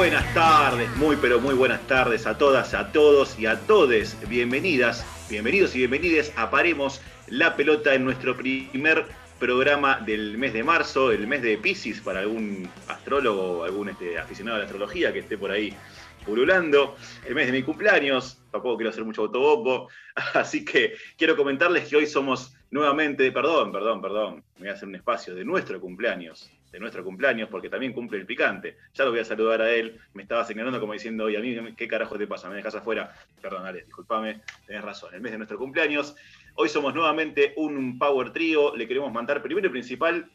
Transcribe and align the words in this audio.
buenas 0.00 0.32
tardes, 0.32 0.96
muy 0.96 1.14
pero 1.16 1.40
muy 1.40 1.54
buenas 1.54 1.86
tardes 1.86 2.26
a 2.26 2.38
todas, 2.38 2.72
a 2.72 2.90
todos 2.90 3.38
y 3.38 3.44
a 3.44 3.60
todes. 3.60 4.16
Bienvenidas, 4.30 5.04
bienvenidos 5.28 5.74
y 5.74 5.80
bienvenidas 5.80 6.32
a 6.36 6.50
Paremos 6.50 7.02
la 7.26 7.54
pelota 7.54 7.94
en 7.94 8.06
nuestro 8.06 8.34
primer 8.34 9.04
programa 9.38 10.00
del 10.00 10.38
mes 10.38 10.54
de 10.54 10.64
marzo, 10.64 11.12
el 11.12 11.26
mes 11.26 11.42
de 11.42 11.58
Pisces 11.58 12.00
para 12.00 12.20
algún 12.20 12.66
astrólogo 12.88 13.62
algún 13.62 13.90
este, 13.90 14.18
aficionado 14.18 14.56
a 14.56 14.60
la 14.60 14.64
astrología 14.64 15.12
que 15.12 15.18
esté 15.18 15.36
por 15.36 15.50
ahí 15.50 15.76
pululando, 16.24 16.96
el 17.28 17.34
mes 17.34 17.44
de 17.44 17.52
mi 17.52 17.62
cumpleaños, 17.62 18.42
tampoco 18.50 18.78
quiero 18.78 18.88
hacer 18.88 19.04
mucho 19.04 19.20
autobombo, 19.20 19.90
así 20.32 20.64
que 20.64 20.94
quiero 21.18 21.36
comentarles 21.36 21.86
que 21.86 21.96
hoy 21.96 22.06
somos 22.06 22.54
nuevamente, 22.70 23.30
perdón, 23.32 23.70
perdón, 23.70 24.00
perdón, 24.00 24.44
voy 24.58 24.68
a 24.68 24.72
hacer 24.72 24.88
un 24.88 24.94
espacio 24.94 25.34
de 25.34 25.44
nuestro 25.44 25.78
cumpleaños, 25.78 26.50
de 26.70 26.80
nuestro 26.80 27.04
cumpleaños, 27.04 27.48
porque 27.48 27.68
también 27.68 27.92
cumple 27.92 28.18
el 28.18 28.26
picante. 28.26 28.76
Ya 28.94 29.04
lo 29.04 29.10
voy 29.10 29.20
a 29.20 29.24
saludar 29.24 29.62
a 29.62 29.70
él, 29.70 29.98
me 30.14 30.22
estaba 30.22 30.44
señalando 30.44 30.78
como 30.80 30.92
diciendo, 30.92 31.24
oye, 31.24 31.36
a 31.36 31.40
mí, 31.40 31.74
¿qué 31.76 31.88
carajo 31.88 32.16
te 32.16 32.26
pasa? 32.26 32.48
¿Me 32.48 32.56
dejas 32.56 32.74
afuera? 32.74 33.12
Perdón, 33.40 33.66
Ale, 33.66 33.84
discúlpame, 33.84 34.42
tenés 34.66 34.82
razón, 34.82 35.14
el 35.14 35.20
mes 35.20 35.32
de 35.32 35.38
nuestro 35.38 35.58
cumpleaños. 35.58 36.14
Hoy 36.54 36.68
somos 36.68 36.94
nuevamente 36.94 37.54
un 37.56 37.98
Power 37.98 38.32
Trio, 38.32 38.76
le 38.76 38.86
queremos 38.86 39.12
mandar 39.12 39.42
primero 39.42 39.66
y 39.66 39.70
principal 39.70 40.30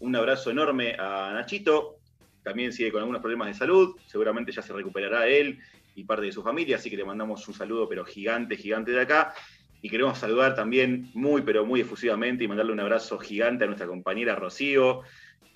un 0.00 0.14
abrazo 0.14 0.50
enorme 0.50 0.94
a 0.98 1.32
Nachito, 1.32 1.96
también 2.42 2.72
sigue 2.72 2.92
con 2.92 3.00
algunos 3.00 3.20
problemas 3.20 3.48
de 3.48 3.54
salud, 3.54 3.96
seguramente 4.06 4.52
ya 4.52 4.62
se 4.62 4.72
recuperará 4.72 5.26
él 5.26 5.58
y 5.94 6.04
parte 6.04 6.26
de 6.26 6.32
su 6.32 6.42
familia, 6.42 6.76
así 6.76 6.90
que 6.90 6.96
le 6.96 7.04
mandamos 7.04 7.46
un 7.48 7.54
saludo, 7.54 7.88
pero 7.88 8.04
gigante, 8.04 8.56
gigante 8.56 8.92
de 8.92 9.00
acá. 9.00 9.34
Y 9.82 9.88
queremos 9.88 10.18
saludar 10.18 10.54
también 10.54 11.10
muy, 11.14 11.42
pero 11.42 11.64
muy 11.64 11.80
efusivamente 11.80 12.44
y 12.44 12.48
mandarle 12.48 12.72
un 12.72 12.80
abrazo 12.80 13.18
gigante 13.18 13.64
a 13.64 13.66
nuestra 13.66 13.86
compañera 13.86 14.34
Rocío, 14.34 15.02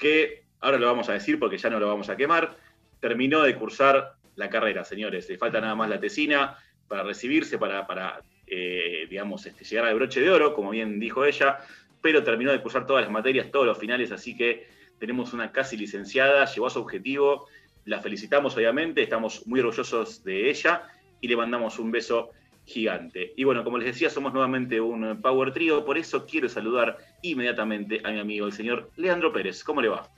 que 0.01 0.45
ahora 0.61 0.79
lo 0.79 0.87
vamos 0.87 1.09
a 1.09 1.13
decir 1.13 1.39
porque 1.39 1.59
ya 1.59 1.71
no 1.71 1.79
lo 1.79 1.87
vamos 1.87 2.09
a 2.09 2.17
quemar, 2.17 2.57
terminó 2.99 3.43
de 3.43 3.55
cursar 3.55 4.15
la 4.35 4.49
carrera, 4.49 4.85
señores. 4.85 5.29
Le 5.29 5.39
falta 5.39 5.61
nada 5.61 5.75
más 5.75 5.89
la 5.89 6.01
tesina 6.01 6.57
para 6.89 7.05
recibirse, 7.05 7.59
para, 7.59 7.87
para 7.87 8.21
eh, 8.47 9.07
digamos, 9.09 9.47
este, 9.47 9.65
llegar 9.65 9.87
al 9.87 9.95
broche 9.95 10.21
de 10.21 10.31
oro, 10.31 10.55
como 10.55 10.71
bien 10.71 10.99
dijo 10.99 11.25
ella, 11.25 11.59
pero 12.03 12.25
terminó 12.25 12.51
de 12.51 12.61
cursar 12.61 12.87
todas 12.87 13.05
las 13.05 13.13
materias, 13.13 13.51
todos 13.53 13.67
los 13.67 13.79
finales, 13.79 14.11
así 14.11 14.37
que 14.37 14.67
tenemos 14.99 15.33
una 15.33 15.53
casi 15.53 15.77
licenciada, 15.77 16.47
llegó 16.47 16.67
a 16.67 16.71
su 16.71 16.81
objetivo, 16.81 17.47
la 17.85 18.01
felicitamos 18.01 18.57
obviamente, 18.57 19.03
estamos 19.03 19.47
muy 19.47 19.61
orgullosos 19.61 20.25
de 20.25 20.51
ella 20.51 20.83
y 21.21 21.29
le 21.29 21.37
mandamos 21.37 21.79
un 21.79 21.91
beso 21.91 22.31
gigante. 22.71 23.33
Y 23.37 23.45
bueno, 23.45 23.65
como 23.65 23.79
les 23.79 23.87
decía, 23.87 24.11
somos 24.11 24.33
nuevamente 24.33 24.81
un 24.81 25.21
Power 25.21 25.53
Trio, 25.53 25.85
por 25.85 25.99
eso 25.99 26.25
quiero 26.27 26.49
saludar 26.49 26.97
inmediatamente 27.23 28.01
a 28.05 28.11
mi 28.11 28.21
amigo, 28.21 28.47
el 28.47 28.53
señor 28.53 28.91
Leandro 28.97 29.33
Pérez. 29.33 29.65
¿Cómo 29.65 29.83
le 29.83 29.89
va? 29.89 30.09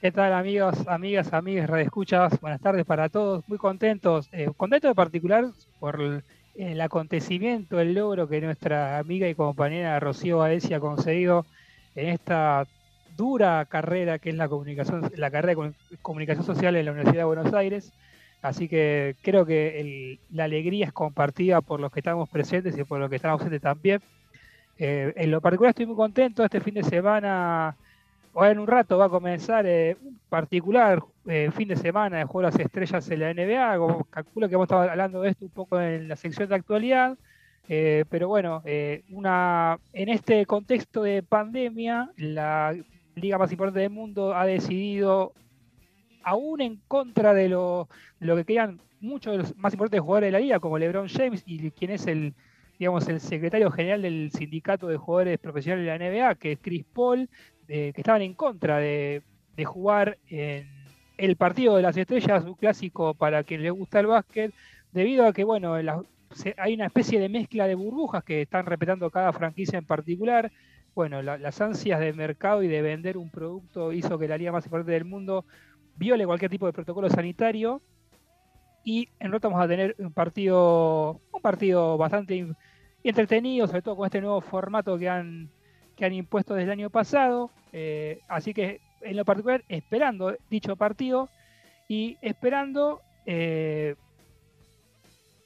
¿Qué 0.00 0.12
tal 0.12 0.32
amigos, 0.32 0.86
amigas, 0.86 1.32
amigas, 1.32 1.68
escuchas 1.80 2.40
Buenas 2.40 2.60
tardes 2.60 2.86
para 2.86 3.08
todos, 3.08 3.42
muy 3.48 3.58
contentos, 3.58 4.28
eh, 4.30 4.48
contentos 4.56 4.90
de 4.90 4.94
particular 4.94 5.46
por 5.80 6.22
el, 6.54 6.80
acontecimiento, 6.80 7.80
el 7.80 7.94
logro 7.94 8.28
que 8.28 8.40
nuestra 8.40 8.98
amiga 8.98 9.28
y 9.28 9.34
compañera 9.34 9.98
Rocío 9.98 10.38
Baesi 10.38 10.72
ha 10.72 10.78
conseguido 10.78 11.46
en 11.96 12.10
esta 12.10 12.64
dura 13.16 13.64
carrera 13.64 14.20
que 14.20 14.30
es 14.30 14.36
la 14.36 14.48
comunicación, 14.48 15.10
la 15.16 15.32
carrera 15.32 15.60
de 15.60 15.72
comunicación 16.00 16.46
social 16.46 16.76
en 16.76 16.84
la 16.84 16.92
Universidad 16.92 17.22
de 17.22 17.24
Buenos 17.24 17.52
Aires. 17.52 17.92
Así 18.40 18.68
que 18.68 19.16
creo 19.22 19.44
que 19.44 20.18
la 20.30 20.44
alegría 20.44 20.86
es 20.86 20.92
compartida 20.92 21.60
por 21.60 21.80
los 21.80 21.90
que 21.90 22.00
estamos 22.00 22.28
presentes 22.28 22.78
y 22.78 22.84
por 22.84 23.00
los 23.00 23.10
que 23.10 23.16
están 23.16 23.32
ausentes 23.32 23.60
también. 23.60 24.00
Eh, 24.78 25.12
en 25.16 25.30
lo 25.30 25.40
particular 25.40 25.70
estoy 25.70 25.86
muy 25.86 25.96
contento. 25.96 26.44
Este 26.44 26.60
fin 26.60 26.74
de 26.74 26.84
semana, 26.84 27.76
o 28.32 28.44
en 28.44 28.58
un 28.60 28.66
rato 28.66 28.96
va 28.96 29.06
a 29.06 29.10
comenzar 29.10 29.66
eh, 29.66 29.96
un 30.00 30.18
particular 30.28 31.02
eh, 31.26 31.50
fin 31.52 31.66
de 31.66 31.76
semana 31.76 32.18
de 32.18 32.24
Juego 32.24 32.48
de 32.48 32.52
las 32.52 32.60
Estrellas 32.60 33.10
en 33.10 33.20
la 33.20 33.34
NBA. 33.34 34.04
Calculo 34.10 34.48
que 34.48 34.54
hemos 34.54 34.66
estado 34.66 34.88
hablando 34.88 35.20
de 35.22 35.30
esto 35.30 35.44
un 35.44 35.50
poco 35.50 35.80
en 35.80 36.08
la 36.08 36.16
sección 36.16 36.48
de 36.48 36.54
actualidad. 36.54 37.18
pero 37.66 38.28
bueno, 38.28 38.62
una, 39.10 39.78
en 39.92 40.08
este 40.08 40.46
contexto 40.46 41.02
de 41.02 41.22
pandemia, 41.22 42.10
la 42.16 42.74
liga 43.16 43.36
más 43.36 43.50
importante 43.50 43.80
del 43.80 43.90
mundo 43.90 44.34
ha 44.34 44.46
decidido, 44.46 45.32
aún 46.28 46.60
en 46.60 46.80
contra 46.88 47.32
de 47.32 47.48
lo, 47.48 47.88
que 48.20 48.44
querían 48.44 48.80
muchos 49.00 49.32
de 49.32 49.38
los 49.38 49.56
más 49.56 49.72
importantes 49.72 50.00
jugadores 50.00 50.28
de 50.28 50.32
la 50.32 50.40
liga, 50.40 50.60
como 50.60 50.78
LeBron 50.78 51.08
James 51.08 51.42
y 51.46 51.70
quien 51.70 51.92
es 51.92 52.06
el, 52.06 52.34
digamos, 52.78 53.08
el 53.08 53.20
secretario 53.20 53.70
general 53.70 54.02
del 54.02 54.30
sindicato 54.32 54.88
de 54.88 54.98
jugadores 54.98 55.38
profesionales 55.38 55.86
de 55.86 55.98
la 55.98 56.10
NBA, 56.10 56.34
que 56.34 56.52
es 56.52 56.58
Chris 56.60 56.84
Paul, 56.92 57.28
que 57.66 57.92
estaban 57.96 58.22
en 58.22 58.34
contra 58.34 58.78
de, 58.78 59.22
jugar 59.64 60.18
en 60.28 60.68
el 61.16 61.36
partido 61.36 61.76
de 61.76 61.82
las 61.82 61.96
estrellas, 61.96 62.44
un 62.44 62.54
clásico 62.54 63.14
para 63.14 63.42
quien 63.42 63.62
le 63.62 63.70
gusta 63.70 64.00
el 64.00 64.06
básquet, 64.06 64.52
debido 64.92 65.26
a 65.26 65.32
que, 65.32 65.44
bueno, 65.44 65.74
hay 65.74 66.74
una 66.74 66.86
especie 66.86 67.20
de 67.20 67.28
mezcla 67.28 67.66
de 67.66 67.74
burbujas 67.74 68.22
que 68.22 68.42
están 68.42 68.66
respetando 68.66 69.10
cada 69.10 69.32
franquicia 69.32 69.78
en 69.78 69.86
particular. 69.86 70.52
Bueno, 70.94 71.22
las 71.22 71.60
ansias 71.60 72.00
de 72.00 72.12
mercado 72.12 72.62
y 72.62 72.68
de 72.68 72.82
vender 72.82 73.16
un 73.16 73.30
producto 73.30 73.92
hizo 73.92 74.18
que 74.18 74.28
la 74.28 74.36
liga 74.36 74.52
más 74.52 74.64
importante 74.64 74.92
del 74.92 75.04
mundo 75.04 75.44
viole 75.98 76.26
cualquier 76.26 76.50
tipo 76.50 76.66
de 76.66 76.72
protocolo 76.72 77.10
sanitario 77.10 77.82
y 78.84 79.08
en 79.20 79.32
Rota 79.32 79.48
vamos 79.48 79.64
a 79.64 79.68
tener 79.68 79.94
un 79.98 80.12
partido, 80.12 81.20
un 81.32 81.42
partido 81.42 81.98
bastante 81.98 82.46
entretenido, 83.04 83.66
sobre 83.66 83.82
todo 83.82 83.96
con 83.96 84.06
este 84.06 84.20
nuevo 84.20 84.40
formato 84.40 84.96
que 84.98 85.08
han, 85.08 85.50
que 85.96 86.06
han 86.06 86.14
impuesto 86.14 86.54
desde 86.54 86.64
el 86.64 86.78
año 86.78 86.90
pasado. 86.90 87.50
Eh, 87.72 88.20
así 88.28 88.54
que 88.54 88.80
en 89.02 89.16
lo 89.16 89.24
particular, 89.24 89.64
esperando 89.68 90.34
dicho 90.48 90.76
partido 90.76 91.28
y 91.86 92.16
esperando 92.22 93.00
eh, 93.26 93.94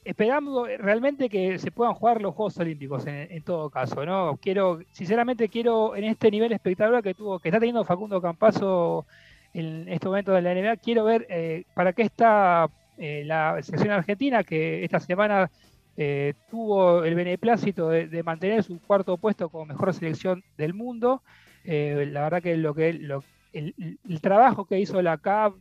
esperando 0.05 0.65
realmente 0.65 1.29
que 1.29 1.57
se 1.59 1.71
puedan 1.71 1.93
jugar 1.93 2.21
los 2.21 2.35
Juegos 2.35 2.57
Olímpicos 2.57 3.05
en, 3.07 3.41
todo 3.43 3.69
caso, 3.69 4.05
¿no? 4.05 4.37
Quiero, 4.41 4.79
sinceramente 4.91 5.49
quiero 5.49 5.95
en 5.95 6.03
este 6.05 6.29
nivel 6.29 6.51
espectacular 6.51 7.03
que 7.03 7.13
tuvo, 7.13 7.39
que 7.39 7.49
está 7.49 7.59
teniendo 7.59 7.85
Facundo 7.85 8.21
Campazo 8.21 9.05
en 9.53 9.87
este 9.87 10.07
momento 10.07 10.31
de 10.31 10.41
la 10.41 10.53
NBA, 10.53 10.77
quiero 10.77 11.03
ver 11.03 11.27
eh, 11.29 11.65
para 11.73 11.93
qué 11.93 12.03
está 12.03 12.69
eh, 12.97 13.23
la 13.25 13.61
selección 13.61 13.91
argentina 13.91 14.43
que 14.43 14.83
esta 14.83 14.99
semana 14.99 15.49
eh, 15.95 16.33
tuvo 16.49 17.03
el 17.03 17.13
beneplácito 17.15 17.89
de, 17.89 18.23
mantener 18.23 18.63
su 18.63 18.79
cuarto 18.81 19.17
puesto 19.17 19.49
como 19.49 19.65
mejor 19.65 19.93
selección 19.93 20.43
del 20.57 20.73
mundo. 20.73 21.21
la 21.63 22.23
verdad 22.23 22.41
que 22.41 22.57
lo 22.57 22.73
que 22.73 22.89
el, 22.89 23.23
el, 23.53 24.21
trabajo 24.21 24.65
que 24.65 24.79
hizo 24.79 25.01
la 25.01 25.17
CAP 25.17 25.53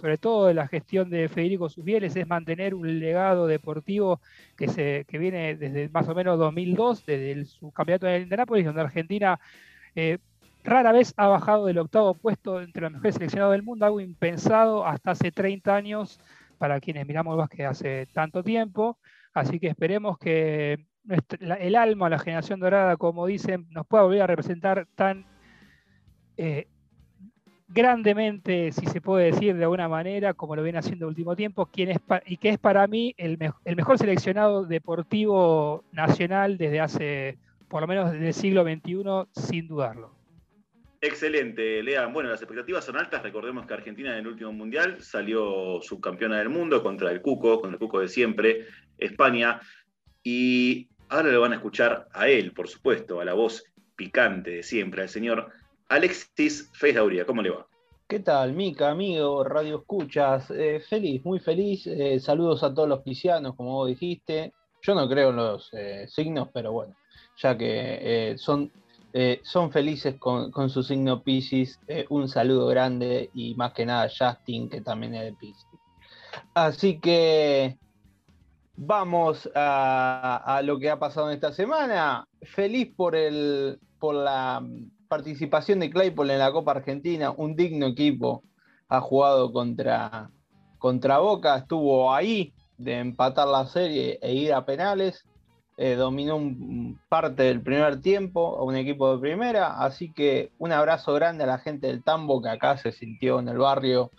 sobre 0.00 0.18
todo 0.18 0.46
de 0.46 0.54
la 0.54 0.68
gestión 0.68 1.10
de 1.10 1.28
Federico 1.28 1.68
Subieles, 1.68 2.14
es 2.14 2.26
mantener 2.26 2.74
un 2.74 3.00
legado 3.00 3.46
deportivo 3.46 4.20
que, 4.56 4.68
se, 4.68 5.04
que 5.08 5.18
viene 5.18 5.56
desde 5.56 5.88
más 5.88 6.08
o 6.08 6.14
menos 6.14 6.38
2002, 6.38 7.04
desde 7.04 7.32
el, 7.32 7.46
su 7.46 7.72
campeonato 7.72 8.06
en 8.06 8.22
Indianápolis, 8.22 8.66
donde 8.66 8.82
Argentina 8.82 9.40
rara 10.66 10.92
vez 10.92 11.14
ha 11.16 11.28
bajado 11.28 11.66
del 11.66 11.78
octavo 11.78 12.14
puesto 12.14 12.60
entre 12.60 12.82
los 12.82 12.92
mejores 12.92 13.14
seleccionados 13.14 13.52
del 13.52 13.62
mundo, 13.62 13.86
algo 13.86 14.00
impensado 14.00 14.86
hasta 14.86 15.12
hace 15.12 15.32
30 15.32 15.74
años 15.74 16.20
para 16.58 16.80
quienes 16.80 17.06
miramos 17.06 17.32
el 17.32 17.38
básquet 17.38 17.66
hace 17.66 18.06
tanto 18.12 18.42
tiempo. 18.42 18.98
Así 19.32 19.58
que 19.58 19.68
esperemos 19.68 20.18
que 20.18 20.86
el 21.40 21.76
alma, 21.76 22.08
la 22.08 22.18
generación 22.18 22.60
dorada, 22.60 22.96
como 22.96 23.26
dicen, 23.26 23.66
nos 23.70 23.86
pueda 23.86 24.04
volver 24.04 24.22
a 24.22 24.26
representar 24.26 24.86
tan 24.94 25.26
eh, 26.36 26.66
grandemente, 27.68 28.72
si 28.72 28.86
se 28.86 29.00
puede 29.00 29.32
decir 29.32 29.56
de 29.56 29.64
alguna 29.64 29.88
manera, 29.88 30.34
como 30.34 30.56
lo 30.56 30.62
viene 30.62 30.78
haciendo 30.78 31.06
el 31.06 31.10
último 31.10 31.36
tiempo, 31.36 31.66
quien 31.66 31.90
es 31.90 31.98
y 32.26 32.36
que 32.38 32.50
es 32.50 32.58
para 32.58 32.86
mí 32.86 33.14
el, 33.18 33.38
mejor 33.38 33.98
seleccionado 33.98 34.64
deportivo 34.64 35.84
nacional 35.92 36.58
desde 36.58 36.80
hace, 36.80 37.38
por 37.68 37.82
lo 37.82 37.86
menos 37.86 38.12
desde 38.12 38.28
el 38.28 38.34
siglo 38.34 38.64
XXI, 38.64 39.28
sin 39.32 39.68
dudarlo. 39.68 40.15
Excelente, 41.00 41.82
Lea. 41.82 42.06
Bueno, 42.06 42.30
las 42.30 42.40
expectativas 42.40 42.84
son 42.84 42.96
altas. 42.96 43.22
Recordemos 43.22 43.66
que 43.66 43.74
Argentina 43.74 44.12
en 44.12 44.20
el 44.20 44.28
último 44.28 44.52
mundial 44.52 45.02
salió 45.02 45.80
subcampeona 45.82 46.38
del 46.38 46.48
mundo 46.48 46.82
contra 46.82 47.10
el 47.10 47.20
Cuco, 47.20 47.60
con 47.60 47.72
el 47.72 47.78
Cuco 47.78 48.00
de 48.00 48.08
siempre, 48.08 48.66
España. 48.98 49.60
Y 50.22 50.88
ahora 51.08 51.30
lo 51.30 51.40
van 51.40 51.52
a 51.52 51.56
escuchar 51.56 52.08
a 52.12 52.28
él, 52.28 52.52
por 52.52 52.68
supuesto, 52.68 53.20
a 53.20 53.24
la 53.24 53.34
voz 53.34 53.64
picante 53.94 54.50
de 54.50 54.62
siempre, 54.62 55.02
al 55.02 55.08
señor 55.08 55.50
Alexis 55.88 56.70
Feisdauría, 56.74 57.24
¿cómo 57.24 57.42
le 57.42 57.50
va? 57.50 57.66
¿Qué 58.08 58.20
tal, 58.20 58.52
Mica, 58.52 58.90
amigo, 58.90 59.42
Radio 59.42 59.78
Escuchas? 59.78 60.50
Eh, 60.50 60.80
feliz, 60.80 61.24
muy 61.24 61.40
feliz. 61.40 61.86
Eh, 61.86 62.20
saludos 62.20 62.62
a 62.62 62.72
todos 62.72 62.88
los 62.88 63.00
piscianos, 63.00 63.56
como 63.56 63.72
vos 63.72 63.88
dijiste. 63.88 64.52
Yo 64.82 64.94
no 64.94 65.08
creo 65.08 65.30
en 65.30 65.36
los 65.36 65.72
eh, 65.74 66.06
signos, 66.08 66.48
pero 66.52 66.72
bueno, 66.72 66.94
ya 67.36 67.58
que 67.58 68.36
son, 68.38 68.70
son 69.42 69.70
felices 69.70 70.16
con, 70.18 70.68
su 70.68 70.82
signo 70.82 71.22
Pisces, 71.22 71.80
un 72.10 72.28
saludo 72.28 72.66
grande 72.66 73.30
y 73.34 73.54
más 73.54 73.72
que 73.72 73.86
nada 73.86 74.08
Justin, 74.08 74.68
que 74.68 74.80
también 74.80 75.14
es 75.14 75.24
de 75.24 75.32
Pisces. 75.32 75.66
Así 76.54 76.98
que 77.00 77.78
vamos 78.76 79.48
a, 79.54 80.60
lo 80.64 80.78
que 80.78 80.90
ha 80.90 80.98
pasado 80.98 81.28
en 81.28 81.34
esta 81.34 81.52
semana. 81.52 82.26
Feliz 82.42 82.92
por, 82.94 83.16
por 83.98 84.14
la 84.14 84.62
participación 85.08 85.80
de 85.80 85.90
Claypool 85.90 86.30
en 86.30 86.38
la 86.38 86.52
Copa 86.52 86.72
Argentina, 86.72 87.30
un 87.30 87.56
digno 87.56 87.86
equipo, 87.86 88.42
ha 88.88 89.00
jugado 89.00 89.52
contra, 89.52 90.30
contra 90.78 91.18
Boca, 91.18 91.56
estuvo 91.56 92.12
ahí 92.14 92.52
de 92.78 92.98
empatar 92.98 93.48
la 93.48 93.66
serie 93.66 94.18
e 94.22 94.34
ir 94.34 94.52
a 94.52 94.64
penales. 94.64 95.24
Eh, 95.78 95.94
dominó 95.94 96.36
un, 96.36 96.98
parte 97.10 97.42
del 97.42 97.60
primer 97.60 98.00
tiempo 98.00 98.56
a 98.56 98.64
un 98.64 98.76
equipo 98.76 99.14
de 99.14 99.20
primera, 99.20 99.82
así 99.84 100.10
que 100.10 100.50
un 100.58 100.72
abrazo 100.72 101.12
grande 101.12 101.44
a 101.44 101.46
la 101.46 101.58
gente 101.58 101.88
del 101.88 102.02
Tambo 102.02 102.40
que 102.40 102.48
acá 102.48 102.78
se 102.78 102.92
sintió 102.92 103.40
en 103.40 103.48
el 103.48 103.58
barrio 103.58 104.10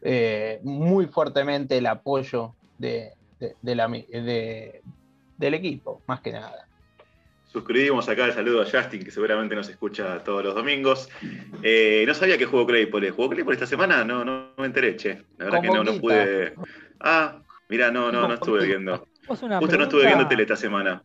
eh, 0.00 0.60
muy 0.62 1.06
fuertemente 1.06 1.76
el 1.76 1.86
apoyo 1.86 2.54
de, 2.78 3.12
del 3.60 5.54
equipo, 5.54 6.00
más 6.06 6.20
que 6.20 6.32
nada. 6.32 6.66
Suscribimos 7.52 8.08
acá 8.08 8.24
el 8.24 8.32
saludo 8.32 8.62
a 8.62 8.64
Justin, 8.64 9.04
que 9.04 9.10
seguramente 9.10 9.54
nos 9.54 9.68
escucha 9.68 10.24
todos 10.24 10.42
los 10.42 10.54
domingos. 10.54 11.08
Eh, 11.62 12.04
no 12.06 12.14
sabía 12.14 12.36
que 12.36 12.46
jugó 12.46 12.66
Claypole. 12.66 13.12
¿Jugó 13.12 13.30
Claypole 13.30 13.54
esta 13.54 13.66
semana? 13.66 14.04
No, 14.04 14.24
no 14.24 14.54
me 14.56 14.66
enteré, 14.66 14.96
che. 14.96 15.22
La 15.38 15.44
verdad 15.44 15.62
que 15.62 15.68
no, 15.68 15.84
no 15.84 16.00
pude. 16.00 16.54
Ah, 16.98 17.40
mira, 17.68 17.92
no, 17.92 18.10
no, 18.10 18.26
no 18.26 18.34
estuve 18.34 18.66
viendo. 18.66 19.06
Justo 19.26 19.48
no 19.48 19.84
estuve 19.84 20.06
viendo 20.06 20.26
tele 20.28 20.42
esta 20.42 20.56
semana. 20.56 21.02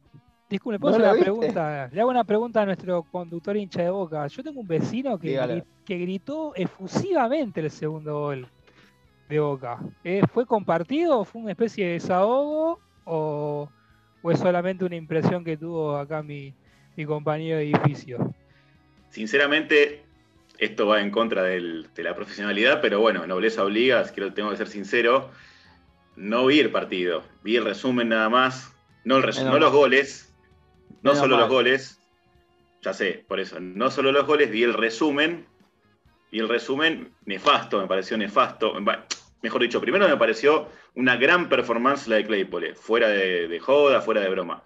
Disculpe, 0.49 0.79
¿puedo 0.79 0.95
hacer 0.95 1.09
una 1.11 1.21
pregunta? 1.21 1.89
Le 1.91 2.01
hago 2.01 2.09
una 2.09 2.23
pregunta 2.23 2.61
a 2.63 2.65
nuestro 2.65 3.03
conductor 3.03 3.55
hincha 3.55 3.83
de 3.83 3.91
boca. 3.91 4.25
Yo 4.27 4.43
tengo 4.43 4.59
un 4.59 4.67
vecino 4.67 5.19
que, 5.19 5.63
que 5.85 5.97
gritó 5.99 6.53
efusivamente 6.55 7.61
el 7.61 7.69
segundo 7.69 8.19
gol 8.19 8.47
de 9.29 9.39
boca. 9.39 9.79
Eh, 10.03 10.23
¿Fue 10.33 10.47
compartido? 10.47 11.23
¿Fue 11.23 11.41
una 11.41 11.51
especie 11.51 11.85
de 11.85 11.93
desahogo? 11.93 12.79
¿O, 13.05 13.69
o 14.23 14.31
es 14.31 14.39
solamente 14.39 14.83
una 14.83 14.95
impresión 14.95 15.43
que 15.43 15.55
tuvo 15.55 15.97
acá 15.97 16.23
mi, 16.23 16.53
compañero 17.05 17.57
de 17.57 17.69
edificio? 17.69 18.33
Sinceramente, 19.09 20.03
esto 20.57 20.87
va 20.87 20.99
en 21.01 21.11
contra 21.11 21.43
de 21.43 21.85
la 21.97 22.15
profesionalidad, 22.15 22.81
pero 22.81 22.99
bueno, 22.99 23.25
nobleza 23.27 23.63
obliga, 23.63 24.03
quiero, 24.13 24.33
tengo 24.33 24.49
que 24.49 24.57
ser 24.57 24.67
sincero. 24.67 25.29
No 26.19 26.45
vi 26.45 26.59
el 26.59 26.71
partido, 26.71 27.23
vi 27.43 27.55
el 27.55 27.65
resumen 27.65 28.09
nada 28.09 28.29
más, 28.29 28.75
no, 29.05 29.19
no 29.19 29.59
los 29.59 29.71
goles, 29.71 30.35
no 31.01 31.15
solo 31.15 31.37
los 31.37 31.49
goles, 31.49 31.99
ya 32.81 32.93
sé, 32.93 33.25
por 33.27 33.39
eso, 33.39 33.59
no 33.59 33.89
solo 33.89 34.11
los 34.11 34.27
goles, 34.27 34.51
vi 34.51 34.63
el 34.63 34.73
resumen, 34.73 35.47
y 36.31 36.39
el 36.39 36.49
resumen 36.49 37.13
nefasto, 37.25 37.79
me 37.81 37.87
pareció 37.87 38.17
nefasto 38.17 38.73
mejor 39.41 39.61
dicho, 39.61 39.81
primero 39.81 40.07
me 40.07 40.17
pareció 40.17 40.67
una 40.95 41.15
gran 41.15 41.49
performance 41.49 42.07
la 42.07 42.17
de 42.17 42.25
Claypole, 42.25 42.75
fuera 42.75 43.07
de, 43.07 43.59
joda, 43.59 44.01
fuera 44.01 44.21
de 44.21 44.29
broma. 44.29 44.63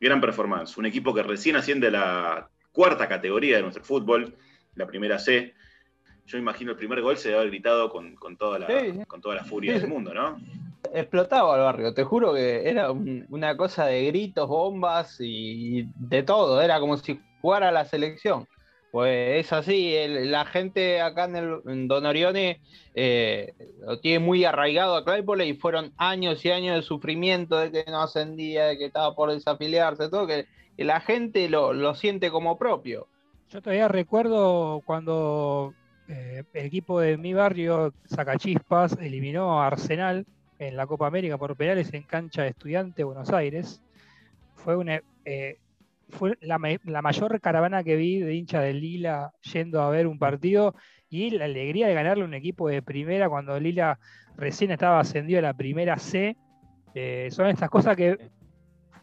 Gran 0.00 0.20
performance. 0.20 0.76
Un 0.76 0.86
equipo 0.86 1.14
que 1.14 1.22
recién 1.22 1.56
asciende 1.56 1.88
a 1.88 1.90
la 1.90 2.50
cuarta 2.72 3.08
categoría 3.08 3.56
de 3.56 3.62
nuestro 3.62 3.84
fútbol, 3.84 4.36
la 4.74 4.86
primera 4.86 5.18
C. 5.18 5.54
Yo 6.26 6.38
imagino 6.38 6.72
el 6.72 6.76
primer 6.76 7.00
gol 7.00 7.16
se 7.16 7.28
debe 7.28 7.40
haber 7.40 7.50
gritado 7.50 7.90
con, 7.90 8.16
toda, 8.36 8.58
la, 8.58 8.68
con 9.06 9.20
toda 9.20 9.34
la 9.34 9.44
furia 9.44 9.74
del 9.74 9.88
mundo, 9.88 10.14
¿no? 10.14 10.40
Explotaba 10.92 11.56
el 11.56 11.62
barrio, 11.62 11.94
te 11.94 12.04
juro 12.04 12.34
que 12.34 12.68
era 12.68 12.90
una 12.90 13.56
cosa 13.56 13.86
de 13.86 14.06
gritos, 14.06 14.48
bombas 14.48 15.16
y 15.20 15.88
de 15.96 16.22
todo. 16.22 16.60
Era 16.60 16.80
como 16.80 16.96
si 16.96 17.20
jugara 17.40 17.70
la 17.70 17.84
selección. 17.84 18.46
Pues 18.92 19.46
es 19.46 19.52
así, 19.54 19.96
la 20.06 20.44
gente 20.44 21.00
acá 21.00 21.24
en, 21.24 21.36
el, 21.36 21.88
Don 21.88 22.04
Orione 22.04 22.60
eh, 22.94 23.54
lo 23.80 23.98
tiene 24.00 24.18
muy 24.18 24.44
arraigado 24.44 24.96
a 24.96 25.02
Claypole 25.02 25.46
y 25.46 25.54
fueron 25.54 25.94
años 25.96 26.44
y 26.44 26.50
años 26.50 26.76
de 26.76 26.82
sufrimiento 26.82 27.56
de 27.56 27.72
que 27.72 27.90
no 27.90 28.02
ascendía, 28.02 28.66
de 28.66 28.76
que 28.76 28.84
estaba 28.84 29.14
por 29.14 29.32
desafiliarse, 29.32 30.10
todo, 30.10 30.26
que, 30.26 30.46
la 30.76 31.00
gente 31.00 31.48
lo, 31.48 31.94
siente 31.94 32.30
como 32.30 32.58
propio. 32.58 33.06
Yo 33.48 33.62
todavía 33.62 33.88
recuerdo 33.88 34.82
cuando 34.84 35.72
eh, 36.08 36.44
el 36.52 36.66
equipo 36.66 37.00
de 37.00 37.16
mi 37.16 37.32
barrio, 37.32 37.94
Sacachispas, 38.04 38.98
eliminó 39.00 39.62
a 39.62 39.68
Arsenal 39.68 40.26
en 40.68 40.76
la 40.76 40.86
Copa 40.86 41.06
América 41.06 41.38
por 41.38 41.56
penales 41.56 41.92
en 41.92 42.02
cancha 42.04 42.42
de 42.42 42.48
estudiante 42.48 43.04
Buenos 43.04 43.30
Aires. 43.30 43.82
Fue 44.54 44.76
una, 44.76 45.02
eh, 45.24 45.58
fue 46.08 46.36
la, 46.40 46.58
mayor 46.58 47.40
caravana 47.40 47.82
que 47.82 47.96
vi 47.96 48.20
de 48.20 48.34
hincha 48.34 48.60
de 48.60 48.72
Lila 48.72 49.32
yendo 49.52 49.82
a 49.82 49.90
ver 49.90 50.06
un 50.06 50.18
partido 50.18 50.74
y 51.08 51.30
la 51.30 51.46
alegría 51.46 51.88
de 51.88 51.94
ganarle 51.94 52.24
un 52.24 52.34
equipo 52.34 52.68
de 52.68 52.82
primera 52.82 53.28
cuando 53.28 53.58
Lila 53.58 53.98
recién 54.36 54.70
estaba 54.70 55.00
ascendido 55.00 55.40
a 55.40 55.42
la 55.42 55.54
primera 55.54 55.98
C. 55.98 56.36
Eh, 56.94 57.28
son 57.30 57.48
estas 57.48 57.70
cosas 57.70 57.96
que 57.96 58.30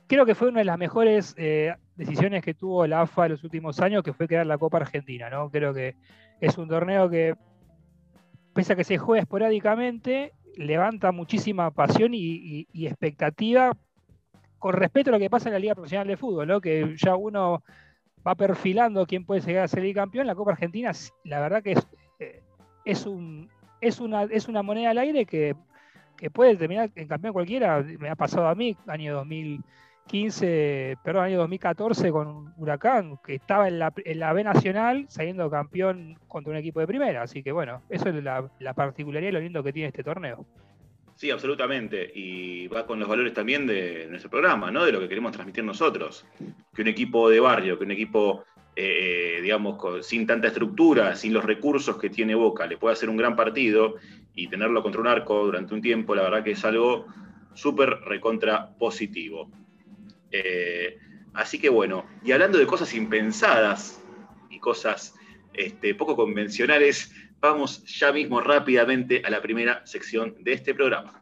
creo 0.07 0.25
que 0.25 0.35
fue 0.35 0.49
una 0.49 0.59
de 0.59 0.65
las 0.65 0.77
mejores 0.77 1.35
eh, 1.37 1.75
decisiones 1.95 2.43
que 2.43 2.53
tuvo 2.53 2.87
la 2.87 3.01
AFA 3.01 3.25
en 3.25 3.31
los 3.33 3.43
últimos 3.43 3.79
años, 3.79 4.03
que 4.03 4.13
fue 4.13 4.27
crear 4.27 4.45
la 4.45 4.57
Copa 4.57 4.77
Argentina. 4.77 5.29
¿no? 5.29 5.49
Creo 5.49 5.73
que 5.73 5.95
es 6.39 6.57
un 6.57 6.67
torneo 6.67 7.09
que, 7.09 7.35
pese 8.53 8.73
a 8.73 8.75
que 8.75 8.83
se 8.83 8.97
juega 8.97 9.21
esporádicamente, 9.21 10.33
levanta 10.65 11.11
muchísima 11.11 11.71
pasión 11.71 12.11
y 12.13 12.67
expectativa 12.85 13.75
con 14.59 14.73
respecto 14.73 15.09
a 15.09 15.13
lo 15.13 15.19
que 15.19 15.29
pasa 15.29 15.49
en 15.49 15.53
la 15.53 15.59
Liga 15.59 15.73
Profesional 15.73 16.07
de 16.07 16.17
Fútbol, 16.17 16.47
¿no? 16.47 16.61
que 16.61 16.95
ya 16.97 17.15
uno 17.15 17.63
va 18.27 18.35
perfilando 18.35 19.07
quién 19.07 19.25
puede 19.25 19.41
llegar 19.41 19.63
a 19.63 19.67
ser 19.69 19.83
el 19.85 19.93
campeón, 19.93 20.27
la 20.27 20.35
Copa 20.35 20.51
Argentina, 20.51 20.91
la 21.23 21.39
verdad 21.39 21.63
que 21.63 21.71
es, 21.71 21.87
eh, 22.19 22.43
es, 22.83 23.05
un, 23.05 23.49
es, 23.79 23.99
una, 24.01 24.23
es 24.23 24.49
una 24.49 24.61
moneda 24.61 24.91
al 24.91 24.97
aire 24.97 25.25
que, 25.25 25.55
puede 26.33 26.57
terminar 26.57 26.91
en 26.95 27.07
campeón 27.07 27.31
cualquiera. 27.31 27.81
Me 27.97 28.09
ha 28.09 28.15
pasado 28.15 28.49
a 28.49 28.53
mí, 28.53 28.75
año 28.87 29.23
2015, 30.09 30.97
perdón, 31.03 31.25
año 31.25 31.37
2014 31.37 32.11
con 32.11 32.51
Huracán, 32.57 33.19
que 33.23 33.35
estaba 33.35 33.67
en 33.67 33.77
la, 33.77 33.93
en 34.03 34.19
la 34.19 34.33
B 34.33 34.43
Nacional 34.43 35.05
saliendo 35.07 35.51
campeón 35.51 36.17
contra 36.27 36.51
un 36.51 36.57
equipo 36.57 36.79
de 36.79 36.87
primera. 36.87 37.21
Así 37.21 37.43
que 37.43 37.51
bueno, 37.51 37.83
eso 37.89 38.09
es 38.09 38.23
la, 38.23 38.49
la 38.59 38.73
particularidad 38.73 39.29
y 39.29 39.33
lo 39.33 39.39
lindo 39.39 39.63
que 39.63 39.71
tiene 39.71 39.89
este 39.89 40.03
torneo. 40.03 40.47
Sí, 41.15 41.29
absolutamente. 41.29 42.11
Y 42.15 42.67
va 42.69 42.87
con 42.87 42.99
los 42.99 43.07
valores 43.07 43.33
también 43.33 43.67
de 43.67 44.07
nuestro 44.09 44.31
programa, 44.31 44.71
¿no? 44.71 44.83
De 44.83 44.91
lo 44.91 44.99
que 44.99 45.09
queremos 45.09 45.31
transmitir 45.31 45.63
nosotros. 45.63 46.25
Que 46.73 46.81
un 46.81 46.87
equipo 46.87 47.29
de 47.29 47.39
barrio, 47.39 47.77
que 47.77 47.85
un 47.85 47.91
equipo, 47.91 48.45
eh, 48.75 49.39
digamos, 49.43 49.77
sin 50.07 50.25
tanta 50.25 50.47
estructura, 50.47 51.15
sin 51.15 51.33
los 51.33 51.45
recursos 51.45 51.97
que 51.97 52.09
tiene 52.09 52.33
Boca, 52.33 52.65
le 52.65 52.77
pueda 52.77 52.93
hacer 52.93 53.09
un 53.09 53.17
gran 53.17 53.35
partido 53.35 53.95
y 54.33 54.47
tenerlo 54.47 54.81
contra 54.81 55.01
un 55.01 55.07
arco 55.07 55.45
durante 55.45 55.75
un 55.75 55.81
tiempo, 55.81 56.15
la 56.15 56.23
verdad 56.23 56.43
que 56.43 56.51
es 56.51 56.65
algo 56.65 57.05
súper 57.53 57.99
recontra 58.05 58.71
positivo. 58.79 59.51
Eh, 60.31 60.97
así 61.33 61.59
que 61.59 61.69
bueno, 61.69 62.05
y 62.23 62.31
hablando 62.31 62.57
de 62.57 62.67
cosas 62.67 62.93
impensadas 62.93 64.01
y 64.49 64.59
cosas 64.59 65.15
este, 65.53 65.95
poco 65.95 66.15
convencionales, 66.15 67.13
vamos 67.39 67.83
ya 67.85 68.11
mismo 68.11 68.41
rápidamente 68.41 69.21
a 69.25 69.29
la 69.29 69.41
primera 69.41 69.85
sección 69.85 70.35
de 70.39 70.53
este 70.53 70.73
programa. 70.73 71.21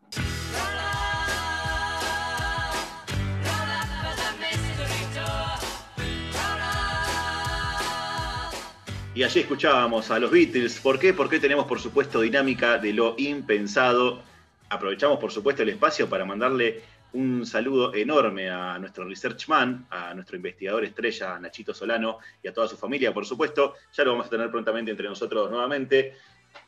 Y 9.17 9.23
allí 9.23 9.39
escuchábamos 9.39 10.11
a 10.11 10.19
los 10.19 10.29
Beatles. 10.29 10.79
¿Por 10.79 10.99
qué? 10.99 11.11
Porque 11.11 11.39
tenemos, 11.39 11.65
por 11.65 11.79
supuesto, 11.79 12.21
dinámica 12.21 12.77
de 12.77 12.93
lo 12.93 13.15
impensado. 13.17 14.21
Aprovechamos, 14.69 15.17
por 15.17 15.31
supuesto, 15.31 15.63
el 15.63 15.69
espacio 15.69 16.07
para 16.07 16.23
mandarle 16.23 16.83
un 17.13 17.45
saludo 17.45 17.93
enorme 17.95 18.49
a 18.49 18.77
nuestro 18.79 19.05
researchman, 19.05 19.87
a 19.89 20.13
nuestro 20.13 20.35
investigador 20.35 20.83
estrella, 20.83 21.39
Nachito 21.39 21.73
Solano, 21.73 22.19
y 22.43 22.47
a 22.47 22.53
toda 22.53 22.67
su 22.67 22.77
familia, 22.77 23.13
por 23.13 23.25
supuesto. 23.25 23.75
Ya 23.93 24.03
lo 24.03 24.11
vamos 24.11 24.27
a 24.27 24.29
tener 24.29 24.51
prontamente 24.51 24.91
entre 24.91 25.07
nosotros 25.07 25.49
nuevamente. 25.49 26.15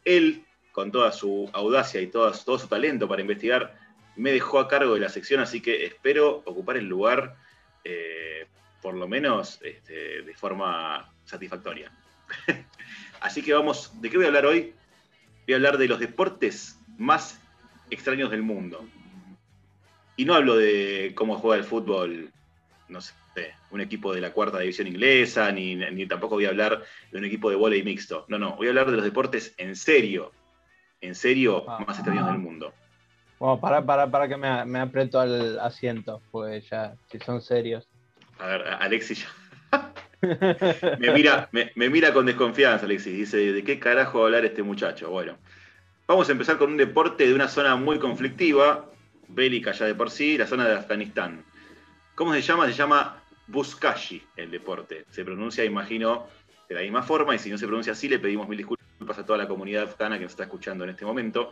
Él, 0.05 0.45
con 0.71 0.91
toda 0.91 1.11
su 1.11 1.49
audacia 1.53 2.01
y 2.01 2.07
todo, 2.07 2.31
todo 2.31 2.57
su 2.57 2.67
talento 2.67 3.07
para 3.07 3.21
investigar, 3.21 3.77
me 4.15 4.31
dejó 4.31 4.59
a 4.59 4.67
cargo 4.67 4.93
de 4.93 4.99
la 5.01 5.09
sección, 5.09 5.39
así 5.39 5.61
que 5.61 5.85
espero 5.85 6.41
ocupar 6.45 6.77
el 6.77 6.85
lugar, 6.85 7.35
eh, 7.83 8.47
por 8.81 8.93
lo 8.95 9.07
menos 9.07 9.59
este, 9.61 10.23
de 10.23 10.33
forma 10.35 11.13
satisfactoria. 11.25 11.91
así 13.21 13.41
que 13.41 13.53
vamos, 13.53 13.91
¿de 14.01 14.09
qué 14.09 14.17
voy 14.17 14.25
a 14.25 14.29
hablar 14.29 14.45
hoy? 14.45 14.73
Voy 15.45 15.53
a 15.53 15.57
hablar 15.57 15.77
de 15.77 15.87
los 15.87 15.99
deportes 15.99 16.79
más 16.97 17.39
extraños 17.89 18.31
del 18.31 18.43
mundo. 18.43 18.87
Y 20.19 20.25
no 20.25 20.33
hablo 20.33 20.57
de 20.57 21.13
cómo 21.15 21.35
juega 21.35 21.55
el 21.55 21.63
fútbol, 21.63 22.29
no 22.89 22.99
sé, 22.99 23.13
un 23.71 23.79
equipo 23.79 24.13
de 24.13 24.19
la 24.19 24.33
cuarta 24.33 24.59
división 24.59 24.85
inglesa, 24.87 25.49
ni, 25.49 26.05
tampoco 26.07 26.35
voy 26.35 26.43
a 26.43 26.49
hablar 26.49 26.83
de 27.09 27.17
un 27.17 27.23
equipo 27.23 27.49
de 27.49 27.55
volei 27.55 27.83
mixto. 27.83 28.25
No, 28.27 28.37
no, 28.37 28.57
voy 28.57 28.67
a 28.67 28.71
hablar 28.71 28.87
de 28.87 28.97
los 28.97 29.05
deportes 29.05 29.53
en 29.55 29.77
serio, 29.77 30.33
en 30.99 31.15
serio, 31.15 31.63
ah. 31.69 31.85
más 31.87 31.99
extraños 31.99 32.25
del 32.27 32.37
mundo. 32.37 32.73
Bueno, 33.39 33.61
para, 33.61 33.81
para, 33.85 34.11
para 34.11 34.27
que 34.27 34.35
me, 34.35 34.65
me 34.65 34.79
aprieto 34.79 35.21
al 35.21 35.57
asiento, 35.57 36.21
pues 36.31 36.69
ya, 36.69 36.95
si 37.09 37.17
son 37.19 37.41
serios. 37.41 37.87
A 38.39 38.47
ver, 38.47 38.67
Alexis 38.81 39.25
ya. 39.25 39.93
me, 40.99 41.13
mira, 41.13 41.47
me, 41.53 41.71
me, 41.75 41.89
mira 41.89 42.11
con 42.11 42.25
desconfianza, 42.25 42.85
Alexis. 42.85 43.13
Dice, 43.13 43.53
¿de 43.53 43.63
qué 43.63 43.79
carajo 43.79 44.17
va 44.17 44.25
a 44.25 44.27
hablar 44.27 44.43
este 44.43 44.63
muchacho? 44.63 45.11
Bueno, 45.11 45.37
vamos 46.07 46.27
a 46.27 46.33
empezar 46.33 46.57
con 46.57 46.71
un 46.71 46.77
deporte 46.77 47.25
de 47.25 47.33
una 47.33 47.47
zona 47.47 47.77
muy 47.77 47.99
conflictiva, 47.99 48.88
bélica 49.29 49.71
ya 49.71 49.85
de 49.85 49.95
por 49.95 50.11
sí, 50.11 50.37
la 50.37 50.47
zona 50.47 50.67
de 50.67 50.75
Afganistán. 50.75 51.43
¿Cómo 52.15 52.33
se 52.33 52.41
llama? 52.41 52.65
Se 52.67 52.73
llama 52.73 53.23
Buskashi 53.47 54.21
el 54.35 54.51
deporte. 54.51 55.05
Se 55.09 55.23
pronuncia, 55.23 55.63
imagino, 55.63 56.27
de 56.67 56.75
la 56.75 56.81
misma 56.81 57.03
forma, 57.03 57.35
y 57.35 57.39
si 57.39 57.49
no 57.49 57.57
se 57.57 57.65
pronuncia 57.65 57.93
así, 57.93 58.09
le 58.09 58.19
pedimos 58.19 58.47
mil 58.47 58.57
disculpas 58.57 59.17
a 59.17 59.25
toda 59.25 59.37
la 59.37 59.47
comunidad 59.47 59.83
afgana 59.83 60.17
que 60.17 60.23
nos 60.23 60.33
está 60.33 60.43
escuchando 60.43 60.83
en 60.83 60.91
este 60.91 61.05
momento. 61.05 61.51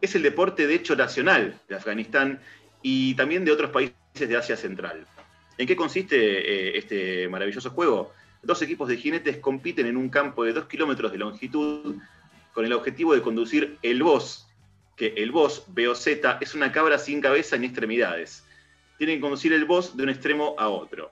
es 0.00 0.16
el 0.16 0.22
deporte 0.22 0.66
de 0.66 0.74
hecho 0.74 0.96
nacional 0.96 1.60
de 1.68 1.76
Afganistán 1.76 2.40
y 2.82 3.14
también 3.14 3.44
de 3.44 3.52
otros 3.52 3.70
países 3.70 3.94
de 4.14 4.36
Asia 4.36 4.56
Central. 4.56 5.06
¿En 5.58 5.66
qué 5.66 5.76
consiste 5.76 6.16
eh, 6.16 6.78
este 6.78 7.28
maravilloso 7.28 7.70
juego? 7.70 8.12
Dos 8.42 8.60
equipos 8.62 8.88
de 8.88 8.96
jinetes 8.96 9.36
compiten 9.36 9.86
en 9.86 9.96
un 9.96 10.08
campo 10.08 10.42
de 10.42 10.52
dos 10.52 10.66
kilómetros 10.66 11.12
de 11.12 11.18
longitud 11.18 11.96
con 12.52 12.64
el 12.64 12.72
objetivo 12.72 13.14
de 13.14 13.22
conducir 13.22 13.78
el 13.82 14.02
boss, 14.02 14.48
que 14.96 15.14
el 15.16 15.30
boss, 15.30 15.64
BOZ, 15.68 16.06
es 16.40 16.54
una 16.54 16.72
cabra 16.72 16.98
sin 16.98 17.20
cabeza 17.20 17.56
ni 17.56 17.66
extremidades. 17.66 18.44
Tienen 18.98 19.16
que 19.16 19.22
conducir 19.22 19.52
el 19.52 19.64
boss 19.64 19.96
de 19.96 20.02
un 20.02 20.10
extremo 20.10 20.54
a 20.58 20.68
otro. 20.68 21.10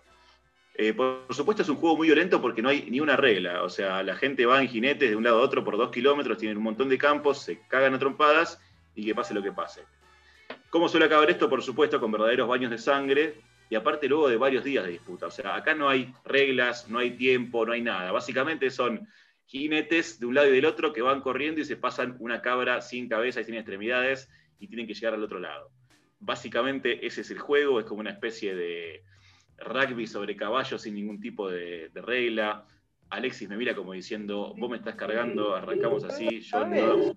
Eh, 0.75 0.95
por, 0.95 1.27
supuesto 1.31 1.63
es 1.63 1.69
un 1.69 1.77
juego 1.77 1.97
muy 1.97 2.07
violento 2.07 2.41
porque 2.41 2.63
no 2.63 2.69
hay 2.69 2.89
ni 2.91 3.01
una 3.01 3.17
regla, 3.17 3.63
o 3.65 3.69
sea, 3.69 4.03
la 4.03 4.17
gente 4.17 4.47
va 4.47 4.63
en 4.63 4.69
jinetes 4.69 5.11
de 5.11 5.17
un 5.17 5.25
lado 5.25 5.41
a 5.41 5.43
otro 5.43 5.63
por 5.63 5.77
dos 5.77 5.91
kilómetros, 5.91 6.39
tienen 6.39 6.57
un 6.57 6.63
montón 6.63 6.89
de 6.89 6.97
campos, 6.97 7.43
se 7.43 7.61
cagan 7.69 7.93
a 7.93 7.99
trompadas 7.99 8.59
y 8.95 9.05
que 9.05 9.15
pase 9.15 9.35
lo 9.35 9.43
que 9.43 9.53
pase. 9.53 9.83
¿Cómo 10.71 10.89
suele 10.89 11.07
acabar 11.07 11.29
esto? 11.29 11.51
Por 11.51 11.63
supuesto, 11.63 12.01
con 12.01 12.13
verdaderos 12.13 12.49
baños 12.49 12.71
de 12.71 12.79
sangre 12.79 13.35
y 13.69 13.75
aparte 13.75 14.09
luego 14.09 14.29
de 14.29 14.37
varios 14.37 14.65
días 14.65 14.85
de 14.85 14.93
disputa. 14.93 15.27
O 15.27 15.31
sea, 15.31 15.55
acá 15.55 15.75
no 15.75 15.89
hay 15.89 16.15
reglas, 16.25 16.89
no 16.89 16.99
hay 16.99 17.11
tiempo, 17.11 17.67
no 17.67 17.73
hay 17.73 17.83
nada. 17.83 18.13
Básicamente 18.13 18.71
son 18.71 19.07
jinetes 19.51 20.21
de 20.21 20.27
un 20.27 20.35
lado 20.37 20.49
y 20.49 20.53
del 20.53 20.65
otro 20.65 20.93
que 20.93 21.03
van 21.03 21.21
corriendo 21.21 21.61
y 21.61 21.65
se 21.65 21.77
pasan 21.77 22.17
una 22.21 22.41
cabra 22.41 22.81
sin 22.81 23.09
cabeza 23.09 23.41
y 23.41 23.45
sin 23.45 23.57
extremidades 23.57 24.31
y 24.61 24.69
tienen 24.69 24.87
que 24.87 24.95
llegar 24.95 25.15
al 25.15 25.25
otro 25.25 25.41
lado. 25.41 25.73
Básicamente 26.21 27.05
ese 27.05 27.23
es 27.23 27.33
el 27.33 27.41
juego, 27.41 27.81
es 27.81 27.87
como 27.87 28.01
una 28.01 28.11
especie 28.11 28.55
de 28.55 29.03
rugby 29.59 30.07
sobre 30.07 30.37
caballos 30.37 30.83
sin 30.83 30.95
ningún 30.95 31.21
tipo 31.21 31.51
de, 31.51 31.91
regla. 31.95 32.65
Alexis 33.09 33.49
me 33.49 33.57
mira 33.57 33.75
como 33.75 33.93
diciendo, 33.93 34.55
vos 34.57 34.71
me 34.71 34.77
estás 34.77 34.95
cargando, 34.95 35.57
arrancamos 35.57 36.05
así, 36.05 36.41
yo 36.43 36.67
no. 36.69 37.13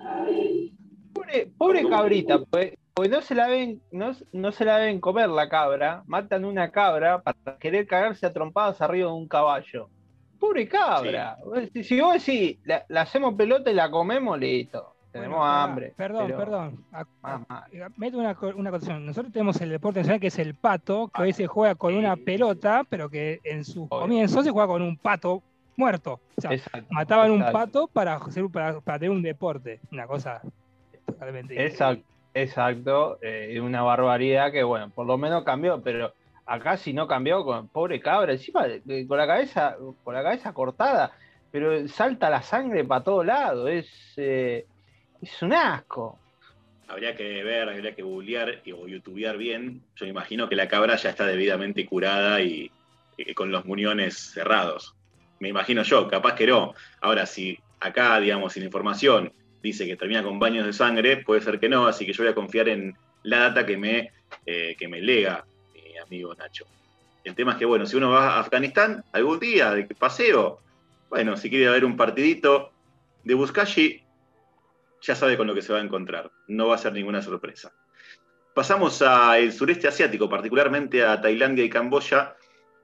Pobre, 1.58 1.88
cabrita, 1.88 2.44
pues, 2.46 2.74
pues, 2.96 3.12
no 3.12 3.22
se 3.22 3.36
la 3.36 3.48
ven, 3.48 3.80
no, 3.92 4.12
no, 4.32 4.52
se 4.52 4.66
la 4.66 4.80
ven 4.80 5.00
comer 5.00 5.30
la 5.30 5.50
cabra, 5.50 6.02
matan 6.08 6.46
una 6.46 6.72
cabra 6.72 7.22
para 7.22 7.60
querer 7.60 7.86
cagarse 7.86 8.26
a 8.26 8.34
trompadas 8.34 8.82
arriba 8.82 9.10
de 9.10 9.14
un 9.14 9.28
caballo. 9.28 9.90
Pobre 10.44 10.68
cabra. 10.68 11.38
Si 11.84 12.02
vos 12.02 12.16
decís, 12.16 12.58
la, 12.66 12.84
hacemos 13.00 13.34
pelota 13.36 13.72
y 13.72 13.74
la 13.74 13.90
comemos, 13.90 14.38
listo. 14.38 14.94
Tenemos 15.10 15.40
hambre. 15.42 15.94
Perdón, 15.96 16.34
perdón. 16.36 16.86
Meto 17.96 18.18
una, 18.18 18.38
una 18.54 18.70
condición. 18.70 19.06
Nosotros 19.06 19.32
tenemos 19.32 19.62
el 19.62 19.70
deporte 19.70 20.02
nacional 20.02 20.20
que 20.20 20.28
es 20.28 20.40
el 20.40 20.54
pato, 20.54 21.10
que 21.16 21.22
hoy 21.22 21.32
se 21.32 21.48
juega 21.48 21.76
con 21.76 21.96
una 21.96 22.18
pelota, 22.18 22.84
pero 22.90 23.10
que 23.10 23.40
en 23.46 23.64
su 23.64 23.88
comienzo 23.88 24.44
se 24.44 24.52
juega 24.52 24.68
con 24.68 24.82
un 24.82 24.98
pato 24.98 25.42
muerto. 25.78 26.20
O 26.36 26.42
sea, 26.42 26.52
mataban 26.90 27.32
un 27.32 27.40
pato 27.54 27.88
para, 27.88 28.16
hacer, 28.16 28.44
para, 28.50 28.82
tener 28.82 29.12
un 29.12 29.22
deporte. 29.22 29.80
Una 29.94 30.08
cosa 30.08 30.42
totalmente. 31.06 31.66
Exacto, 31.66 32.04
exacto. 32.34 33.18
Eh, 33.22 33.62
una 33.62 33.82
barbaridad 33.82 34.52
que, 34.52 34.64
bueno, 34.64 34.90
por 34.90 35.06
lo 35.06 35.18
menos 35.18 35.46
cambió, 35.46 35.82
pero 35.82 36.14
acá 36.46 36.78
si 36.78 36.94
no 36.94 37.08
cambió, 37.08 37.44
con 37.44 37.68
pobre 37.68 38.00
cabra, 38.00 38.34
encima 38.34 38.66
con 39.08 39.18
la 39.18 39.28
cabeza, 39.28 39.78
con 40.04 40.14
la 40.14 40.24
cabeza 40.24 40.54
cortada, 40.54 41.12
pero 41.52 41.88
salta 41.88 42.30
la 42.30 42.42
sangre 42.42 42.84
para 42.84 43.04
todo 43.04 43.24
lado. 43.24 43.68
Es. 43.68 43.88
Eh, 44.18 44.66
es 45.24 45.42
un 45.42 45.54
asco. 45.54 46.20
Habría 46.88 47.16
que 47.16 47.44
ver, 47.44 47.70
habría 47.70 47.96
que 47.96 48.04
googlear 48.04 48.62
o 48.78 48.88
youtubear 48.88 49.38
bien. 49.38 49.82
Yo 49.96 50.06
imagino 50.06 50.50
que 50.50 50.56
la 50.56 50.68
cabra 50.68 50.98
ya 50.98 51.10
está 51.10 51.26
debidamente 51.26 51.86
curada 51.86 52.42
y, 52.42 52.70
con 53.36 53.52
los 53.52 53.66
muñones 53.66 54.18
cerrados. 54.18 54.96
Me 55.40 55.48
imagino 55.48 55.84
yo, 55.84 56.10
capaz 56.10 56.36
que 56.36 56.46
no. 56.46 56.74
Ahora, 57.00 57.26
si 57.26 57.58
acá, 57.80 58.20
digamos, 58.20 58.54
sin 58.54 58.64
información 58.64 59.32
dice 59.62 59.88
que 59.88 59.96
termina 59.96 60.24
con 60.24 60.40
baños 60.40 60.66
de 60.66 60.74
sangre, 60.74 61.18
puede 61.18 61.42
ser 61.42 61.58
que 61.58 61.70
no, 61.70 61.88
así 61.88 62.06
que 62.06 62.12
yo 62.12 62.24
voy 62.24 62.32
a 62.32 62.36
confiar 62.36 62.68
en 62.68 62.94
la 63.24 63.40
data 63.40 63.66
que 63.66 63.78
me, 63.78 64.12
eh, 64.46 64.76
que 64.78 64.90
me 64.90 65.00
lega 65.00 65.46
amigo 66.04 66.36
Nacho. 66.36 66.66
El 67.24 67.36
tema 67.36 67.54
es 67.54 67.58
que, 67.58 67.66
bueno, 67.66 67.86
si 67.86 67.96
uno 67.96 68.10
va 68.10 68.36
a 68.36 68.40
Afganistán 68.40 69.04
algún 69.14 69.40
día 69.40 69.72
de 69.72 69.86
paseo, 69.86 70.60
bueno, 71.10 71.38
si 71.38 71.50
quiere 71.50 71.70
ver 71.70 71.86
un 71.86 71.96
partidito 71.96 72.72
de 73.24 73.34
Buscashi, 73.34 74.04
ya 75.02 75.16
sabe 75.16 75.38
con 75.38 75.48
lo 75.48 75.54
que 75.54 75.62
se 75.62 75.72
va 75.72 75.80
a 75.80 75.84
encontrar. 75.84 76.32
No 76.48 76.68
va 76.68 76.76
a 76.76 76.80
ser 76.80 76.94
ninguna 76.94 77.22
sorpresa. 77.22 77.72
Pasamos 78.54 79.02
al 79.02 79.52
sureste 79.52 79.88
asiático, 79.88 80.30
particularmente 80.30 81.04
a 81.04 81.20
Tailandia 81.22 81.66
y 81.66 81.70
Camboya, 81.70 82.36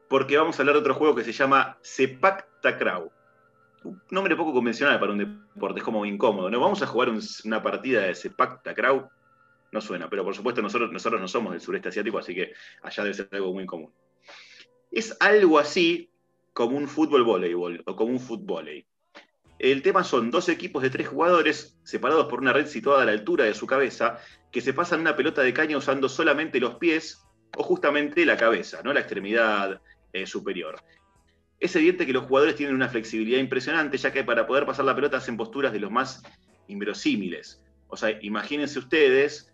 porque 0.09 0.37
vamos 0.37 0.57
a 0.57 0.61
hablar 0.61 0.75
de 0.75 0.81
otro 0.81 0.95
juego 0.95 1.15
que 1.15 1.23
se 1.23 1.31
llama 1.31 1.77
Sepak 1.81 2.47
Takraw. 2.61 3.11
Un 3.83 4.01
nombre 4.09 4.35
poco 4.35 4.53
convencional 4.53 4.99
para 4.99 5.11
un 5.11 5.19
deporte, 5.19 5.79
es 5.79 5.85
como 5.85 6.05
incómodo. 6.05 6.49
¿no? 6.49 6.59
Vamos 6.59 6.81
a 6.81 6.87
jugar 6.87 7.11
una 7.45 7.63
partida 7.63 8.01
de 8.01 8.15
Sepak 8.15 8.63
Takraw. 8.63 9.09
No 9.71 9.81
suena, 9.81 10.09
pero 10.09 10.23
por 10.23 10.35
supuesto 10.35 10.61
nosotros, 10.61 10.91
nosotros 10.91 11.21
no 11.21 11.27
somos 11.27 11.51
del 11.51 11.61
sureste 11.61 11.89
asiático, 11.89 12.17
así 12.17 12.33
que 12.33 12.53
allá 12.81 13.03
debe 13.03 13.13
ser 13.13 13.29
algo 13.31 13.53
muy 13.53 13.65
común. 13.65 13.91
Es 14.91 15.15
algo 15.19 15.59
así 15.59 16.09
como 16.53 16.77
un 16.77 16.87
fútbol 16.87 17.23
voleibol 17.23 17.83
o 17.85 17.95
como 17.95 18.11
un 18.11 18.19
fútbol. 18.19 18.85
El 19.59 19.81
tema 19.81 20.03
son 20.03 20.31
dos 20.31 20.49
equipos 20.49 20.81
de 20.81 20.89
tres 20.89 21.09
jugadores 21.09 21.77
separados 21.83 22.27
por 22.27 22.39
una 22.39 22.53
red 22.53 22.65
situada 22.65 23.03
a 23.03 23.05
la 23.05 23.11
altura 23.11 23.43
de 23.43 23.53
su 23.53 23.67
cabeza 23.67 24.19
que 24.51 24.61
se 24.61 24.73
pasan 24.73 25.01
una 25.01 25.15
pelota 25.15 25.41
de 25.41 25.53
caña 25.53 25.77
usando 25.77 26.09
solamente 26.09 26.59
los 26.59 26.75
pies 26.75 27.21
o 27.57 27.63
justamente 27.63 28.25
la 28.25 28.37
cabeza, 28.37 28.81
¿no? 28.83 28.93
la 28.93 29.01
extremidad 29.01 29.81
eh, 30.13 30.25
superior. 30.25 30.81
Es 31.59 31.75
evidente 31.75 32.05
que 32.05 32.13
los 32.13 32.25
jugadores 32.25 32.55
tienen 32.55 32.73
una 32.73 32.87
flexibilidad 32.87 33.39
impresionante, 33.39 33.97
ya 33.97 34.13
que 34.13 34.23
para 34.23 34.47
poder 34.47 34.65
pasar 34.65 34.85
la 34.85 34.95
pelota 34.95 35.17
hacen 35.17 35.35
posturas 35.35 35.73
de 35.73 35.79
los 35.79 35.91
más 35.91 36.23
inverosímiles. 36.67 37.61
O 37.89 37.97
sea, 37.97 38.17
imagínense 38.21 38.79
ustedes 38.79 39.51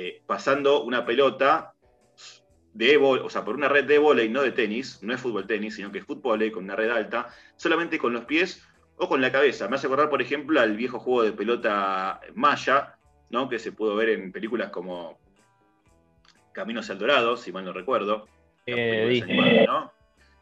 eh, 0.00 0.22
pasando 0.24 0.84
una 0.84 1.04
pelota 1.04 1.74
de 2.72 2.96
o 2.98 3.28
sea, 3.28 3.44
por 3.44 3.56
una 3.56 3.68
red 3.68 3.84
de 3.84 3.98
volei, 3.98 4.28
no 4.28 4.42
de 4.42 4.52
tenis, 4.52 5.02
no 5.02 5.12
es 5.12 5.20
fútbol 5.20 5.48
tenis, 5.48 5.74
sino 5.74 5.90
que 5.90 5.98
es 5.98 6.04
fútbol 6.04 6.52
con 6.52 6.62
una 6.62 6.76
red 6.76 6.88
alta, 6.90 7.34
solamente 7.56 7.98
con 7.98 8.12
los 8.12 8.24
pies 8.24 8.62
o 8.96 9.08
con 9.08 9.20
la 9.20 9.32
cabeza. 9.32 9.66
Me 9.66 9.74
hace 9.74 9.88
acordar, 9.88 10.08
por 10.08 10.22
ejemplo, 10.22 10.60
al 10.60 10.76
viejo 10.76 11.00
juego 11.00 11.24
de 11.24 11.32
pelota 11.32 12.20
Maya, 12.36 12.94
¿no? 13.30 13.48
que 13.48 13.58
se 13.58 13.72
pudo 13.72 13.96
ver 13.96 14.10
en 14.10 14.30
películas 14.30 14.70
como 14.70 15.18
Caminos 16.52 16.88
al 16.90 17.00
Dorado, 17.00 17.36
si 17.36 17.50
mal 17.50 17.64
no 17.64 17.72
recuerdo. 17.72 18.28
Eh, 18.66 19.26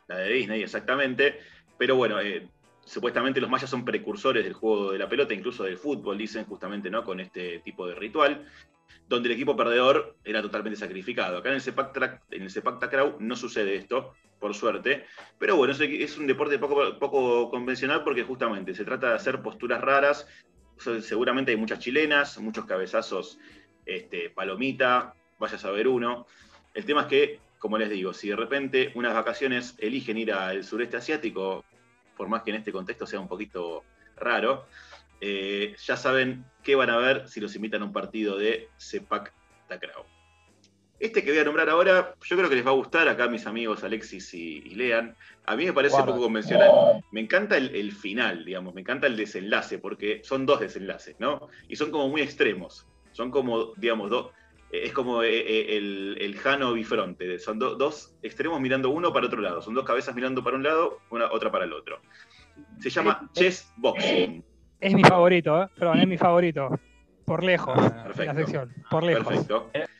la 0.06 0.16
de 0.18 0.32
Disney, 0.34 0.62
exactamente. 0.62 1.40
Pero 1.78 1.96
bueno, 1.96 2.20
eh, 2.20 2.46
supuestamente 2.84 3.40
los 3.40 3.48
mayas 3.48 3.70
son 3.70 3.86
precursores 3.86 4.44
del 4.44 4.52
juego 4.52 4.92
de 4.92 4.98
la 4.98 5.08
pelota, 5.08 5.32
incluso 5.32 5.64
del 5.64 5.78
fútbol, 5.78 6.18
dicen 6.18 6.44
justamente, 6.44 6.90
¿no? 6.90 7.02
Con 7.02 7.20
este 7.20 7.60
tipo 7.60 7.86
de 7.86 7.94
ritual, 7.94 8.46
donde 9.08 9.28
el 9.28 9.34
equipo 9.34 9.56
perdedor 9.56 10.16
era 10.24 10.42
totalmente 10.42 10.78
sacrificado. 10.78 11.38
Acá 11.38 11.50
en 11.50 11.56
el 11.56 11.60
Sepak, 11.60 11.96
en 12.30 12.78
Takraw 12.78 13.16
no 13.20 13.36
sucede 13.36 13.76
esto, 13.76 14.14
por 14.38 14.54
suerte. 14.54 15.04
Pero 15.38 15.56
bueno, 15.56 15.72
es, 15.72 16.18
un 16.18 16.26
deporte 16.26 16.58
poco, 16.58 16.98
poco 16.98 17.50
convencional 17.50 18.04
porque 18.04 18.22
justamente 18.22 18.74
se 18.74 18.84
trata 18.84 19.10
de 19.10 19.14
hacer 19.14 19.42
posturas 19.42 19.80
raras. 19.80 20.26
Seguramente 21.00 21.52
hay 21.52 21.56
muchas 21.56 21.78
chilenas, 21.78 22.38
muchos 22.38 22.66
cabezazos 22.66 23.38
este, 23.86 24.30
palomita, 24.30 25.14
vaya 25.38 25.56
a 25.56 25.58
saber 25.58 25.88
uno. 25.88 26.26
El 26.74 26.84
tema 26.84 27.02
es 27.02 27.06
que, 27.06 27.40
como 27.58 27.78
les 27.78 27.88
digo, 27.88 28.12
si 28.12 28.28
de 28.28 28.36
repente 28.36 28.92
unas 28.94 29.14
vacaciones 29.14 29.74
eligen 29.78 30.18
ir 30.18 30.32
al 30.32 30.64
sureste 30.64 30.98
asiático, 30.98 31.64
por 32.16 32.28
más 32.28 32.42
que 32.42 32.50
en 32.50 32.56
este 32.56 32.72
contexto 32.72 33.06
sea 33.06 33.20
un 33.20 33.28
poquito 33.28 33.84
raro, 34.16 34.66
eh, 35.20 35.74
ya 35.84 35.96
saben 35.96 36.44
qué 36.62 36.74
van 36.74 36.90
a 36.90 36.96
ver 36.96 37.28
si 37.28 37.40
los 37.40 37.54
invitan 37.56 37.82
a 37.82 37.86
un 37.86 37.92
partido 37.92 38.36
de 38.36 38.68
Sepak 38.76 39.32
Takraw. 39.68 40.04
Este 40.98 41.22
que 41.22 41.30
voy 41.30 41.40
a 41.40 41.44
nombrar 41.44 41.68
ahora, 41.68 42.14
yo 42.24 42.36
creo 42.36 42.48
que 42.48 42.54
les 42.54 42.66
va 42.66 42.70
a 42.70 42.74
gustar 42.74 43.06
acá 43.08 43.28
mis 43.28 43.46
amigos 43.46 43.84
Alexis 43.84 44.32
y, 44.32 44.62
Lean. 44.70 45.14
A 45.44 45.54
mí 45.54 45.66
me 45.66 45.74
parece 45.74 45.96
un 45.96 46.06
poco 46.06 46.20
convencional. 46.20 47.04
Me 47.12 47.20
encanta 47.20 47.58
el, 47.58 47.92
final, 47.92 48.46
digamos, 48.46 48.74
me 48.74 48.80
encanta 48.80 49.06
el 49.06 49.16
desenlace, 49.16 49.78
porque 49.78 50.22
son 50.24 50.46
dos 50.46 50.60
desenlaces, 50.60 51.16
¿no? 51.18 51.48
Y 51.68 51.76
son 51.76 51.90
como 51.90 52.08
muy 52.08 52.22
extremos. 52.22 52.86
Son 53.12 53.30
como, 53.30 53.74
digamos, 53.76 54.08
dos. 54.08 54.32
Eh, 54.72 54.84
es 54.84 54.92
como 54.92 55.22
eh, 55.22 55.76
el, 55.76 56.16
el 56.18 56.36
Jano 56.38 56.72
bifronte. 56.72 57.38
Son 57.38 57.58
dos 57.58 58.16
extremos 58.22 58.58
mirando 58.60 58.88
uno 58.88 59.12
para 59.12 59.26
otro 59.26 59.42
lado. 59.42 59.60
Son 59.60 59.74
dos 59.74 59.84
cabezas 59.84 60.14
mirando 60.14 60.42
para 60.42 60.56
un 60.56 60.62
lado, 60.62 61.00
una 61.10 61.30
otra 61.30 61.52
para 61.52 61.66
el 61.66 61.74
otro. 61.74 62.00
Se 62.78 62.88
llama 62.88 63.30
chess 63.34 63.70
boxing. 63.76 64.42
Es 64.80 64.92
mi 64.92 65.02
favorito, 65.04 65.62
¿eh? 65.62 65.68
Perdón, 65.78 66.00
es 66.00 66.08
mi 66.08 66.18
favorito 66.18 66.70
por 67.26 67.42
lejos 67.42 67.76
ah, 67.76 68.08
la 68.16 68.34
sección, 68.34 68.72
por 68.88 69.02
lejos. 69.02 69.34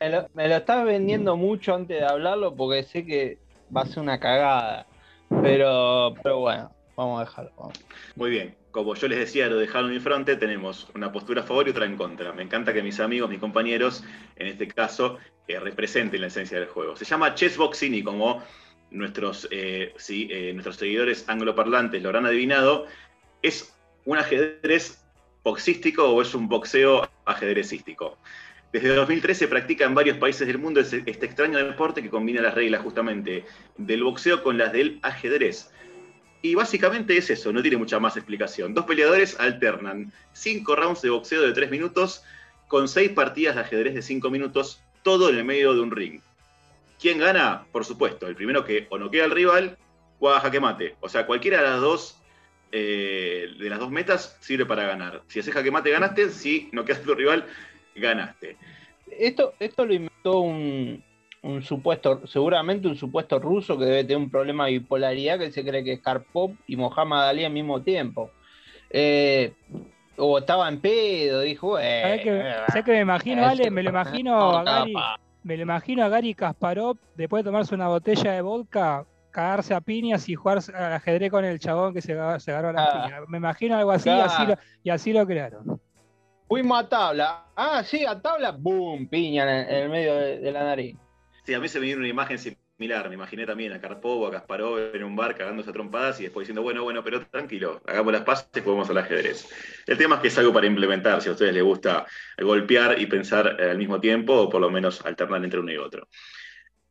Me, 0.00 0.48
lo, 0.48 0.56
estás 0.56 0.84
vendiendo 0.84 1.36
mucho 1.36 1.74
antes 1.74 2.00
de 2.00 2.06
hablarlo 2.06 2.54
porque 2.54 2.84
sé 2.84 3.04
que 3.04 3.38
va 3.76 3.82
a 3.82 3.86
ser 3.86 4.02
una 4.02 4.18
cagada. 4.18 4.86
Pero, 5.42 6.14
pero 6.22 6.38
bueno, 6.38 6.70
vamos 6.96 7.20
a 7.20 7.24
dejarlo. 7.24 7.72
Muy 8.14 8.30
bien. 8.30 8.54
Como 8.70 8.94
yo 8.94 9.08
les 9.08 9.18
decía, 9.18 9.48
lo 9.48 9.56
dejaron 9.56 9.92
en 9.92 10.00
frente, 10.00 10.36
tenemos 10.36 10.88
una 10.94 11.10
postura 11.10 11.40
a 11.40 11.44
favor 11.44 11.66
y 11.66 11.70
otra 11.70 11.86
en 11.86 11.96
contra. 11.96 12.32
Me 12.32 12.42
encanta 12.42 12.72
que 12.72 12.82
mis 12.82 13.00
amigos, 13.00 13.28
mis 13.28 13.40
compañeros, 13.40 14.04
en 14.36 14.46
este 14.48 14.68
caso, 14.68 15.18
eh, 15.48 15.58
representen 15.58 16.20
la 16.20 16.26
esencia 16.28 16.60
del 16.60 16.68
juego. 16.68 16.94
Se 16.94 17.06
llama 17.06 17.34
chessboxing 17.34 17.94
y 17.94 18.02
como 18.02 18.42
nuestros, 18.90 19.48
eh, 19.50 19.94
eh, 20.10 20.52
nuestros 20.52 20.76
seguidores 20.76 21.28
angloparlantes 21.28 22.02
lo 22.02 22.10
habrán 22.10 22.26
adivinado, 22.26 22.86
es 23.42 23.75
un 24.06 24.18
ajedrez 24.18 25.04
boxístico 25.44 26.04
o 26.04 26.22
es 26.22 26.34
un 26.34 26.48
boxeo 26.48 27.08
ajedrecístico. 27.24 28.16
Desde 28.72 28.94
2013 28.94 29.38
se 29.38 29.48
practica 29.48 29.84
en 29.84 29.94
varios 29.94 30.16
países 30.18 30.46
del 30.46 30.58
mundo 30.58 30.80
este 30.80 31.26
extraño 31.26 31.58
deporte 31.58 32.02
que 32.02 32.10
combina 32.10 32.42
las 32.42 32.54
reglas 32.54 32.82
justamente 32.82 33.44
del 33.76 34.02
boxeo 34.02 34.42
con 34.42 34.58
las 34.58 34.72
del 34.72 34.98
ajedrez. 35.02 35.70
Y 36.42 36.54
básicamente 36.54 37.16
es 37.16 37.30
eso, 37.30 37.52
no 37.52 37.62
tiene 37.62 37.76
mucha 37.76 37.98
más 37.98 38.16
explicación. 38.16 38.74
Dos 38.74 38.84
peleadores 38.84 39.38
alternan 39.40 40.12
cinco 40.32 40.76
rounds 40.76 41.02
de 41.02 41.10
boxeo 41.10 41.42
de 41.42 41.52
tres 41.52 41.70
minutos 41.70 42.22
con 42.68 42.88
seis 42.88 43.10
partidas 43.10 43.54
de 43.54 43.62
ajedrez 43.62 43.94
de 43.94 44.02
cinco 44.02 44.30
minutos, 44.30 44.80
todo 45.02 45.30
en 45.30 45.38
el 45.38 45.44
medio 45.44 45.74
de 45.74 45.80
un 45.80 45.90
ring. 45.90 46.20
¿Quién 47.00 47.18
gana? 47.18 47.64
Por 47.72 47.84
supuesto, 47.84 48.26
el 48.26 48.36
primero 48.36 48.64
que 48.64 48.86
o 48.90 48.98
noquea 48.98 49.24
al 49.24 49.30
rival 49.30 49.78
o 50.18 50.30
a 50.30 50.40
jaque 50.40 50.60
mate. 50.60 50.96
O 51.00 51.08
sea, 51.08 51.26
cualquiera 51.26 51.62
de 51.62 51.68
las 51.68 51.80
dos 51.80 52.15
eh, 52.72 53.48
de 53.58 53.70
las 53.70 53.78
dos 53.78 53.90
metas 53.90 54.36
sirve 54.40 54.66
para 54.66 54.86
ganar. 54.86 55.22
Si 55.28 55.40
haces 55.40 55.54
jaque 55.54 55.70
mate, 55.70 55.90
ganaste. 55.90 56.30
Si 56.30 56.68
noqueas 56.72 56.98
a 56.98 57.02
tu 57.02 57.14
rival, 57.14 57.44
ganaste. 57.94 58.56
Esto, 59.10 59.54
esto 59.58 59.86
lo 59.86 59.94
inventó 59.94 60.40
un, 60.40 61.02
un 61.42 61.62
supuesto, 61.62 62.26
seguramente 62.26 62.88
un 62.88 62.96
supuesto 62.96 63.38
ruso 63.38 63.78
que 63.78 63.84
debe 63.84 64.04
tener 64.04 64.18
un 64.18 64.30
problema 64.30 64.66
de 64.66 64.72
bipolaridad 64.72 65.38
que 65.38 65.52
se 65.52 65.64
cree 65.64 65.84
que 65.84 65.94
es 65.94 66.00
Karpov 66.00 66.52
y 66.66 66.76
Mohamed 66.76 67.18
Ali 67.18 67.44
al 67.44 67.52
mismo 67.52 67.82
tiempo. 67.82 68.30
Eh, 68.90 69.52
o 70.16 70.38
estaba 70.38 70.68
en 70.68 70.80
pedo, 70.80 71.40
dijo, 71.40 71.78
eh, 71.78 72.20
que, 72.22 72.82
que 72.82 72.92
me 72.92 73.00
imagino, 73.00 73.46
Ale, 73.46 73.70
me 73.70 73.82
lo 73.82 73.90
imagino 73.90 74.58
a 74.58 74.64
Gary, 74.64 74.94
me 75.42 75.56
lo 75.56 75.62
imagino 75.62 76.04
a 76.04 76.08
Gary 76.08 76.34
Kasparov 76.34 76.96
después 77.14 77.44
de 77.44 77.48
tomarse 77.48 77.74
una 77.74 77.88
botella 77.88 78.32
de 78.32 78.40
vodka, 78.40 79.04
cagarse 79.36 79.74
a 79.74 79.82
piñas 79.82 80.26
y 80.30 80.34
jugar 80.34 80.60
al 80.72 80.94
ajedrez 80.94 81.30
con 81.30 81.44
el 81.44 81.58
chabón 81.58 81.92
que 81.92 82.00
se, 82.00 82.16
se 82.40 82.50
agarró 82.50 82.70
a 82.70 82.72
la 82.72 82.84
ah. 82.84 83.04
piña. 83.04 83.20
Me 83.28 83.36
imagino 83.36 83.76
algo 83.76 83.90
así, 83.90 84.08
y 84.82 84.88
así 84.88 85.12
lo 85.12 85.26
crearon. 85.26 85.78
Fuimos 86.48 86.80
a 86.80 86.88
tabla. 86.88 87.44
Ah, 87.54 87.82
sí, 87.84 88.06
a 88.06 88.18
tabla, 88.18 88.52
boom, 88.52 89.08
piña 89.08 89.42
en 89.42 89.74
el, 89.74 89.90
medio 89.90 90.14
de, 90.14 90.50
la 90.50 90.64
nariz. 90.64 90.96
Sí, 91.44 91.52
a 91.52 91.60
mí 91.60 91.68
se 91.68 91.78
me 91.78 91.84
vino 91.84 91.98
una 91.98 92.08
imagen 92.08 92.38
similar. 92.38 93.10
Me 93.10 93.16
imaginé 93.16 93.44
también 93.44 93.74
a 93.74 93.80
Karpov, 93.80 94.26
a 94.26 94.30
Kasparov 94.30 94.94
en 94.94 95.04
un 95.04 95.14
bar 95.14 95.34
cagándose 95.34 95.68
a 95.68 95.72
trompadas 95.74 96.18
y 96.20 96.22
después 96.22 96.44
diciendo, 96.44 96.62
bueno, 96.62 96.82
bueno, 96.82 97.04
pero 97.04 97.26
tranquilo, 97.26 97.82
hagamos 97.86 98.14
las 98.14 98.22
pases 98.22 98.48
y 98.54 98.60
jugamos 98.60 98.88
al 98.88 98.96
ajedrez. 98.96 99.50
El 99.86 99.98
tema 99.98 100.14
es 100.14 100.22
que 100.22 100.28
es 100.28 100.38
algo 100.38 100.54
para 100.54 100.66
implementar, 100.66 101.20
si 101.20 101.28
a 101.28 101.32
ustedes 101.32 101.52
les 101.52 101.62
gusta 101.62 102.06
golpear 102.38 102.98
y 102.98 103.04
pensar 103.04 103.60
al 103.60 103.76
mismo 103.76 104.00
tiempo, 104.00 104.32
o 104.32 104.48
por 104.48 104.62
lo 104.62 104.70
menos 104.70 105.04
alternar 105.04 105.44
entre 105.44 105.60
uno 105.60 105.72
y 105.72 105.76
otro. 105.76 106.08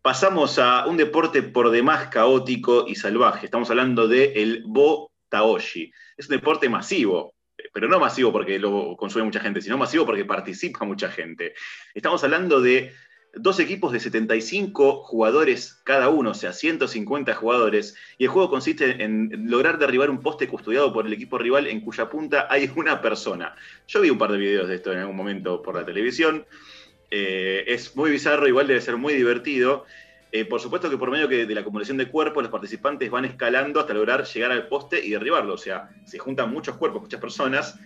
Pasamos 0.06 0.60
a 0.60 0.86
un 0.86 0.98
deporte 0.98 1.42
por 1.42 1.72
demás 1.72 2.10
caótico 2.10 2.86
y 2.88 2.94
salvaje. 2.94 3.48
Estamos 3.48 3.72
hablando 3.72 4.08
del 4.08 4.34
el 4.36 4.64
Bo 4.64 5.12
Taoshi. 5.30 5.92
Es 6.16 6.30
un 6.30 6.36
deporte 6.36 6.70
masivo, 6.70 7.34
pero 7.74 7.88
no 7.88 8.00
masivo 8.00 8.32
porque 8.32 8.60
lo 8.60 8.96
consume 8.98 9.26
mucha 9.26 9.40
gente, 9.40 9.62
sino 9.62 9.80
masivo 9.80 10.06
porque 10.06 10.24
participa 10.24 10.86
mucha 10.86 11.10
gente. 11.10 11.56
Estamos 11.96 12.24
hablando 12.24 12.62
de 12.62 12.94
dos 13.34 13.60
equipos 13.60 13.94
de 13.94 14.00
75 14.00 15.02
jugadores 15.02 15.82
cada 15.84 16.10
uno, 16.10 16.30
o 16.30 16.36
sea, 16.36 16.54
150 16.54 17.34
jugadores, 17.34 17.96
y 18.20 18.26
el 18.26 18.30
juego 18.30 18.52
consiste 18.52 19.04
en 19.04 19.50
lograr 19.50 19.80
derribar 19.80 20.12
un 20.12 20.22
poste 20.22 20.48
custodiado 20.48 20.94
por 20.94 21.08
el 21.08 21.14
equipo 21.14 21.40
rival 21.40 21.66
en 21.66 21.82
cuya 21.82 22.12
punta 22.12 22.46
hay 22.48 22.72
una 22.76 23.02
persona. 23.02 23.56
Yo 23.88 24.02
vi 24.02 24.12
un 24.12 24.20
par 24.20 24.32
de 24.32 24.38
videos 24.38 24.68
de 24.68 24.76
esto 24.76 24.94
en 24.94 25.00
algún 25.00 25.16
momento 25.16 25.64
por 25.64 25.74
la 25.74 25.84
televisión, 25.84 26.46
eh, 27.12 27.64
es 27.68 27.96
muy 27.96 28.12
bizarro, 28.12 28.48
igual 28.48 28.68
debe 28.68 28.82
ser 28.82 28.98
muy 28.98 29.14
divertido. 29.14 29.86
Eh, 30.32 30.44
por 30.44 30.60
supuesto 30.60 30.90
que 30.90 30.98
por 30.98 31.12
medio 31.12 31.28
de 31.28 31.56
la 31.56 31.62
acumulación 31.62 31.98
de 31.98 32.10
cuerpos, 32.10 32.44
los 32.44 32.52
participantes 32.52 33.10
van 33.10 33.24
escalando 33.24 33.80
hasta 33.80 33.94
lograr 33.94 34.26
llegar 34.26 34.52
al 34.52 34.68
poste 34.68 35.04
y 35.04 35.12
derribarlo. 35.12 35.54
O 35.54 35.58
sea, 35.58 35.90
se 36.06 36.20
juntan 36.20 36.52
muchos 36.52 36.76
cuerpos, 36.76 37.02
muchas 37.02 37.22
personas, 37.22 37.80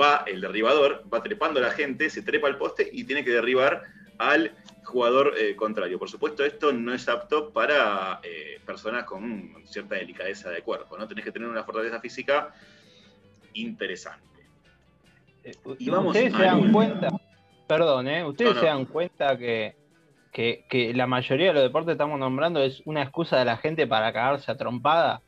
va 0.00 0.22
el 0.26 0.40
derribador, 0.40 1.02
va 1.12 1.22
trepando 1.22 1.58
a 1.58 1.64
la 1.64 1.70
gente, 1.70 2.08
se 2.10 2.22
trepa 2.22 2.46
al 2.46 2.58
poste 2.58 2.88
y 2.92 3.04
tiene 3.04 3.24
que 3.24 3.30
derribar 3.30 3.82
al 4.18 4.52
jugador 4.84 5.34
eh, 5.36 5.56
contrario. 5.56 5.98
Por 5.98 6.08
supuesto, 6.08 6.44
esto 6.44 6.72
no 6.72 6.94
es 6.94 7.08
apto 7.08 7.50
para 7.50 8.20
eh, 8.22 8.60
personas 8.64 9.04
con 9.04 9.54
cierta 9.64 9.96
delicadeza 9.96 10.50
de 10.50 10.62
cuerpo, 10.62 10.96
¿no? 10.96 11.08
Tenés 11.08 11.24
que 11.24 11.32
tener 11.32 11.48
una 11.48 11.64
fortaleza 11.64 12.00
física 12.00 12.54
interesante. 13.54 14.24
Y 15.78 15.90
ustedes 15.90 16.32
se 16.34 16.42
dan 16.42 16.72
cuenta, 16.72 17.08
perdón, 17.66 18.08
ustedes 18.26 18.58
se 18.58 18.66
dan 18.66 18.84
cuenta 18.86 19.36
que, 19.36 19.74
que, 20.32 20.92
la 20.94 21.06
mayoría 21.06 21.48
de 21.48 21.54
los 21.54 21.62
deportes 21.62 21.88
que 21.88 21.92
estamos 21.92 22.18
nombrando 22.18 22.62
es 22.62 22.82
una 22.84 23.02
excusa 23.02 23.38
de 23.38 23.44
la 23.44 23.56
gente 23.56 23.86
para 23.86 24.12
cagarse 24.12 24.50
a 24.50 24.56
trompada, 24.56 25.22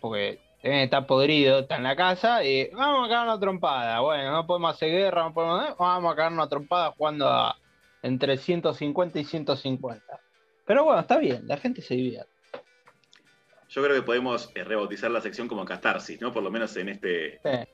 porque 0.00 0.40
está 0.62 1.06
podrido, 1.06 1.60
está 1.60 1.76
en 1.76 1.84
la 1.84 1.96
casa 1.96 2.44
y 2.44 2.68
vamos 2.70 3.06
a 3.06 3.08
cagar 3.08 3.26
una 3.26 3.40
trompada. 3.40 4.00
Bueno, 4.00 4.32
no 4.32 4.46
podemos 4.46 4.74
hacer 4.74 4.90
guerra, 4.90 5.24
no 5.24 5.34
podemos, 5.34 5.76
vamos 5.78 6.12
a 6.12 6.16
cagar 6.16 6.32
una 6.32 6.48
trompada 6.48 6.92
jugando 6.96 7.28
a 7.28 7.56
entre 8.02 8.36
150 8.36 9.18
y 9.18 9.24
150. 9.24 10.20
Pero 10.64 10.84
bueno, 10.84 11.00
está 11.00 11.18
bien, 11.18 11.46
la 11.46 11.56
gente 11.56 11.82
se 11.82 11.94
divierte. 11.94 12.30
Yo 13.70 13.82
creo 13.82 13.96
que 13.96 14.02
podemos 14.02 14.50
eh, 14.54 14.64
rebautizar 14.64 15.10
la 15.10 15.20
sección 15.20 15.46
como 15.46 15.64
catarsis, 15.64 16.20
¿no? 16.20 16.32
Por 16.32 16.42
lo 16.42 16.50
menos 16.50 16.74
en 16.76 16.88
este, 16.88 17.40
eh, 17.44 17.66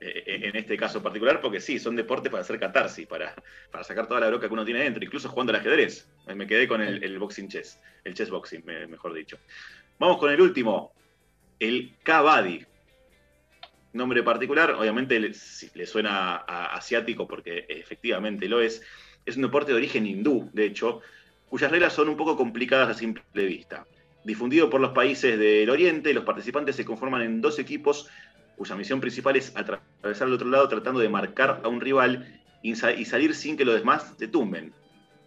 en 0.00 0.56
este 0.56 0.76
caso 0.76 1.02
particular, 1.02 1.40
porque 1.40 1.60
sí, 1.60 1.78
son 1.78 1.94
deportes 1.94 2.30
para 2.30 2.42
hacer 2.42 2.58
catarsis, 2.58 3.06
para, 3.06 3.34
para 3.70 3.84
sacar 3.84 4.06
toda 4.06 4.20
la 4.20 4.28
broca 4.28 4.48
que 4.48 4.52
uno 4.52 4.64
tiene 4.64 4.82
dentro, 4.82 5.04
incluso 5.04 5.28
jugando 5.28 5.52
al 5.52 5.60
ajedrez. 5.60 6.08
Me 6.34 6.46
quedé 6.46 6.66
con 6.66 6.80
el, 6.80 7.18
boxing 7.18 7.48
chess, 7.48 7.78
el 8.04 8.14
chess 8.14 8.30
boxing, 8.30 8.64
mejor 8.64 9.12
dicho. 9.12 9.38
Vamos 9.98 10.18
con 10.18 10.30
el 10.30 10.40
último, 10.40 10.92
el 11.58 11.94
Kabaddi. 12.02 12.64
Nombre 13.92 14.22
particular, 14.22 14.70
obviamente 14.70 15.18
le, 15.18 15.32
le 15.74 15.86
suena 15.86 16.36
asiático 16.36 17.26
porque 17.26 17.66
efectivamente 17.68 18.48
lo 18.48 18.60
es 18.60 18.82
es 19.26 19.36
un 19.36 19.42
deporte 19.42 19.72
de 19.72 19.78
origen 19.78 20.06
hindú, 20.06 20.50
de 20.52 20.66
hecho, 20.66 21.00
cuyas 21.48 21.70
reglas 21.70 21.92
son 21.92 22.08
un 22.08 22.16
poco 22.16 22.36
complicadas 22.36 22.88
a 22.88 22.94
simple 22.94 23.44
vista. 23.44 23.86
Difundido 24.24 24.68
por 24.68 24.80
los 24.80 24.92
países 24.92 25.38
del 25.38 25.70
Oriente, 25.70 26.12
los 26.12 26.24
participantes 26.24 26.76
se 26.76 26.84
conforman 26.84 27.22
en 27.22 27.40
dos 27.40 27.58
equipos 27.58 28.08
cuya 28.60 28.76
misión 28.76 29.00
principal 29.00 29.36
es 29.36 29.56
atravesar 29.56 30.28
al 30.28 30.34
otro 30.34 30.46
lado 30.46 30.68
tratando 30.68 31.00
de 31.00 31.08
marcar 31.08 31.62
a 31.64 31.68
un 31.68 31.80
rival 31.80 32.42
y 32.62 32.74
salir 32.74 33.34
sin 33.34 33.56
que 33.56 33.64
los 33.64 33.74
demás 33.74 34.14
te 34.18 34.28
tumben. 34.28 34.74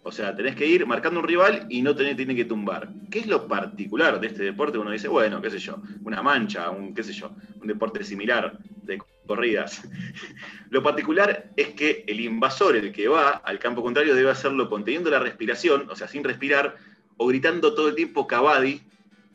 O 0.04 0.12
sea, 0.12 0.36
tenés 0.36 0.54
que 0.54 0.68
ir 0.68 0.86
marcando 0.86 1.18
un 1.18 1.26
rival 1.26 1.66
y 1.68 1.82
no 1.82 1.96
tenés, 1.96 2.14
tiene 2.14 2.36
que 2.36 2.44
tumbar. 2.44 2.90
¿Qué 3.10 3.18
es 3.18 3.26
lo 3.26 3.48
particular 3.48 4.20
de 4.20 4.28
este 4.28 4.44
deporte? 4.44 4.78
Uno 4.78 4.92
dice, 4.92 5.08
bueno, 5.08 5.42
qué 5.42 5.50
sé 5.50 5.58
yo, 5.58 5.82
una 6.04 6.22
mancha, 6.22 6.70
un 6.70 6.94
qué 6.94 7.02
sé 7.02 7.12
yo, 7.12 7.32
un 7.60 7.66
deporte 7.66 8.04
similar 8.04 8.56
de 8.84 9.02
corridas. 9.26 9.82
Lo 10.70 10.84
particular 10.84 11.50
es 11.56 11.70
que 11.70 12.04
el 12.06 12.20
invasor, 12.20 12.76
el 12.76 12.92
que 12.92 13.08
va 13.08 13.30
al 13.30 13.58
campo 13.58 13.82
contrario, 13.82 14.14
debe 14.14 14.30
hacerlo 14.30 14.70
conteniendo 14.70 15.10
la 15.10 15.18
respiración, 15.18 15.90
o 15.90 15.96
sea, 15.96 16.06
sin 16.06 16.22
respirar, 16.22 16.76
o 17.16 17.26
gritando 17.26 17.74
todo 17.74 17.88
el 17.88 17.96
tiempo 17.96 18.28
cabadi 18.28 18.80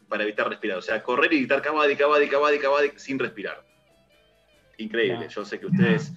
para 0.08 0.24
evitar 0.24 0.48
respirar. 0.48 0.78
O 0.78 0.82
sea, 0.82 1.04
correr 1.04 1.34
y 1.34 1.40
gritar 1.40 1.62
cabadi, 1.62 1.98
cabadi, 1.98 2.30
cabadi, 2.30 2.60
cabadi 2.60 2.92
sin 2.96 3.20
respirar. 3.20 3.69
Increíble. 4.80 5.28
Yo 5.30 5.46
sé 5.46 5.60
que 5.60 5.66
ustedes, 5.66 6.14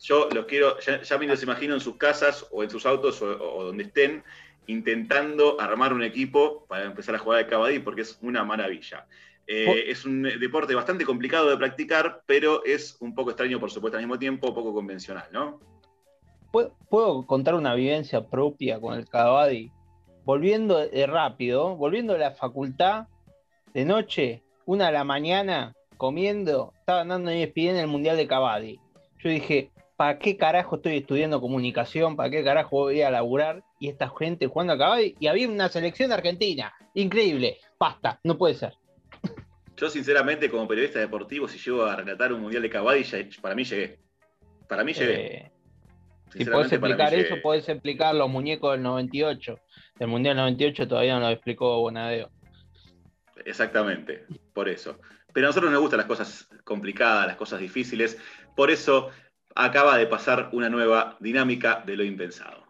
yo 0.00 0.28
los 0.34 0.46
quiero, 0.46 0.78
ya, 0.80 1.18
me 1.18 1.26
los 1.26 1.42
imagino 1.42 1.74
en 1.74 1.80
sus 1.80 1.96
casas 1.96 2.46
o 2.50 2.62
en 2.62 2.70
sus 2.70 2.86
autos 2.86 3.20
o, 3.22 3.64
donde 3.64 3.84
estén, 3.84 4.24
intentando 4.66 5.60
armar 5.60 5.92
un 5.92 6.02
equipo 6.02 6.66
para 6.66 6.86
empezar 6.86 7.14
a 7.14 7.18
jugar 7.18 7.38
al 7.38 7.46
cabadi 7.46 7.78
porque 7.78 8.00
es 8.00 8.18
una 8.22 8.42
maravilla. 8.42 9.06
Eh, 9.46 9.84
es 9.86 10.04
un 10.04 10.22
deporte 10.22 10.74
bastante 10.74 11.04
complicado 11.04 11.48
de 11.50 11.56
practicar, 11.56 12.22
pero 12.26 12.64
es 12.64 12.96
un 12.98 13.14
poco 13.14 13.30
extraño, 13.30 13.60
por 13.60 13.70
supuesto, 13.70 13.96
al 13.96 14.02
mismo 14.02 14.18
tiempo, 14.18 14.52
poco 14.52 14.74
convencional, 14.74 15.28
¿no? 15.30 15.60
¿Puedo, 16.50 17.26
contar 17.26 17.54
una 17.54 17.74
vivencia 17.74 18.26
propia 18.26 18.80
con 18.80 18.98
el 18.98 19.08
Kabaddi? 19.08 19.70
Volviendo 20.24 20.78
de 20.78 21.06
rápido, 21.06 21.76
volviendo 21.76 22.14
a 22.14 22.18
la 22.18 22.32
facultad, 22.32 23.06
de 23.72 23.84
noche, 23.84 24.42
una 24.64 24.86
de 24.86 24.92
la 24.92 25.04
mañana, 25.04 25.75
comiendo, 25.96 26.72
estaba 26.78 27.00
andando 27.02 27.30
en 27.30 27.38
ESPN 27.38 27.70
en 27.70 27.76
el 27.76 27.86
Mundial 27.86 28.16
de 28.16 28.26
Kabaddi. 28.26 28.80
Yo 29.18 29.30
dije, 29.30 29.70
¿para 29.96 30.18
qué 30.18 30.36
carajo 30.36 30.76
estoy 30.76 30.98
estudiando 30.98 31.40
comunicación? 31.40 32.16
¿Para 32.16 32.30
qué 32.30 32.44
carajo 32.44 32.76
voy 32.76 33.02
a 33.02 33.10
laburar? 33.10 33.62
Y 33.80 33.88
esta 33.88 34.10
gente 34.18 34.46
jugando 34.46 34.74
a 34.74 34.78
Kabaddi, 34.78 35.16
y 35.18 35.26
había 35.26 35.48
una 35.48 35.68
selección 35.68 36.08
de 36.08 36.14
Argentina. 36.14 36.72
Increíble. 36.94 37.58
Basta, 37.78 38.20
no 38.24 38.38
puede 38.38 38.54
ser. 38.54 38.74
Yo, 39.76 39.90
sinceramente, 39.90 40.50
como 40.50 40.66
periodista 40.66 40.98
deportivo, 40.98 41.46
si 41.48 41.58
llego 41.58 41.84
a 41.84 41.96
relatar 41.96 42.32
un 42.32 42.40
mundial 42.40 42.62
de 42.62 42.70
caballo, 42.70 43.04
para 43.42 43.54
mí 43.54 43.64
llegué. 43.64 43.98
Para 44.68 44.84
mí 44.84 44.94
llegué. 44.94 45.36
Eh, 45.36 45.52
si 46.32 46.44
podés 46.44 46.72
explicar 46.72 47.14
eso, 47.14 47.36
podés 47.42 47.68
explicar 47.68 48.14
los 48.14 48.28
muñecos 48.28 48.72
del 48.72 48.82
98. 48.82 49.58
El 49.98 50.08
mundial 50.08 50.36
98 50.36 50.88
todavía 50.88 51.14
no 51.14 51.20
lo 51.20 51.30
explicó 51.30 51.80
Bonadeo. 51.80 52.30
Exactamente, 53.44 54.24
por 54.54 54.68
eso. 54.68 54.98
Pero 55.36 55.48
a 55.48 55.50
nosotros 55.50 55.70
nos 55.70 55.82
gustan 55.82 55.98
las 55.98 56.06
cosas 56.06 56.48
complicadas, 56.64 57.26
las 57.26 57.36
cosas 57.36 57.60
difíciles. 57.60 58.16
Por 58.54 58.70
eso 58.70 59.10
acaba 59.54 59.98
de 59.98 60.06
pasar 60.06 60.48
una 60.52 60.70
nueva 60.70 61.18
dinámica 61.20 61.82
de 61.84 61.94
lo 61.94 62.04
impensado. 62.04 62.65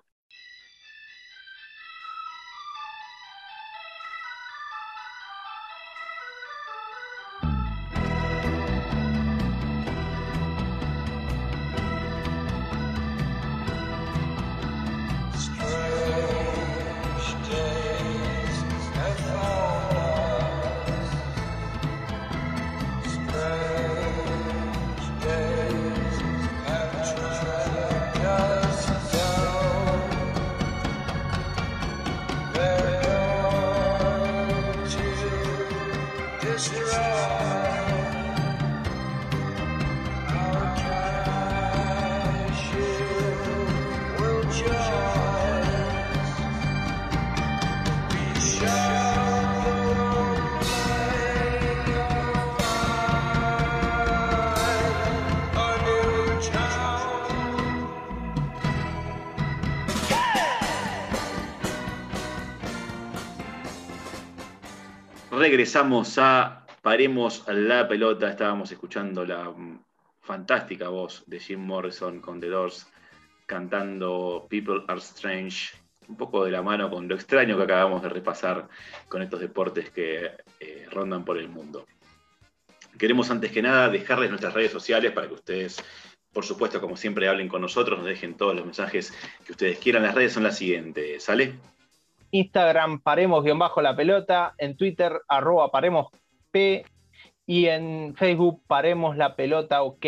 Regresamos 65.56 66.18
a 66.18 66.66
Paremos 66.82 67.42
la 67.48 67.88
pelota. 67.88 68.28
Estábamos 68.28 68.70
escuchando 68.72 69.24
la 69.24 69.54
fantástica 70.20 70.90
voz 70.90 71.24
de 71.26 71.40
Jim 71.40 71.60
Morrison 71.60 72.20
con 72.20 72.38
The 72.38 72.48
Doors 72.48 72.86
cantando 73.46 74.46
People 74.50 74.82
Are 74.86 74.98
Strange, 74.98 75.74
un 76.08 76.18
poco 76.18 76.44
de 76.44 76.50
la 76.50 76.60
mano 76.60 76.90
con 76.90 77.08
lo 77.08 77.14
extraño 77.14 77.56
que 77.56 77.62
acabamos 77.62 78.02
de 78.02 78.10
repasar 78.10 78.68
con 79.08 79.22
estos 79.22 79.40
deportes 79.40 79.88
que 79.88 80.30
eh, 80.60 80.86
rondan 80.90 81.24
por 81.24 81.38
el 81.38 81.48
mundo. 81.48 81.86
Queremos 82.98 83.30
antes 83.30 83.50
que 83.50 83.62
nada 83.62 83.88
dejarles 83.88 84.28
nuestras 84.28 84.52
redes 84.52 84.72
sociales 84.72 85.12
para 85.12 85.26
que 85.26 85.34
ustedes, 85.34 85.82
por 86.34 86.44
supuesto, 86.44 86.82
como 86.82 86.98
siempre, 86.98 87.28
hablen 87.28 87.48
con 87.48 87.62
nosotros, 87.62 87.98
nos 87.98 88.08
dejen 88.08 88.36
todos 88.36 88.54
los 88.54 88.66
mensajes 88.66 89.10
que 89.46 89.52
ustedes 89.52 89.78
quieran. 89.78 90.02
Las 90.02 90.14
redes 90.14 90.34
son 90.34 90.42
las 90.42 90.58
siguientes, 90.58 91.24
¿sale? 91.24 91.54
Instagram 92.30 93.00
paremos-la 93.00 93.96
pelota, 93.96 94.54
en 94.58 94.76
Twitter 94.76 95.20
arroba 95.28 95.70
paremos 95.70 96.08
y 97.46 97.66
en 97.66 98.14
Facebook 98.16 98.62
paremos 98.66 99.16
la 99.16 99.36
pelota 99.36 99.82
ok. 99.82 100.06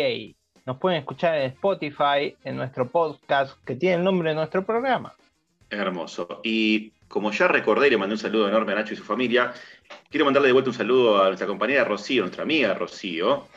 Nos 0.65 0.77
pueden 0.77 0.99
escuchar 0.99 1.35
en 1.37 1.51
Spotify, 1.51 2.35
en 2.43 2.55
nuestro 2.55 2.89
podcast 2.89 3.63
que 3.63 3.75
tiene 3.75 3.97
el 3.97 4.03
nombre 4.03 4.29
de 4.29 4.35
nuestro 4.35 4.65
programa. 4.65 5.15
Hermoso. 5.69 6.41
Y 6.43 6.91
como 7.07 7.31
ya 7.31 7.47
recordé 7.47 7.87
y 7.87 7.91
le 7.91 7.97
mandé 7.97 8.15
un 8.15 8.19
saludo 8.19 8.47
enorme 8.47 8.71
a 8.71 8.75
Nacho 8.75 8.93
y 8.93 8.97
su 8.97 9.03
familia, 9.03 9.53
quiero 10.09 10.25
mandarle 10.25 10.47
de 10.47 10.53
vuelta 10.53 10.71
un 10.71 10.75
saludo 10.75 11.21
a 11.21 11.27
nuestra 11.27 11.47
compañera 11.47 11.83
Rocío, 11.83 12.23
nuestra 12.23 12.43
amiga 12.43 12.73
Rocío. 12.73 13.47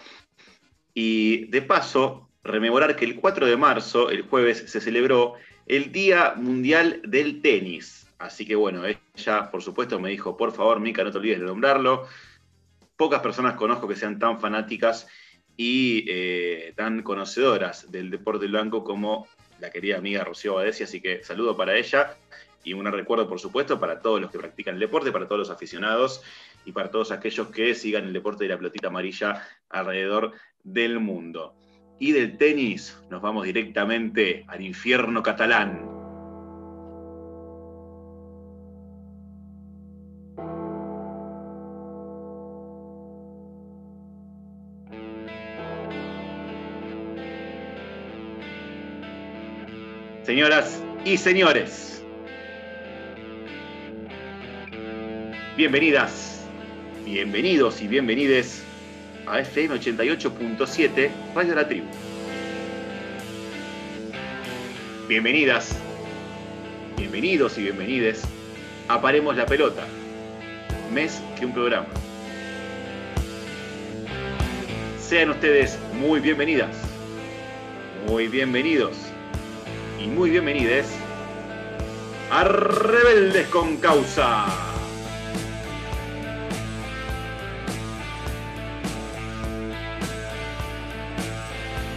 Y 0.94 1.46
de 1.46 1.62
paso, 1.62 2.28
rememorar 2.44 2.94
que 2.94 3.06
el 3.06 3.16
4 3.16 3.46
de 3.46 3.56
marzo, 3.56 4.10
el 4.10 4.22
jueves, 4.22 4.70
se 4.70 4.80
celebró 4.80 5.34
el 5.66 5.92
Día 5.92 6.34
Mundial 6.36 7.00
del 7.06 7.40
Tenis. 7.40 8.01
Así 8.22 8.46
que 8.46 8.54
bueno, 8.54 8.84
ella, 8.86 9.50
por 9.50 9.62
supuesto, 9.62 9.98
me 9.98 10.10
dijo, 10.10 10.36
por 10.36 10.52
favor, 10.52 10.78
Mica, 10.78 11.02
no 11.02 11.10
te 11.10 11.18
olvides 11.18 11.40
de 11.40 11.46
nombrarlo. 11.46 12.06
Pocas 12.96 13.20
personas 13.20 13.54
conozco 13.54 13.88
que 13.88 13.96
sean 13.96 14.20
tan 14.20 14.40
fanáticas 14.40 15.08
y 15.56 16.04
eh, 16.08 16.72
tan 16.76 17.02
conocedoras 17.02 17.90
del 17.90 18.10
deporte 18.10 18.46
blanco 18.46 18.84
como 18.84 19.26
la 19.58 19.70
querida 19.70 19.98
amiga 19.98 20.22
Rocío 20.22 20.54
Badesi, 20.54 20.84
así 20.84 21.00
que 21.00 21.24
saludo 21.24 21.56
para 21.56 21.76
ella 21.76 22.16
y 22.62 22.74
un 22.74 22.86
recuerdo, 22.86 23.28
por 23.28 23.40
supuesto, 23.40 23.80
para 23.80 24.00
todos 24.00 24.20
los 24.20 24.30
que 24.30 24.38
practican 24.38 24.74
el 24.74 24.80
deporte, 24.80 25.10
para 25.10 25.26
todos 25.26 25.40
los 25.40 25.50
aficionados 25.50 26.22
y 26.64 26.70
para 26.70 26.92
todos 26.92 27.10
aquellos 27.10 27.48
que 27.48 27.74
sigan 27.74 28.04
el 28.04 28.12
deporte 28.12 28.44
de 28.44 28.50
la 28.50 28.56
pelotita 28.56 28.86
amarilla 28.86 29.42
alrededor 29.68 30.32
del 30.62 31.00
mundo. 31.00 31.54
Y 31.98 32.12
del 32.12 32.36
tenis 32.38 32.96
nos 33.10 33.20
vamos 33.20 33.44
directamente 33.44 34.44
al 34.46 34.60
infierno 34.60 35.22
catalán, 35.24 35.91
Señoras 50.32 50.82
y 51.04 51.18
señores, 51.18 52.02
bienvenidas, 55.58 56.46
bienvenidos 57.04 57.82
y 57.82 57.86
bienvenides 57.86 58.62
a 59.26 59.40
FM 59.40 59.74
88.7 59.74 61.10
Radio 61.34 61.54
La 61.54 61.68
Tribu. 61.68 61.86
Bienvenidas, 65.06 65.76
bienvenidos 66.96 67.58
y 67.58 67.64
bienvenides 67.64 68.22
a 68.88 69.02
Paremos 69.02 69.36
la 69.36 69.44
Pelota, 69.44 69.84
mes 70.94 71.20
que 71.38 71.44
un 71.44 71.52
programa. 71.52 71.88
Sean 74.98 75.28
ustedes 75.28 75.78
muy 76.00 76.20
bienvenidas, 76.20 76.74
muy 78.08 78.28
bienvenidos 78.28 79.01
y 80.02 80.08
muy 80.08 80.30
bienvenidos 80.30 80.86
a 82.30 82.42
Rebeldes 82.44 83.46
con 83.48 83.76
Causa. 83.76 84.46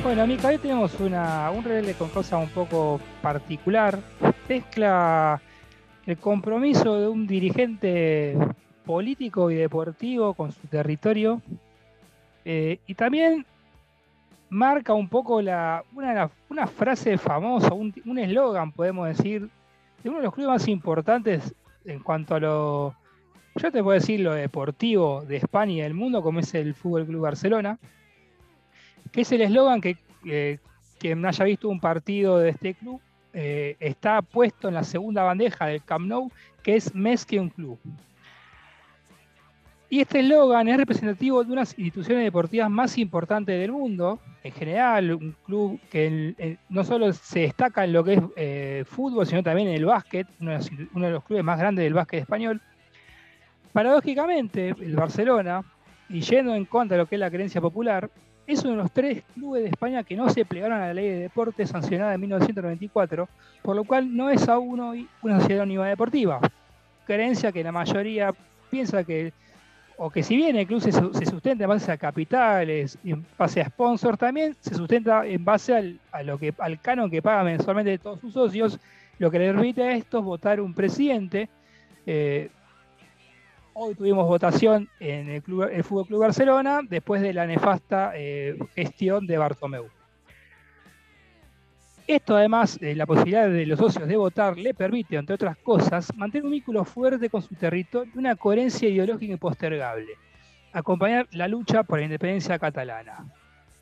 Bueno, 0.04 0.22
amiga, 0.22 0.50
hoy 0.50 0.60
tenemos 0.60 1.00
una, 1.00 1.50
un 1.50 1.64
rebelde 1.64 1.96
con 1.96 2.10
causa 2.10 2.38
un 2.38 2.50
poco 2.50 3.02
particular. 3.24 3.98
Mezcla 4.48 5.42
el 6.06 6.18
compromiso 6.18 7.00
de 7.00 7.08
un 7.08 7.26
dirigente 7.26 8.38
político 8.86 9.50
y 9.50 9.56
deportivo 9.56 10.36
con 10.36 10.52
su 10.52 10.68
territorio 10.68 11.42
eh, 12.44 12.78
y 12.86 12.94
también 12.94 13.48
marca 14.50 14.94
un 14.94 15.10
poco 15.10 15.42
la, 15.42 15.84
una, 15.94 16.68
frase 16.68 17.18
famosa, 17.18 17.74
un 17.74 18.20
eslogan, 18.20 18.72
podemos 18.72 19.08
decir, 19.08 19.50
de 20.04 20.10
uno 20.10 20.20
de 20.20 20.26
los 20.26 20.34
clubes 20.34 20.50
más 20.50 20.68
importantes 20.68 21.54
en 21.86 22.00
cuanto 22.00 22.36
a 22.36 22.40
lo, 22.40 22.96
yo 23.56 23.72
te 23.72 23.82
puedo 23.82 23.98
decir 23.98 24.20
lo 24.20 24.34
deportivo 24.34 25.24
de 25.26 25.38
España 25.38 25.74
y 25.74 25.82
del 25.82 25.94
mundo, 25.94 26.22
como 26.22 26.42
es 26.42 26.54
el 26.56 26.76
Fútbol 26.76 27.06
Club 27.06 27.22
Barcelona, 27.22 27.80
que 29.12 29.22
es 29.22 29.32
el 29.32 29.42
eslogan 29.42 29.80
que 29.80 29.98
eh, 30.26 30.60
quien 31.00 31.26
haya 31.26 31.46
visto 31.46 31.70
un 31.70 31.80
partido 31.80 32.38
de 32.38 32.50
este 32.50 32.74
club 32.74 33.00
eh, 33.34 33.78
está 33.80 34.22
puesto 34.22 34.68
en 34.68 34.74
la 34.74 34.84
segunda 34.84 35.24
bandeja 35.24 35.68
del 35.68 35.84
Camp 35.84 36.06
Nou, 36.06 36.32
que 36.64 36.76
es 36.76 36.94
Més 36.94 37.26
que 37.26 37.40
un 37.40 37.50
club. 37.50 37.80
Y 39.90 40.02
este 40.02 40.20
eslogan 40.20 40.68
es 40.68 40.78
representativo 40.78 41.44
de 41.44 41.52
unas 41.52 41.78
instituciones 41.78 42.24
deportivas 42.24 42.70
más 42.70 42.98
importantes 42.98 43.60
del 43.60 43.72
mundo, 43.72 44.20
en 44.44 44.52
general, 44.52 45.14
un 45.14 45.36
club 45.46 45.80
que 45.90 46.58
no 46.70 46.84
solo 46.84 47.14
se 47.14 47.42
destaca 47.42 47.84
en 47.84 47.94
lo 47.94 48.04
que 48.04 48.14
es 48.14 48.22
eh, 48.36 48.84
fútbol, 48.88 49.28
sino 49.28 49.44
también 49.44 49.68
en 49.70 49.76
el 49.76 49.86
básquet, 49.86 50.28
uno 50.40 50.54
de, 50.54 51.12
los, 51.12 51.24
clubes 51.24 51.44
más 51.44 51.60
grandes 51.60 51.84
del 51.84 51.94
básquet 51.94 52.22
español. 52.22 52.62
Paradójicamente, 53.74 54.70
el 54.70 54.96
Barcelona, 54.96 55.62
y 56.10 56.22
yendo 56.22 56.56
en 56.56 56.66
contra 56.66 56.98
de 56.98 57.04
lo 57.04 57.10
que 57.10 57.16
es 57.16 57.20
la 57.20 57.30
creencia 57.30 57.62
popular, 57.62 58.10
es 58.48 58.64
uno 58.64 58.72
de 58.72 58.78
los 58.78 58.92
tres 58.92 59.24
clubes 59.34 59.64
de 59.64 59.70
España 59.70 60.04
que 60.04 60.16
no 60.16 60.30
se 60.30 60.46
plegaron 60.46 60.78
a 60.78 60.88
la 60.88 60.94
ley 60.94 61.10
de 61.10 61.20
deporte 61.22 61.66
sancionada 61.66 62.14
en 62.14 62.22
1994, 62.22 63.28
por 63.62 63.76
lo 63.76 63.84
cual 63.84 64.16
no 64.16 64.30
es 64.30 64.48
aún 64.48 64.80
hoy 64.80 65.08
una 65.22 65.40
sociedad 65.40 65.64
unida 65.64 65.86
deportiva. 65.86 66.40
Creencia 67.06 67.52
que 67.52 67.64
la 67.64 67.72
mayoría 67.72 68.34
piensa 68.70 69.04
que 69.04 69.34
o 69.98 70.10
que 70.10 70.24
si 70.24 70.36
bien 70.36 70.56
el 70.56 70.68
club 70.68 70.82
se, 70.82 70.92
sustenta 70.92 71.64
en 71.64 71.70
base 71.70 71.92
a 71.92 71.98
capitales 71.98 72.98
en 73.04 73.26
base 73.38 73.62
a 73.62 73.68
sponsors, 73.68 74.18
también 74.18 74.56
se 74.60 74.76
sustenta 74.76 75.26
en 75.26 75.44
base 75.44 75.76
al, 75.76 76.00
a 76.12 76.24
lo 76.24 76.38
que, 76.38 76.54
al 76.58 76.80
canon 76.82 77.10
que 77.10 77.22
paga 77.22 77.44
mensualmente 77.44 77.98
todos 77.98 78.20
sus 78.20 78.34
socios, 78.34 78.80
lo 79.20 79.32
que 79.32 79.40
le 79.40 79.54
permite 79.54 79.84
a 79.84 79.96
estos 79.96 80.24
votar 80.24 80.60
un 80.60 80.74
presidente. 80.74 81.50
Eh, 82.06 82.50
hoy 83.74 83.96
tuvimos 83.96 84.28
votación 84.28 84.90
en 85.00 85.30
el, 85.30 85.42
club, 85.42 85.70
el 85.72 85.84
Fútbol 85.84 86.08
Club 86.08 86.20
Barcelona 86.22 86.82
después 86.88 87.22
de 87.22 87.34
la 87.34 87.46
nefasta 87.46 88.12
eh, 88.16 88.58
gestión 88.76 89.26
de 89.26 89.38
Bartomeu. 89.38 89.90
Esto 92.08 92.38
además, 92.38 92.78
eh, 92.82 92.94
la 92.96 93.08
posibilidad 93.08 93.50
de 93.50 93.66
los 93.66 93.80
socios 93.80 94.08
de 94.08 94.16
votar 94.16 94.58
le 94.58 94.76
permite, 94.76 95.16
entre 95.16 95.34
otras 95.34 95.58
cosas, 95.58 96.16
mantener 96.16 96.46
un 96.46 96.52
vínculo 96.52 96.86
fuerte 96.86 97.32
con 97.32 97.42
su 97.42 97.56
territorio 97.56 98.12
y 98.14 98.20
una 98.20 98.36
coherencia 98.36 98.88
ideológica 98.88 99.34
impostergable, 99.34 100.12
acompañar 100.72 101.28
la 101.32 101.48
lucha 101.48 101.82
por 101.82 101.98
la 101.98 102.06
independencia 102.06 102.60
catalana. 102.60 103.26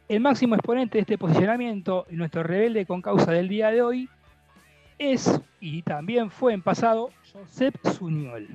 El 0.07 0.21
máximo 0.21 0.55
exponente 0.55 0.97
de 0.97 1.01
este 1.01 1.17
posicionamiento, 1.17 2.05
nuestro 2.11 2.43
rebelde 2.43 2.85
con 2.85 3.01
causa 3.01 3.29
del 3.31 3.49
día 3.49 3.71
de 3.71 3.81
hoy, 3.81 4.09
es, 4.97 5.41
y 5.59 5.81
también 5.81 6.31
fue 6.31 6.53
en 6.53 6.61
pasado, 6.61 7.09
Josep 7.33 7.75
Suñol. 7.89 8.47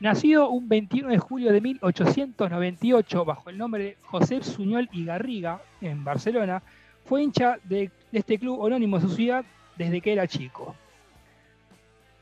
Nacido 0.00 0.48
un 0.50 0.68
21 0.68 1.08
de 1.08 1.18
julio 1.18 1.52
de 1.52 1.60
1898 1.60 3.24
bajo 3.24 3.48
el 3.48 3.58
nombre 3.58 3.84
de 3.84 3.96
Josep 4.02 4.42
Suñol 4.42 4.88
y 4.90 5.04
Garriga 5.04 5.62
en 5.80 6.02
Barcelona, 6.02 6.64
fue 7.04 7.22
hincha 7.22 7.58
de, 7.64 7.90
este 8.18 8.38
club 8.38 8.64
anónimo 8.66 8.98
de 8.98 9.08
su 9.08 9.14
ciudad 9.14 9.44
desde 9.76 10.00
que 10.00 10.12
era 10.12 10.26
chico. 10.26 10.74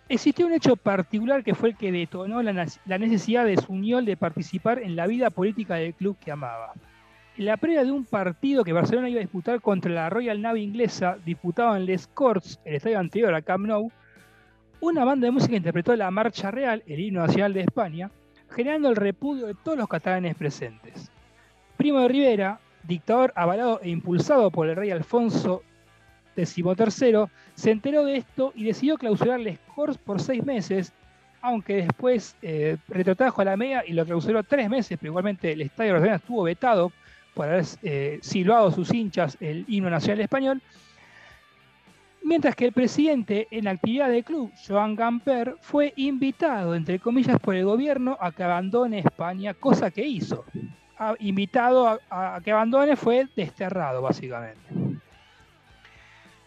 Existió 0.09 0.46
un 0.46 0.52
hecho 0.52 0.76
particular 0.76 1.42
que 1.42 1.55
fue 1.55 1.70
el 1.70 1.76
que 1.76 1.90
detonó 1.90 2.42
la, 2.42 2.52
necesidad 2.98 3.46
de 3.46 3.57
Suñol 3.57 4.05
de 4.05 4.16
participar 4.16 4.78
en 4.78 4.94
la 4.94 5.07
vida 5.07 5.31
política 5.31 5.76
del 5.76 5.94
club 5.94 6.16
que 6.18 6.33
amaba. 6.33 6.72
En 7.38 7.46
la 7.46 7.57
previa 7.57 7.83
de 7.83 7.92
un 7.92 8.05
partido 8.05 8.62
que 8.62 8.74
Barcelona 8.74 9.09
iba 9.09 9.20
a 9.20 9.22
disputar 9.22 9.62
contra 9.62 9.90
la 9.90 10.11
Royal 10.11 10.42
Navy 10.42 10.62
inglesa, 10.62 11.16
disputado 11.24 11.74
en 11.76 11.87
Les 11.87 12.07
Corts, 12.09 12.61
el 12.64 12.74
estadio 12.74 12.98
anterior 12.98 13.35
a 13.35 13.40
Camp 13.40 13.64
Nou, 13.66 13.90
una 14.81 15.05
banda 15.05 15.26
de 15.26 15.31
música 15.31 15.57
interpretó 15.57 15.96
la 15.96 16.11
Marcha 16.11 16.50
Real, 16.50 16.83
el 16.87 17.00
himno 17.00 17.20
nacional 17.20 17.55
de 17.55 17.61
España, 17.61 18.11
generando 18.50 18.90
el 18.90 18.96
repudio 18.96 19.46
de 19.46 19.55
todos 19.55 19.78
los 19.78 19.88
catalanes 19.88 20.35
presentes. 20.35 21.11
Primo 21.78 22.00
de 22.00 22.09
Rivera, 22.09 22.61
dictador 22.83 23.33
avalado 23.35 23.81
e 23.83 23.88
impulsado 23.88 24.50
por 24.50 24.68
el 24.68 24.76
rey 24.76 24.90
Alfonso 24.90 25.62
XIII, 26.35 27.27
se 27.55 27.71
enteró 27.71 28.05
de 28.05 28.16
esto 28.16 28.53
y 28.55 28.64
decidió 28.64 28.97
clausurar 28.97 29.40
Les 29.40 29.59
Corts 29.75 29.99
por 29.99 30.21
seis 30.21 30.45
meses 30.45 30.92
aunque 31.42 31.77
después 31.77 32.37
eh, 32.40 32.77
a 32.88 33.45
la 33.45 33.57
media 33.57 33.85
y 33.87 33.92
lo 33.92 34.07
clausuró 34.07 34.42
tres 34.45 34.71
meses, 34.71 34.97
pero 34.99 35.11
igualmente 35.11 35.53
el 35.53 35.61
Estadio 35.61 35.88
de 35.88 35.92
Barcelona 35.95 36.16
estuvo 36.16 36.42
vetado 36.45 36.92
por 37.35 37.49
haber 37.49 37.64
eh, 37.83 38.18
silbado 38.23 38.71
sus 38.71 38.92
hinchas 38.95 39.37
el 39.40 39.64
himno 39.68 39.90
nacional 39.90 40.21
español. 40.21 40.62
Mientras 42.25 42.55
que 42.55 42.66
el 42.66 42.73
presidente 42.73 43.49
en 43.51 43.66
actividad 43.66 44.09
del 44.09 44.23
club, 44.23 44.53
Joan 44.66 44.95
Gamper, 44.95 45.57
fue 45.61 45.92
invitado, 45.97 46.77
entre 46.77 47.01
comillas, 47.01 47.40
por 47.40 47.57
el 47.57 47.64
gobierno 47.64 48.16
a 48.21 48.31
que 48.31 48.45
abandone 48.45 49.01
España, 49.01 49.55
cosa 49.55 49.90
que 49.90 50.07
hizo. 50.07 50.45
invitado 51.18 51.99
a 52.09 52.40
que 52.45 52.53
abandone 52.53 52.95
fue 52.95 53.27
desterrado, 53.35 54.03
básicamente. 54.03 54.82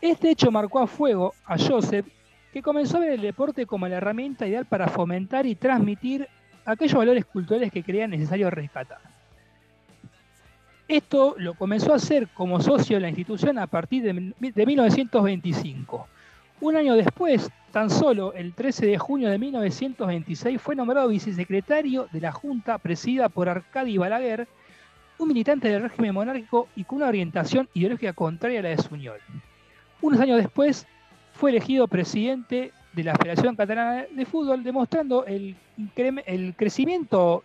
Este 0.01 0.31
hecho 0.31 0.51
marcó 0.51 0.79
a 0.79 0.87
fuego 0.87 1.33
a 1.45 1.57
Joseph 1.57 2.05
que 2.53 2.61
comenzó 2.61 2.97
a 2.97 3.01
ver 3.01 3.11
el 3.11 3.21
deporte 3.21 3.65
como 3.65 3.87
la 3.87 3.97
herramienta 3.97 4.47
ideal 4.47 4.65
para 4.65 4.87
fomentar 4.87 5.45
y 5.45 5.55
transmitir 5.55 6.27
aquellos 6.65 6.97
valores 6.97 7.25
culturales 7.25 7.71
que 7.71 7.83
creía 7.83 8.07
necesario 8.07 8.49
rescatar. 8.49 8.99
Esto 10.87 11.35
lo 11.37 11.55
comenzó 11.55 11.93
a 11.93 11.95
hacer 11.95 12.27
como 12.29 12.61
socio 12.61 12.97
de 12.97 13.01
la 13.01 13.09
institución 13.09 13.57
a 13.57 13.67
partir 13.67 14.03
de, 14.03 14.13
1925. 14.13 16.07
Un 16.61 16.75
año 16.75 16.93
después, 16.93 17.49
tan 17.71 17.89
solo 17.89 18.33
el 18.33 18.53
13 18.53 18.85
de 18.85 18.97
junio 18.97 19.29
de 19.29 19.39
1926, 19.39 20.61
fue 20.61 20.75
nombrado 20.75 21.07
vicesecretario 21.07 22.07
de 22.11 22.21
la 22.21 22.31
Junta 22.31 22.77
presidida 22.77 23.29
por 23.29 23.49
Arcadi 23.49 23.97
Balaguer, 23.97 24.47
un 25.17 25.27
militante 25.27 25.69
del 25.69 25.83
régimen 25.83 26.13
monárquico 26.13 26.67
y 26.75 26.83
con 26.83 26.97
una 26.97 27.07
orientación 27.07 27.67
ideológica 27.73 28.13
contraria 28.13 28.59
a 28.59 28.63
la 28.63 28.69
de 28.69 28.77
Suñol. 28.77 29.19
Unos 30.05 30.19
años 30.19 30.37
después 30.37 30.85
fue 31.33 31.49
elegido 31.49 31.87
presidente 31.87 32.71
de 32.93 33.03
la 33.03 33.15
Federación 33.15 33.55
Catalana 33.55 34.05
de 34.07 34.25
Fútbol, 34.27 34.63
demostrando 34.63 35.25
el, 35.25 35.55
crecimiento 36.55 37.43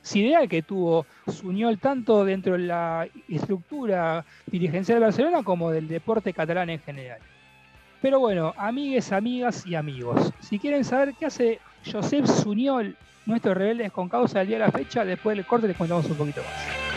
sideral 0.00 0.48
que 0.48 0.62
tuvo 0.62 1.04
Suñol 1.26 1.78
tanto 1.78 2.24
dentro 2.24 2.54
de 2.54 2.60
la 2.60 3.06
estructura 3.28 4.24
dirigencial 4.46 4.98
de 4.98 5.04
Barcelona 5.04 5.42
como 5.42 5.70
del 5.70 5.88
deporte 5.88 6.32
catalán 6.32 6.70
en 6.70 6.80
general. 6.80 7.18
Pero 8.00 8.18
bueno, 8.18 8.54
amigues, 8.56 9.12
amigas 9.12 9.66
y 9.66 9.74
amigos, 9.74 10.32
si 10.40 10.58
quieren 10.58 10.86
saber 10.86 11.12
qué 11.20 11.26
hace 11.26 11.58
Josep 11.84 12.24
Suñol, 12.24 12.96
nuestro 13.26 13.52
rebeldes 13.52 13.92
con 13.92 14.08
causa 14.08 14.38
del 14.38 14.48
día 14.48 14.58
de 14.58 14.64
la 14.64 14.72
fecha, 14.72 15.04
después 15.04 15.36
del 15.36 15.44
corte 15.44 15.68
les 15.68 15.76
contamos 15.76 16.06
un 16.06 16.16
poquito 16.16 16.40
más. 16.40 16.87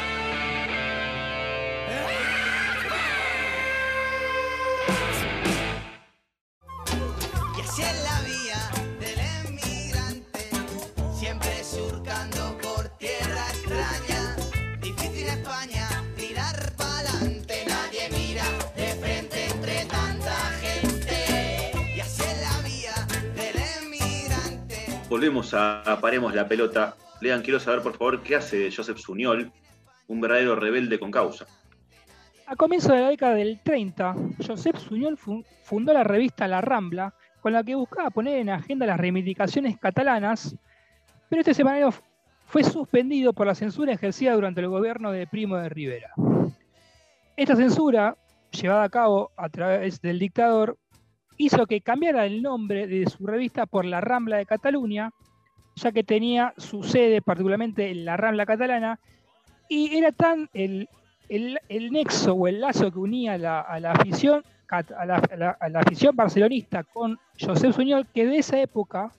Volvemos 25.21 25.53
a, 25.53 25.99
Paremos 26.01 26.33
la 26.33 26.47
Pelota. 26.47 26.95
Lean, 27.21 27.43
quiero 27.43 27.59
saber, 27.59 27.83
por 27.83 27.95
favor, 27.95 28.23
qué 28.23 28.37
hace 28.37 28.71
Joseph 28.75 28.97
Suñol, 28.97 29.51
un 30.07 30.19
verdadero 30.19 30.55
rebelde 30.55 30.97
con 30.97 31.11
causa. 31.11 31.45
A 32.47 32.55
comienzos 32.55 32.93
de 32.93 33.01
la 33.01 33.09
década 33.09 33.35
del 33.35 33.59
30, 33.61 34.15
Josep 34.43 34.77
Suñol 34.77 35.19
fundó 35.63 35.93
la 35.93 36.03
revista 36.03 36.47
La 36.47 36.59
Rambla, 36.61 37.13
con 37.39 37.53
la 37.53 37.63
que 37.63 37.75
buscaba 37.75 38.09
poner 38.09 38.39
en 38.39 38.49
agenda 38.49 38.87
las 38.87 38.99
reivindicaciones 38.99 39.77
catalanas, 39.77 40.55
pero 41.29 41.41
este 41.41 41.53
semanario 41.53 41.93
fue 42.47 42.63
suspendido 42.63 43.31
por 43.31 43.45
la 43.45 43.53
censura 43.53 43.93
ejercida 43.93 44.33
durante 44.33 44.61
el 44.61 44.69
gobierno 44.69 45.11
de 45.11 45.27
Primo 45.27 45.55
de 45.57 45.69
Rivera. 45.69 46.13
Esta 47.37 47.55
censura, 47.55 48.17
llevada 48.49 48.85
a 48.85 48.89
cabo 48.89 49.29
a 49.37 49.49
través 49.49 50.01
del 50.01 50.17
dictador, 50.17 50.79
hizo 51.41 51.65
que 51.65 51.81
cambiara 51.81 52.25
el 52.25 52.41
nombre 52.41 52.87
de 52.87 53.09
su 53.09 53.25
revista 53.25 53.65
por 53.65 53.85
La 53.85 54.01
Rambla 54.01 54.37
de 54.37 54.45
Cataluña, 54.45 55.11
ya 55.75 55.91
que 55.91 56.03
tenía 56.03 56.53
su 56.57 56.83
sede 56.83 57.21
particularmente 57.21 57.89
en 57.89 58.05
la 58.05 58.17
Rambla 58.17 58.45
catalana, 58.45 58.99
y 59.69 59.95
era 59.95 60.11
tan 60.11 60.49
el, 60.53 60.87
nexo 61.69 62.33
o 62.33 62.47
el 62.47 62.59
lazo 62.61 62.91
que 62.91 62.99
unía 62.99 63.33
a 63.33 63.79
la 63.79 63.91
afición 63.91 64.43
a 64.71 65.05
la, 65.05 65.79
afición 65.79 66.15
barcelonista 66.15 66.83
con 66.83 67.19
José 67.39 67.73
Suñol 67.73 68.07
que 68.07 68.25
de 68.25 68.37
esa 68.37 68.59
época 68.59 69.11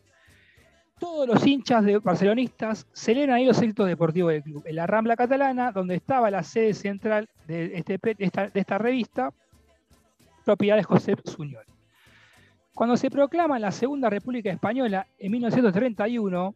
todos 0.99 1.27
los 1.27 1.47
hinchas 1.47 1.85
de 1.85 1.99
barcelonistas 1.99 2.87
celebran 2.93 3.37
ahí 3.37 3.45
los 3.45 3.61
éxitos 3.61 3.89
deportivos 3.89 4.33
del 4.33 4.43
club. 4.45 4.63
En 4.65 4.77
la 4.77 4.87
Rambla 4.87 5.17
Catalana, 5.17 5.73
donde 5.73 5.97
estaba 5.97 6.31
la 6.31 6.45
sede 6.45 6.75
central 6.75 7.29
de, 7.49 7.73
este, 7.75 7.99
esta, 8.19 8.49
de 8.49 8.61
esta, 8.61 8.79
revista, 8.79 9.31
propiedad 10.45 10.77
de 10.77 10.85
José 10.85 11.17
Suñol. 11.25 11.65
Cuando 12.75 12.97
se 12.97 13.11
proclama 13.11 13.59
la 13.59 13.71
Segunda 13.71 14.09
República 14.09 14.51
Española 14.51 15.07
en 15.19 15.31
1931, 15.33 16.55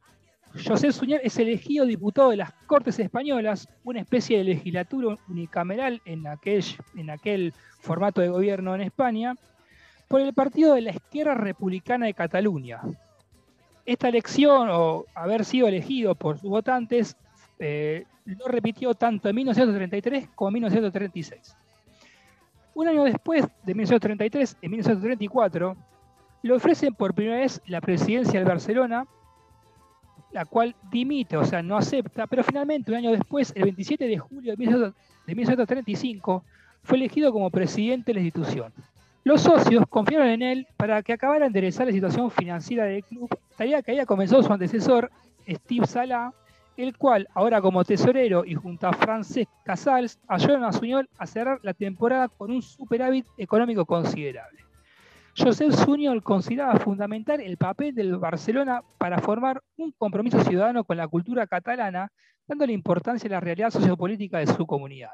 José 0.66 0.90
Suñer 0.90 1.20
es 1.22 1.38
elegido 1.38 1.84
diputado 1.84 2.30
de 2.30 2.38
las 2.38 2.52
Cortes 2.66 2.98
Españolas, 2.98 3.68
una 3.84 4.00
especie 4.00 4.38
de 4.38 4.44
legislatura 4.44 5.18
unicameral 5.28 6.00
en 6.06 6.26
aquel, 6.26 7.52
formato 7.80 8.22
de 8.22 8.28
gobierno 8.28 8.74
en 8.74 8.80
España, 8.80 9.34
por 10.08 10.22
el 10.22 10.32
partido 10.32 10.74
de 10.74 10.80
la 10.80 10.92
Izquierda 10.92 11.34
Republicana 11.34 12.06
de 12.06 12.14
Cataluña. 12.14 12.80
Esta 13.84 14.08
elección, 14.08 14.68
o 14.70 15.04
haber 15.14 15.44
sido 15.44 15.68
elegido 15.68 16.14
por 16.14 16.38
sus 16.38 16.48
votantes, 16.48 17.14
eh, 17.58 18.04
lo 18.24 18.48
repitió 18.48 18.94
tanto 18.94 19.28
en 19.28 19.36
1933 19.36 20.30
como 20.34 20.48
en 20.48 20.54
1936. 20.54 21.56
Un 22.74 22.88
año 22.88 23.04
después 23.04 23.44
de 23.64 23.74
1933, 23.74 24.56
en 24.62 24.70
1934, 24.70 25.76
le 26.46 26.54
ofrecen 26.54 26.94
por 26.94 27.14
primera 27.14 27.38
vez 27.38 27.60
la 27.66 27.80
presidencia 27.80 28.38
del 28.38 28.48
Barcelona, 28.48 29.06
la 30.32 30.44
cual 30.44 30.76
dimite, 30.90 31.36
o 31.36 31.44
sea, 31.44 31.62
no 31.62 31.76
acepta, 31.76 32.26
pero 32.26 32.44
finalmente 32.44 32.90
un 32.90 32.98
año 32.98 33.10
después, 33.10 33.52
el 33.56 33.64
27 33.64 34.06
de 34.06 34.18
julio 34.18 34.54
de 34.54 35.34
1935, 35.34 36.44
fue 36.82 36.98
elegido 36.98 37.32
como 37.32 37.50
presidente 37.50 38.12
de 38.12 38.14
la 38.14 38.20
institución. 38.20 38.72
Los 39.24 39.40
socios 39.40 39.84
confiaron 39.88 40.28
en 40.28 40.42
él 40.42 40.66
para 40.76 41.02
que 41.02 41.12
acabara 41.12 41.40
de 41.40 41.46
enderezar 41.46 41.86
la 41.86 41.92
situación 41.92 42.30
financiera 42.30 42.84
del 42.84 43.02
club, 43.02 43.28
tarea 43.56 43.82
que 43.82 43.90
había 43.90 44.06
comenzado 44.06 44.42
su 44.42 44.52
antecesor, 44.52 45.10
Steve 45.48 45.86
Salah, 45.86 46.32
el 46.76 46.96
cual, 46.96 47.26
ahora 47.34 47.60
como 47.60 47.84
tesorero 47.84 48.44
y 48.44 48.54
junto 48.54 48.86
a 48.86 48.92
Francesc 48.92 49.50
Casals, 49.64 50.18
ayudaron 50.28 50.64
a 50.64 50.72
Suñol 50.72 51.08
a 51.18 51.26
cerrar 51.26 51.58
la 51.62 51.72
temporada 51.72 52.28
con 52.28 52.50
un 52.50 52.62
superávit 52.62 53.26
económico 53.38 53.84
considerable. 53.84 54.65
Josep 55.38 55.70
Suñol 55.70 56.22
consideraba 56.22 56.78
fundamental 56.78 57.42
el 57.42 57.58
papel 57.58 57.94
del 57.94 58.16
Barcelona 58.16 58.82
para 58.96 59.18
formar 59.18 59.62
un 59.76 59.92
compromiso 59.92 60.42
ciudadano 60.42 60.82
con 60.84 60.96
la 60.96 61.06
cultura 61.08 61.46
catalana, 61.46 62.10
dándole 62.46 62.72
importancia 62.72 63.28
a 63.28 63.32
la 63.32 63.40
realidad 63.40 63.68
sociopolítica 63.68 64.38
de 64.38 64.46
su 64.46 64.66
comunidad. 64.66 65.10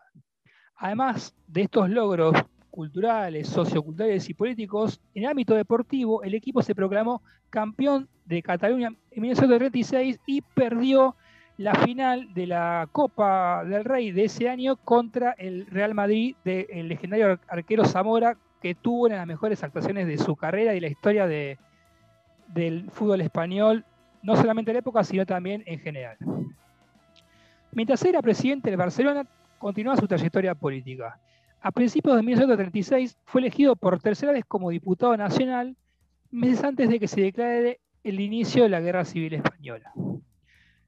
Además 0.77 1.35
de 1.49 1.63
estos 1.63 1.91
logros 1.91 2.35
culturales, 2.71 3.49
socioculturales 3.49 4.29
y 4.29 4.35
políticos, 4.35 5.01
en 5.13 5.25
el 5.25 5.31
ámbito 5.31 5.55
deportivo, 5.55 6.23
el 6.23 6.35
equipo 6.35 6.63
se 6.63 6.75
proclamó 6.75 7.23
campeón 7.51 8.09
de 8.25 8.43
Cataluña 8.43 8.95
en 9.11 9.23
1936 9.23 10.21
y 10.27 10.41
perdió 10.41 11.17
la 11.57 11.75
final 11.75 12.33
de 12.33 12.47
la 12.47 12.89
Copa 12.93 13.65
del 13.65 13.85
Rey 13.85 14.13
de 14.13 14.25
ese 14.25 14.49
año 14.49 14.77
contra 14.77 15.33
el 15.33 15.67
Real 15.67 15.95
Madrid 15.95 16.37
del 16.45 16.89
legendario 16.89 17.41
arquero 17.49 17.85
Zamora, 17.85 18.39
que 18.63 18.77
tuvo 18.77 19.07
una 19.07 19.15
de 19.15 19.19
las 19.19 19.27
mejores 19.27 19.63
actuaciones 19.65 20.07
de 20.07 20.17
su 20.17 20.37
carrera 20.37 20.75
y 20.75 20.81
la 20.81 20.87
historia 20.87 21.27
de, 21.27 21.59
del 22.47 22.91
fútbol 22.91 23.21
español, 23.21 23.85
no 24.23 24.37
solamente 24.37 24.71
en 24.71 24.77
la 24.77 24.81
época, 24.81 25.03
sino 25.03 25.27
también 25.27 25.65
en 25.67 25.81
general. 25.81 26.17
Mientras 27.73 28.05
era 28.05 28.23
presidente 28.23 28.71
de 28.71 28.77
Barcelona, 28.77 29.27
continuaba 29.59 29.99
su 29.99 30.07
trayectoria 30.07 30.55
política. 30.55 31.19
A 31.61 31.73
principios 31.73 32.17
de 32.17 32.23
1936 32.23 33.19
fue 33.25 33.41
elegido 33.41 33.75
por 33.75 34.01
tercera 34.01 34.33
vez 34.33 34.45
como 34.47 34.71
diputado 34.71 35.17
nacional, 35.17 35.77
meses 36.31 36.63
antes 36.63 36.89
de 36.89 37.01
que 37.01 37.09
se 37.09 37.21
declare 37.21 37.81
el 38.05 38.21
inicio 38.21 38.63
de 38.63 38.69
la 38.69 38.81
Guerra 38.81 39.05
Civil 39.05 39.35
Española. 39.35 39.93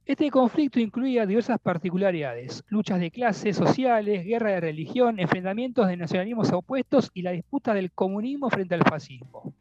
Este 0.06 0.30
conflicto 0.30 0.80
incluía 0.80 1.24
diversas 1.24 1.58
particularidades, 1.58 2.62
luchas 2.68 3.00
de 3.00 3.10
clases 3.10 3.56
sociales, 3.56 4.26
guerra 4.26 4.50
de 4.50 4.60
religión, 4.60 5.18
enfrentamientos 5.18 5.88
de 5.88 5.96
nacionalismos 5.96 6.52
opuestos 6.52 7.10
y 7.14 7.22
la 7.22 7.30
disputa 7.30 7.72
del 7.72 7.90
comunismo 7.90 8.50
frente 8.50 8.74
al 8.74 8.82
fascismo. 8.82 9.54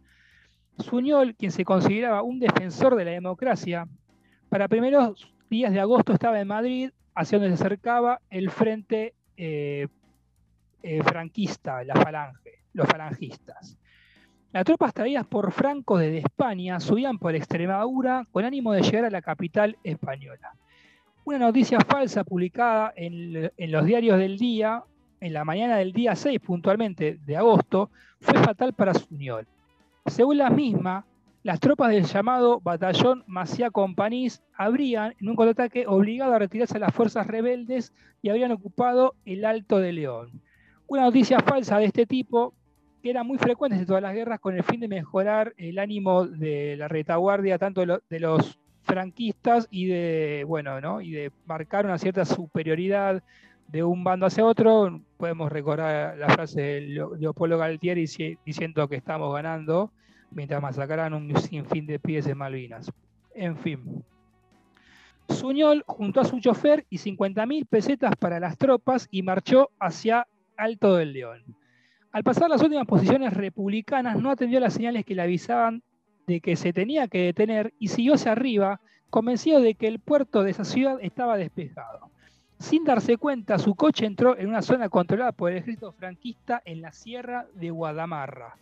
Suñol, 0.80 1.36
quien 1.36 1.52
se 1.52 1.64
consideraba 1.64 2.24
un 2.24 2.40
defensor 2.40 2.96
de 2.96 3.06
la 3.06 3.12
democracia, 3.12 3.88
para 4.50 4.68
primeros 4.68 5.34
días 5.50 5.72
de 5.72 5.80
agosto 5.80 6.12
estaba 6.12 6.42
en 6.42 6.48
Madrid, 6.50 6.92
hacia 7.16 7.40
donde 7.40 7.56
se 7.56 7.64
acercaba 7.64 8.20
el 8.30 8.52
frente 8.52 9.14
eh, 9.38 9.88
eh, 10.82 11.04
franquista, 11.04 11.86
la 11.86 11.96
falange, 11.96 12.64
los 12.74 12.86
falangistas. 12.86 13.78
Las 14.54 14.66
tropas 14.66 14.94
traídas 14.94 15.26
por 15.26 15.52
Franco 15.52 15.98
desde 15.98 16.20
España 16.20 16.80
subían 16.80 17.18
por 17.18 17.34
Extremadura 17.34 18.28
con 18.32 18.46
ánimo 18.46 18.72
de 18.72 18.84
llegar 18.84 19.06
a 19.06 19.10
la 19.10 19.24
capital 19.24 19.80
española. 19.84 20.54
Una 21.26 21.40
noticia 21.40 21.80
falsa 21.80 22.24
publicada 22.24 22.94
en, 22.96 23.50
los 23.58 23.84
diarios 23.84 24.20
del 24.20 24.38
día, 24.38 24.84
en 25.22 25.34
la 25.34 25.44
mañana 25.44 25.78
del 25.78 25.92
día 25.92 26.16
6 26.16 26.40
puntualmente 26.40 27.18
de 27.26 27.36
agosto, 27.36 27.90
fue 28.20 28.36
fatal 28.44 28.74
para 28.74 28.94
Suñol. 28.94 29.48
Según 30.06 30.38
la 30.38 30.52
misma, 30.52 31.04
las 31.42 31.60
tropas 31.60 31.90
del 31.90 32.06
llamado 32.06 32.62
Batallón 32.62 33.24
Maciá 33.26 33.72
Companís 33.72 34.44
habrían, 34.56 35.16
en 35.20 35.30
un 35.30 35.36
contraataque, 35.36 35.88
obligado 35.88 36.36
a 36.36 36.38
retirarse 36.38 36.78
a 36.78 36.82
las 36.82 36.94
fuerzas 36.94 37.26
rebeldes 37.26 37.92
y 38.22 38.30
habrían 38.30 38.52
ocupado 38.52 39.16
el 39.26 39.46
Alto 39.46 39.80
de 39.80 39.94
León. 39.94 40.44
Una 40.86 41.06
noticia 41.06 41.40
falsa 41.40 41.80
de 41.80 41.86
este 41.86 42.06
tipo 42.06 42.54
que 43.04 43.10
eran 43.10 43.28
muy 43.28 43.38
frecuentes 43.38 43.82
en 43.82 43.86
todas 43.86 44.02
las 44.02 44.14
guerras 44.14 44.40
con 44.40 44.56
el 44.56 44.64
fin 44.64 44.80
de 44.80 44.88
mejorar 44.88 45.54
el 45.58 45.78
ánimo 45.78 46.26
de 46.26 46.78
la 46.78 46.88
retaguardia, 46.88 47.60
tanto 47.60 47.86
de, 47.86 48.20
los 48.22 48.58
franquistas 48.84 49.68
y 49.70 49.88
de, 49.88 50.46
bueno, 50.48 50.80
¿no? 50.80 51.02
y 51.02 51.12
de 51.12 51.32
marcar 51.46 51.86
una 51.86 51.98
cierta 51.98 52.24
superioridad 52.24 53.22
de 53.68 53.84
un 53.84 54.06
bando 54.06 54.26
hacia 54.26 54.46
otro. 54.46 55.02
Podemos 55.18 55.52
recordar 55.52 56.18
la 56.18 56.30
frase 56.30 56.62
de 56.62 56.82
Leopoldo 57.20 57.58
Galtieri 57.58 58.06
diciendo 58.46 58.88
que 58.88 58.96
estamos 58.96 59.34
ganando 59.34 59.92
mientras 60.32 60.62
masacraran 60.62 61.14
un 61.14 61.36
sinfín 61.36 61.86
de 61.86 62.00
pies 62.00 62.26
en 62.28 62.38
Malvinas. 62.38 62.90
En 63.36 63.58
fin. 63.58 64.02
Suñol 65.28 65.84
juntó 65.88 66.22
a 66.22 66.26
su 66.26 66.40
chofer 66.40 66.86
y 66.90 67.00
50.000 67.00 67.68
pesetas 67.68 68.16
para 68.16 68.40
las 68.40 68.58
tropas 68.58 69.10
y 69.12 69.24
marchó 69.24 69.72
hacia 69.78 70.26
Alto 70.56 70.96
del 70.96 71.12
León. 71.12 71.44
Al 72.14 72.24
pasar 72.24 72.48
las 72.48 72.62
últimas 72.62 72.86
posiciones 72.86 73.34
republicanas, 73.34 74.22
no 74.22 74.30
atendió 74.30 74.60
las 74.60 74.76
señales 74.76 75.04
que 75.04 75.16
le 75.16 75.24
avisaban 75.24 75.82
de 76.28 76.42
que 76.42 76.56
se 76.56 76.72
tenía 76.72 77.08
que 77.08 77.24
detener 77.24 77.74
y 77.80 77.88
siguió 77.88 78.14
hacia 78.14 78.34
arriba, 78.34 78.80
convencido 79.10 79.60
de 79.60 79.74
que 79.74 79.88
el 79.88 79.98
puerto 79.98 80.44
de 80.44 80.52
esa 80.52 80.64
ciudad 80.64 81.00
estaba 81.02 81.38
despejado. 81.38 82.12
Sin 82.60 82.84
darse 82.84 83.18
cuenta, 83.18 83.58
su 83.58 83.74
coche 83.74 84.06
entró 84.06 84.38
en 84.38 84.48
una 84.48 84.62
zona 84.62 84.90
controlada 84.90 85.32
por 85.32 85.52
el 85.52 85.58
ejército 85.58 85.92
franquista 85.92 86.62
en 86.66 86.84
la 86.84 86.92
sierra 86.92 87.48
de 87.56 87.72
Guadamarra. 87.72 88.58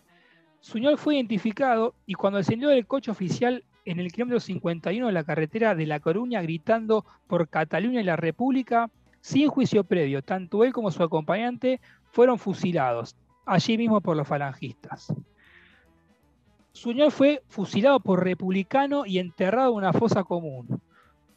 Suñol 0.62 0.98
fue 0.98 1.16
identificado 1.16 1.94
y 2.06 2.14
cuando 2.14 2.38
descendió 2.38 2.70
del 2.70 2.88
coche 2.88 3.12
oficial 3.12 3.66
en 3.84 4.00
el 4.00 4.14
kilómetro 4.14 4.40
51 4.40 5.08
de 5.08 5.12
la 5.12 5.26
carretera 5.26 5.76
de 5.76 5.88
La 5.88 6.00
Coruña 6.00 6.42
gritando 6.42 7.06
por 7.28 7.50
Cataluña 7.50 8.00
y 8.00 8.06
la 8.06 8.16
República, 8.16 8.90
sin 9.20 9.50
juicio 9.50 9.84
previo, 9.84 10.22
tanto 10.22 10.64
él 10.64 10.72
como 10.72 10.90
su 10.90 11.04
acompañante 11.04 11.82
fueron 12.12 12.40
fusilados 12.40 13.18
allí 13.46 13.78
mismo 13.78 14.02
por 14.02 14.18
los 14.18 14.28
falangistas. 14.28 15.14
Suñol 16.72 17.12
fue 17.12 17.44
fusilado 17.48 18.00
por 18.00 18.24
republicano 18.24 19.06
y 19.06 19.20
enterrado 19.20 19.72
en 19.72 19.78
una 19.78 19.94
fosa 19.94 20.24
común. 20.24 20.82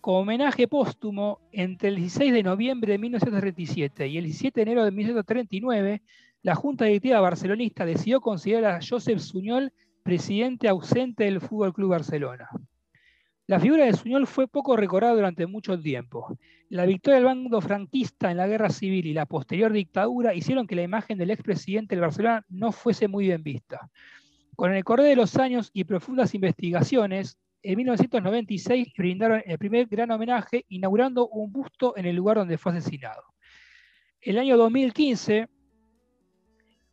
Como 0.01 0.21
homenaje 0.21 0.69
póstumo, 0.69 1.41
entre 1.51 1.89
el 1.89 1.97
16 1.97 2.33
de 2.33 2.43
noviembre 2.43 2.93
de 2.93 2.99
1937 2.99 4.07
y 4.07 4.19
el 4.19 4.25
17 4.25 4.61
de 4.61 4.63
enero 4.63 4.85
de 4.85 4.91
1939, 4.91 6.03
la 6.43 6.55
Junta 6.55 6.85
Directiva 6.85 7.21
Barcelonista 7.21 7.87
decidió 7.87 8.21
considerar 8.21 8.75
a 8.75 8.87
Josep 8.87 9.19
Suñol 9.19 9.73
presidente 10.03 10.69
ausente 10.69 11.25
del 11.25 11.41
Fútbol 11.41 11.73
Club 11.73 11.91
Barcelona. 11.91 12.51
La 13.47 13.61
figura 13.61 13.85
de 13.85 13.93
Suñol 13.93 14.27
fue 14.27 14.49
poco 14.49 14.75
recordada 14.75 15.15
durante 15.15 15.47
mucho 15.47 15.79
tiempo. 15.79 16.39
La 16.71 16.87
victoria 16.87 17.17
del 17.17 17.27
bando 17.27 17.61
franquista 17.61 18.31
en 18.31 18.39
la 18.39 18.47
guerra 18.47 18.71
civil 18.71 19.05
y 19.05 19.13
la 19.13 19.27
posterior 19.27 19.71
dictadura 19.71 20.33
hicieron 20.33 20.67
que 20.67 20.75
la 20.75 20.83
imagen 20.83 21.19
del 21.19 21.31
expresidente 21.31 21.95
del 21.95 22.01
Barcelona 22.01 22.43
no 22.49 22.73
fuese 22.73 23.07
muy 23.07 23.27
bien 23.27 23.43
vista. 23.43 23.91
Con 24.57 24.73
el 24.73 24.83
correr 24.83 25.07
de 25.09 25.17
los 25.17 25.37
años 25.37 25.71
y 25.75 25.85
profundas 25.85 26.35
investigaciones, 26.35 27.37
en 27.63 27.77
1996 27.77 28.89
brindaron 28.97 29.43
el 29.45 29.59
primer 29.59 29.89
gran 29.89 30.11
homenaje 30.11 30.65
inaugurando 30.69 31.29
un 31.29 31.53
busto 31.53 31.95
en 31.99 32.07
el 32.07 32.17
lugar 32.17 32.39
donde 32.39 32.57
fue 32.57 32.73
asesinado. 32.73 33.25
El 34.23 34.39
año 34.39 34.57
2015 34.57 35.49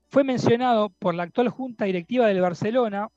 fue 0.09 0.25
mencionado 0.25 0.89
por 0.89 1.15
la 1.15 1.23
actual 1.23 1.47
Junta 1.47 1.85
Directiva 1.85 2.27
del 2.27 2.41
Barcelona, 2.41 3.07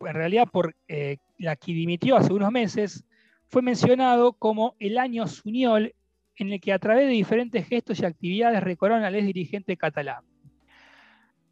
en 0.00 0.14
realidad 0.14 0.48
por 0.50 0.74
eh, 0.88 1.18
la 1.38 1.56
que 1.56 1.72
dimitió 1.72 2.16
hace 2.16 2.32
unos 2.32 2.50
meses, 2.50 3.04
fue 3.48 3.62
mencionado 3.62 4.32
como 4.32 4.76
el 4.78 4.98
año 4.98 5.26
Suñol, 5.26 5.94
en 6.36 6.52
el 6.52 6.60
que 6.60 6.72
a 6.72 6.78
través 6.78 7.06
de 7.06 7.12
diferentes 7.12 7.66
gestos 7.66 8.00
y 8.00 8.06
actividades 8.06 8.62
recordaron 8.62 9.04
al 9.04 9.14
ex 9.14 9.26
dirigente 9.26 9.76
catalán. 9.76 10.24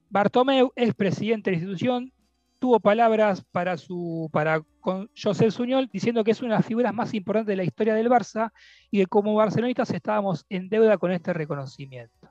Bartomeu, 0.09 0.73
ex 0.77 0.95
presidente 0.95 1.51
de 1.51 1.57
la 1.57 1.63
institución, 1.63 2.13
tuvo 2.59 2.81
palabras 2.81 3.45
para, 3.53 3.77
su, 3.77 4.31
para 4.33 4.63
con 4.81 5.11
José 5.21 5.51
Suñol 5.51 5.89
diciendo 5.93 6.25
que 6.25 6.31
es 6.31 6.41
una 6.41 6.55
de 6.55 6.59
las 6.59 6.67
figuras 6.67 6.95
más 6.95 7.15
importantes 7.15 7.53
de 7.53 7.57
la 7.57 7.65
historia 7.65 7.95
del 7.95 8.09
Barça 8.09 8.53
y 8.91 8.99
que 8.99 9.07
como 9.07 9.35
barcelonistas 9.35 9.91
estábamos 9.91 10.47
en 10.49 10.69
deuda 10.69 10.99
con 10.99 11.13
este 11.13 11.33
reconocimiento. 11.33 12.31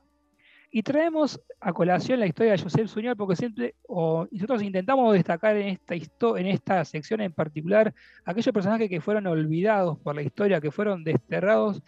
Y 0.70 0.82
traemos 0.82 1.40
a 1.60 1.72
colación 1.72 2.20
la 2.20 2.26
historia 2.26 2.52
de 2.52 2.62
José 2.62 2.86
Suñol 2.86 3.16
porque 3.16 3.36
siempre, 3.36 3.74
nosotros 3.88 4.62
intentamos 4.62 5.12
destacar 5.14 5.56
en 5.56 5.68
esta, 5.68 5.94
en 5.94 6.46
esta 6.46 6.84
sección 6.84 7.22
en 7.22 7.32
particular 7.32 7.94
aquellos 8.24 8.52
personajes 8.52 8.88
que 8.88 9.00
fueron 9.00 9.26
olvidados 9.26 9.98
por 9.98 10.14
la 10.14 10.22
historia, 10.22 10.60
que 10.60 10.70
fueron 10.70 11.04
desterrados 11.04 11.82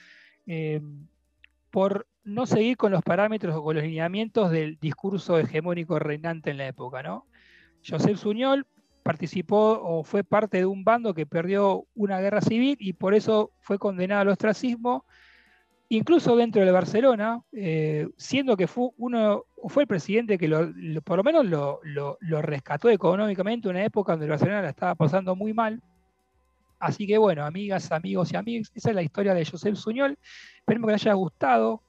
eh, 0.47 0.81
por 1.71 2.07
no 2.25 2.47
seguir 2.47 2.77
con 2.77 2.93
los 2.93 3.03
parámetros 3.03 3.55
o 3.55 3.62
con 3.62 3.77
los 3.77 3.85
lineamientos 3.85 4.50
del 4.50 4.79
discurso 4.79 5.38
hegemónico 5.38 5.98
reinante 5.98 6.50
en 6.50 6.59
la 6.59 6.67
época. 6.67 7.02
¿no? 7.02 7.27
José 7.87 8.17
Suñol 8.17 8.67
participó 9.02 9.81
o 9.83 10.04
fue 10.04 10.25
parte 10.25 10.59
de 10.59 10.67
un 10.67 10.85
bando 10.85 11.15
que 11.15 11.27
perdió 11.27 11.87
una 11.94 12.21
guerra 12.21 12.40
civil 12.40 12.77
y 12.81 12.92
por 12.94 13.15
eso 13.15 13.52
fue 13.61 13.79
condenado 13.79 14.23
al 14.23 14.29
ostracismo 14.29 15.04
incluso 15.91 16.37
dentro 16.37 16.65
de 16.65 16.71
Barcelona, 16.71 17.43
eh, 17.53 18.09
siendo 18.17 18.57
que 18.57 18.69
fue 18.69 18.91
uno 18.97 19.45
fue 19.67 19.83
el 19.83 19.87
presidente 19.88 20.38
que 20.38 20.49
por 21.05 21.19
lo 21.19 21.25
menos 21.25 21.45
lo, 21.45 22.17
rescató 22.41 22.88
económicamente 22.88 23.69
en 23.69 23.77
una 23.77 23.85
época 23.85 24.13
donde 24.13 24.27
el 24.27 24.31
Barcelona 24.31 24.63
la 24.63 24.71
estaba 24.71 24.95
pasando 24.95 25.37
muy 25.37 25.53
mal. 25.53 25.83
Así 26.79 27.07
que 27.07 27.19
bueno, 27.19 27.45
amigas, 27.45 27.93
amigos 27.93 28.33
y 28.33 28.37
amigas, 28.37 28.71
esa 28.75 28.91
es 28.91 28.95
la 28.95 29.03
historia 29.03 29.35
de 29.35 29.45
Josep 29.45 29.75
Suñol. 29.75 30.17
Esperemos 30.61 30.88
que 30.88 30.93
les 30.93 31.03
haya 31.03 31.15
gustado 31.15 31.83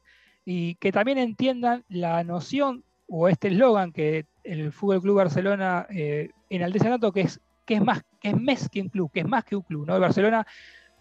y 0.44 0.76
que 0.76 0.92
también 0.92 1.20
entiendan 1.20 1.86
la 1.88 2.24
noción 2.24 2.84
o 3.08 3.30
este 3.30 3.50
eslogan 3.50 3.94
que 3.94 4.26
el 4.44 4.72
Fútbol 4.74 5.02
Club 5.02 5.18
Barcelona 5.18 5.86
eh, 5.90 6.32
enaltece 6.50 6.90
tanto 6.90 7.12
que 7.12 7.22
es 7.22 7.40
que 7.66 7.76
es 7.76 7.84
más 7.84 8.02
que 8.20 8.30
es 8.30 8.42
más 8.42 8.68
que 8.68 8.82
un 8.82 8.90
club, 8.90 9.12
que 9.12 9.20
es 9.20 9.28
más 9.28 9.46
que 9.46 9.56
un 9.56 9.62
club, 9.62 9.86
¿no? 9.86 9.96
El 9.96 10.02
Barcelona 10.02 10.46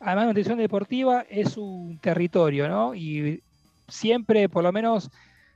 además 0.00 0.24
de 0.24 0.28
nutrición 0.28 0.58
deportiva, 0.58 1.24
es 1.28 1.56
un 1.56 1.98
territorio, 1.98 2.68
¿no? 2.68 2.94
Y 2.94 3.42
siempre, 3.86 4.48
por 4.48 4.64
lo 4.64 4.72
menos 4.72 5.10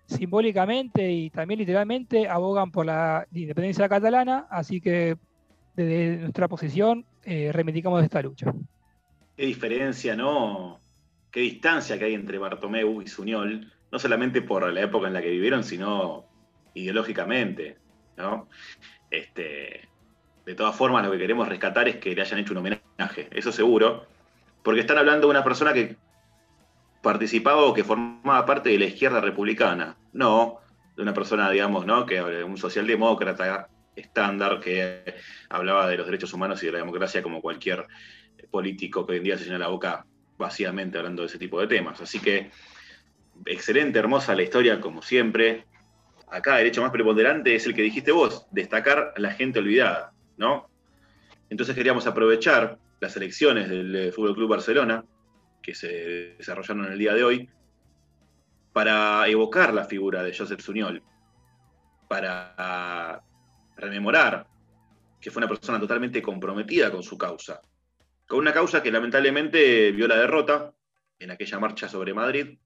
simbólicamente 0.07 1.11
y 1.11 1.31
también 1.31 1.61
literalmente, 1.61 2.29
abogan 2.29 2.71
por 2.71 2.87
la 2.87 3.27
independencia 3.33 3.89
catalana, 3.89 4.47
así 4.51 4.81
que 4.81 5.17
desde 5.75 6.19
nuestra 6.19 6.47
posición 6.47 7.07
eh, 7.25 7.51
reivindicamos 7.53 8.03
esta 8.03 8.23
lucha. 8.23 8.53
Qué 9.37 9.47
diferencia, 9.47 10.15
¿no? 10.15 10.79
Qué 11.31 11.41
distancia 11.41 11.99
que 11.99 12.05
hay 12.05 12.15
entre 12.15 12.39
Bartomeu 12.39 13.03
y 13.03 13.09
Suñol, 13.09 13.73
no 13.91 13.99
solamente 13.99 14.43
por 14.43 14.71
la 14.73 14.83
época 14.83 15.09
en 15.09 15.15
la 15.15 15.23
que 15.23 15.31
vivieron, 15.31 15.65
sino 15.65 16.27
ideológicamente, 16.75 17.79
¿no? 18.17 18.49
Este, 19.11 19.89
de 20.45 20.55
todas 20.55 20.77
formas, 20.77 21.05
lo 21.05 21.11
que 21.11 21.19
queremos 21.19 21.49
rescatar 21.49 21.89
es 21.89 21.97
que 21.97 22.15
le 22.15 22.21
hayan 22.21 22.41
hecho 22.41 22.53
un 22.53 22.59
homenaje, 22.59 23.29
eso 23.33 23.51
seguro, 23.51 24.07
porque 24.65 24.81
están 24.81 24.99
hablando 24.99 25.27
de 25.27 25.31
una 25.31 25.45
persona 25.45 25.73
que 25.73 25.97
participaba 27.03 27.63
o 27.63 27.75
que 27.75 27.85
formaba 27.85 28.47
parte 28.47 28.71
de 28.71 28.79
la 28.79 28.87
izquierda 28.87 29.21
republicana, 29.21 29.97
no 30.13 30.59
de 30.97 31.03
una 31.03 31.13
persona, 31.13 31.51
digamos, 31.51 31.85
¿no? 31.87 32.07
que 32.07 32.21
un 32.23 32.57
socialdemócrata 32.57 33.69
estándar 33.95 34.59
que 34.61 35.15
hablaba 35.51 35.87
de 35.87 35.99
los 35.99 36.07
derechos 36.07 36.33
humanos 36.33 36.63
y 36.63 36.67
de 36.67 36.73
la 36.73 36.79
democracia 36.79 37.23
como 37.23 37.43
cualquier 37.43 37.87
político 38.51 39.05
que 39.05 39.13
hoy 39.13 39.19
en 39.19 39.25
día 39.25 39.39
se 39.39 39.45
llena 39.45 39.59
la 39.59 39.69
boca 39.69 40.07
vacíamente 40.39 40.97
hablando 40.97 41.23
de 41.23 41.29
ese 41.29 41.39
tipo 41.39 41.61
de 41.61 41.67
temas. 41.67 42.01
Así 42.01 42.19
que 42.19 42.51
excelente, 43.45 43.99
hermosa 43.99 44.35
la 44.35 44.43
historia, 44.43 44.81
como 44.81 45.03
siempre. 45.03 45.67
Acá 46.31 46.61
el 46.61 46.67
hecho 46.67 46.83
más 46.83 46.91
preponderante 46.91 47.55
es 47.55 47.67
el 47.67 47.75
que 47.75 47.83
dijiste 47.83 48.13
vos, 48.13 48.47
destacar 48.51 49.13
a 49.15 49.21
la 49.21 49.33
gente 49.33 49.59
olvidada, 49.59 50.13
¿no? 50.37 50.69
Entonces 51.51 51.75
queríamos 51.75 52.07
aprovechar 52.07 52.79
las 53.01 53.17
elecciones 53.17 53.69
del 53.69 53.95
eh, 53.95 54.13
Fútbol 54.13 54.35
Club 54.35 54.51
Barcelona, 54.51 55.05
que 55.63 55.75
se 55.75 56.35
desarrollaron 56.39 56.93
el 56.93 56.99
día 56.99 57.15
de 57.15 57.25
hoy, 57.25 57.51
para 58.73 59.27
evocar 59.29 59.73
la 59.73 59.85
figura 59.85 60.23
de 60.23 60.37
Josep 60.37 60.61
Suñol, 60.61 61.03
para 62.09 63.23
rememorar 63.77 64.47
que 65.21 65.31
fue 65.31 65.41
una 65.41 65.49
persona 65.49 65.81
totalmente 65.81 66.21
comprometida 66.21 66.91
con 66.91 67.03
su 67.03 67.17
causa, 67.17 67.63
con 68.27 68.41
una 68.41 68.53
causa 68.53 68.83
que 68.83 68.91
lamentablemente 68.91 69.91
vio 69.93 70.07
la 70.07 70.17
derrota 70.17 70.75
en 71.19 71.31
aquella 71.31 71.59
marcha 71.59 71.89
sobre 71.89 72.13
Madrid, 72.13 72.59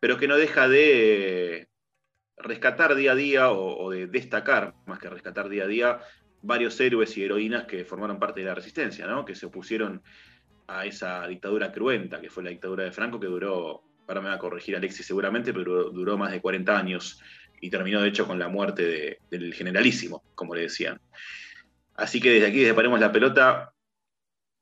pero 0.00 0.16
que 0.16 0.26
no 0.26 0.36
deja 0.36 0.68
de 0.68 1.68
rescatar 2.38 2.94
día 2.94 3.12
a 3.12 3.14
día 3.14 3.50
o, 3.52 3.90
de 3.90 4.06
destacar, 4.06 4.74
más 4.86 4.98
que 4.98 5.10
rescatar 5.10 5.48
día 5.48 5.64
a 5.64 5.66
día, 5.66 6.00
varios 6.42 6.78
héroes 6.80 7.16
y 7.16 7.24
heroínas 7.24 7.64
que 7.64 7.84
formaron 7.84 8.18
parte 8.18 8.40
de 8.40 8.46
la 8.46 8.54
resistencia, 8.54 9.06
¿no? 9.06 9.24
que 9.24 9.34
se 9.34 9.46
opusieron 9.46 10.02
a 10.66 10.86
esa 10.86 11.26
dictadura 11.26 11.72
cruenta, 11.72 12.20
que 12.20 12.30
fue 12.30 12.42
la 12.42 12.50
dictadura 12.50 12.84
de 12.84 12.92
Franco, 12.92 13.20
que 13.20 13.26
duró, 13.26 13.82
ahora 14.06 14.20
me 14.20 14.28
va 14.28 14.34
a 14.34 14.38
corregir 14.38 14.76
Alexis 14.76 15.06
seguramente, 15.06 15.52
pero 15.52 15.90
duró, 15.90 16.18
más 16.18 16.32
de 16.32 16.40
40 16.40 16.76
años 16.76 17.20
y 17.60 17.70
terminó 17.70 18.00
de 18.00 18.08
hecho 18.08 18.26
con 18.26 18.38
la 18.38 18.48
muerte 18.48 19.20
del 19.30 19.54
generalísimo, 19.54 20.24
como 20.34 20.54
le 20.54 20.62
decían. 20.62 21.00
Así 21.94 22.20
que 22.20 22.30
desde 22.30 22.46
aquí, 22.46 22.58
desde 22.60 22.74
Paremos 22.74 22.98
la 22.98 23.12
Pelota, 23.12 23.72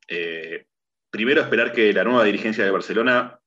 eh, 0.07 0.67
primero 1.11 1.41
esperar 1.41 1.73
que 1.73 1.93
la 1.93 2.05
nueva 2.05 2.25
dirigencia 2.25 2.65
de 2.65 2.71
Barcelona 2.71 3.41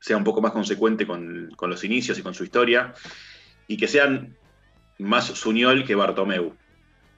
sea 0.00 0.16
un 0.16 0.24
poco 0.24 0.40
más 0.40 0.52
consecuente 0.52 1.06
con, 1.06 1.50
los 1.60 1.84
inicios 1.84 2.18
y 2.18 2.22
con 2.22 2.34
su 2.34 2.42
historia, 2.42 2.94
y 3.68 3.76
que 3.76 3.86
sean 3.86 4.36
más 4.98 5.26
Suñol 5.26 5.84
que 5.84 5.94
Bartomeu, 5.94 6.56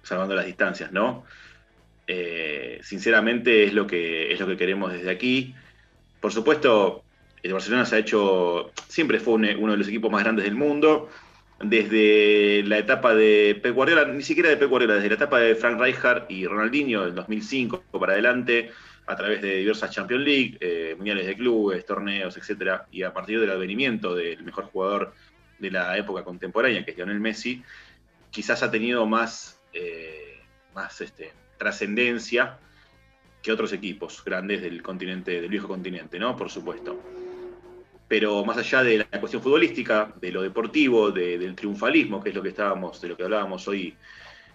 salvando 0.05 0.35
las 0.35 0.47
distancias, 0.47 0.93
¿no? 0.93 1.25
Eh, 2.07 2.79
sinceramente 2.83 3.65
es 3.65 3.73
lo, 3.73 3.87
que, 3.87 4.33
es 4.33 4.39
lo 4.39 4.47
que 4.47 4.57
queremos 4.57 4.93
desde 4.93 5.11
aquí. 5.11 5.55
Por 6.21 6.33
supuesto, 6.33 7.03
el 7.43 7.53
Barcelona 7.53 7.85
se 7.85 7.97
ha 7.97 7.99
hecho, 7.99 8.71
siempre 8.89 9.21
fue 9.21 9.35
uno 9.35 9.73
de 9.73 9.79
los 9.79 9.89
equipos 9.89 10.11
más 10.11 10.23
grandes 10.23 10.45
del 10.45 10.55
mundo, 10.55 11.09
desde 11.61 12.63
la 12.65 12.79
etapa 12.79 13.15
de 13.15 13.59
Pep 13.63 13.75
Guardiola, 13.75 14.05
ni 14.07 14.23
siquiera 14.23 14.51
de 14.51 14.57
Pep 14.57 14.69
Guardiola, 14.69 14.95
desde 14.95 15.09
la 15.09 15.15
etapa 15.15 15.39
de 15.39 15.55
Frank 15.55 15.81
Rijkaard 15.81 16.31
y 16.31 16.47
Ronaldinho 16.47 17.05
del 17.05 17.15
2005 17.15 17.85
para 17.93 18.13
adelante, 18.13 18.71
a 19.07 19.17
través 19.17 19.43
de 19.43 19.57
diversas 19.57 19.91
Champions 19.91 20.25
League, 20.25 20.57
eh, 20.61 20.95
mundiales 20.97 21.27
de 21.27 21.37
clubes, 21.37 21.85
torneos, 21.85 22.37
etc. 22.37 22.83
Y 22.91 23.03
a 23.03 23.13
partir 23.13 23.41
del 23.41 23.51
advenimiento 23.51 24.15
del 24.15 24.43
mejor 24.43 24.65
jugador 24.65 25.15
de 25.59 25.71
la 25.71 25.97
época 25.97 26.25
contemporánea, 26.25 26.85
que 26.85 26.93
es 26.93 26.97
Lionel 26.97 27.21
Messi, 27.21 27.63
quizás 28.31 28.63
ha 28.63 28.71
tenido 28.71 29.07
más, 29.07 29.54
eh, 29.75 30.41
más 30.75 31.01
este, 31.01 31.33
trascendencia 31.59 32.59
que 33.43 33.53
otros 33.53 33.73
equipos 33.73 34.23
grandes 34.25 34.63
del 34.63 34.83
continente, 34.83 35.41
del 35.41 35.51
viejo 35.51 35.69
continente, 35.69 36.19
¿no? 36.19 36.35
Por 36.35 36.51
supuesto. 36.51 36.99
Pero 38.09 38.45
más 38.45 38.57
allá 38.57 38.83
de 38.83 38.99
la 38.99 39.21
cuestión 39.21 39.43
futbolística, 39.43 40.13
de 40.21 40.33
lo 40.33 40.41
deportivo, 40.41 41.11
del 41.11 41.55
triunfalismo, 41.55 42.23
que 42.23 42.31
es 42.31 42.35
lo 42.35 42.43
que 42.43 42.51
estábamos, 42.51 43.01
de 43.01 43.09
lo 43.09 43.17
que 43.17 43.25
hablábamos 43.25 43.69
hoy, 43.69 43.95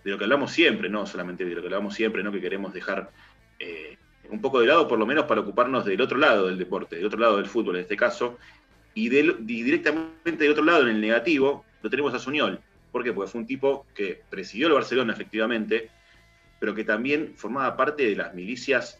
de 0.03 0.11
lo 0.11 0.17
que 0.17 0.23
hablamos 0.23 0.51
siempre, 0.51 0.89
no 0.89 1.05
solamente 1.05 1.45
de 1.45 1.53
lo 1.53 1.61
que 1.61 1.67
hablamos 1.67 1.93
siempre, 1.93 2.23
¿no? 2.23 2.31
Que 2.31 2.41
queremos 2.41 2.73
dejar 2.73 3.11
eh, 3.59 3.97
un 4.29 4.41
poco 4.41 4.59
de 4.59 4.67
lado, 4.67 4.87
por 4.87 4.97
lo 4.97 5.05
menos 5.05 5.25
para 5.25 5.41
ocuparnos 5.41 5.85
del 5.85 6.01
otro 6.01 6.17
lado 6.17 6.47
del 6.47 6.57
deporte, 6.57 6.95
del 6.95 7.05
otro 7.05 7.19
lado 7.19 7.37
del 7.37 7.47
fútbol 7.47 7.75
en 7.75 7.81
este 7.81 7.97
caso, 7.97 8.37
y, 8.93 9.09
directamente 9.09 10.43
del 10.43 10.51
otro 10.51 10.63
lado, 10.63 10.83
en 10.83 10.95
el 10.95 11.01
negativo, 11.01 11.65
lo 11.81 11.89
tenemos 11.89 12.13
a 12.13 12.19
Suñol. 12.19 12.59
¿Por 12.91 13.03
qué? 13.03 13.13
Porque 13.13 13.31
fue 13.31 13.41
un 13.41 13.47
tipo 13.47 13.85
que 13.93 14.21
presidió 14.29 14.67
el 14.67 14.73
Barcelona, 14.73 15.13
efectivamente, 15.13 15.89
pero 16.59 16.75
que 16.75 16.83
también 16.83 17.33
formaba 17.35 17.77
parte 17.77 18.05
de 18.05 18.15
las 18.15 18.33
milicias 18.33 18.99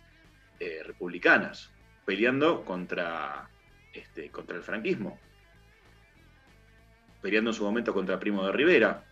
eh, 0.60 0.82
republicanas, 0.86 1.72
peleando 2.06 2.64
contra, 2.64 3.50
este, 3.94 4.30
contra 4.30 4.58
el 4.58 4.64
franquismo, 4.64 5.20
peleando 7.22 7.52
en 7.52 7.56
su 7.56 7.64
momento 7.64 7.94
contra 7.94 8.20
Primo 8.20 8.46
de 8.46 8.52
Rivera, 8.52 9.04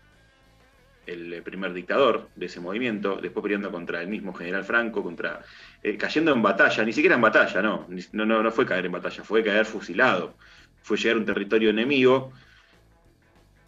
el 1.07 1.41
primer 1.41 1.73
dictador 1.73 2.29
de 2.35 2.47
ese 2.47 2.59
movimiento, 2.59 3.17
después 3.21 3.41
peleando 3.41 3.71
contra 3.71 4.01
el 4.01 4.09
mismo 4.09 4.33
general 4.33 4.65
Franco, 4.65 5.01
contra 5.01 5.41
eh, 5.81 5.95
cayendo 5.97 6.33
en 6.33 6.41
batalla, 6.41 6.83
ni 6.83 6.91
siquiera 6.91 7.15
en 7.15 7.21
batalla, 7.21 7.61
no, 7.61 7.87
no, 8.11 8.25
no, 8.25 8.51
fue 8.51 8.65
caer 8.65 8.85
en 8.85 8.91
batalla, 8.91 9.23
fue 9.23 9.43
caer 9.43 9.65
fusilado, 9.65 10.35
fue 10.81 10.97
llegar 10.97 11.15
a 11.15 11.19
un 11.19 11.25
territorio 11.25 11.69
enemigo, 11.69 12.33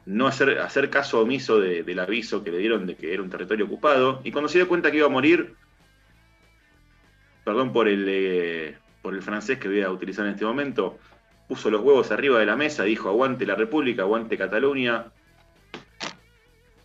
no 0.06 0.28
hacer, 0.28 0.60
hacer 0.60 0.90
caso 0.90 1.22
omiso 1.22 1.60
del 1.60 2.00
aviso 2.00 2.44
que 2.44 2.52
le 2.52 2.58
dieron 2.58 2.88
de 2.88 2.96
que 2.96 3.14
era 3.14 3.22
un 3.22 3.30
territorio 3.30 3.66
ocupado, 3.66 4.22
y 4.24 4.32
cuando 4.32 4.50
se 4.50 4.58
dio 4.58 4.68
cuenta 4.68 4.92
que 4.92 4.98
iba 4.98 5.08
a 5.08 5.10
morir, 5.10 5.56
perdón 7.44 7.72
por 7.72 7.88
el, 7.88 8.06
eh, 8.08 8.78
por 9.02 9.14
el 9.14 9.22
francés 9.22 9.60
que 9.60 9.68
voy 9.68 9.82
a 9.82 9.92
utilizar 9.92 10.26
en 10.26 10.34
este 10.34 10.46
momento, 10.46 11.00
puso 11.48 11.70
los 11.70 11.82
huevos 11.82 12.12
arriba 12.12 12.40
de 12.40 12.46
la 12.46 12.56
mesa, 12.56 12.84
dijo 12.84 13.10
aguante 13.10 13.46
la 13.46 13.56
República, 13.56 14.04
aguante 14.04 14.38
Cataluña, 14.38 15.06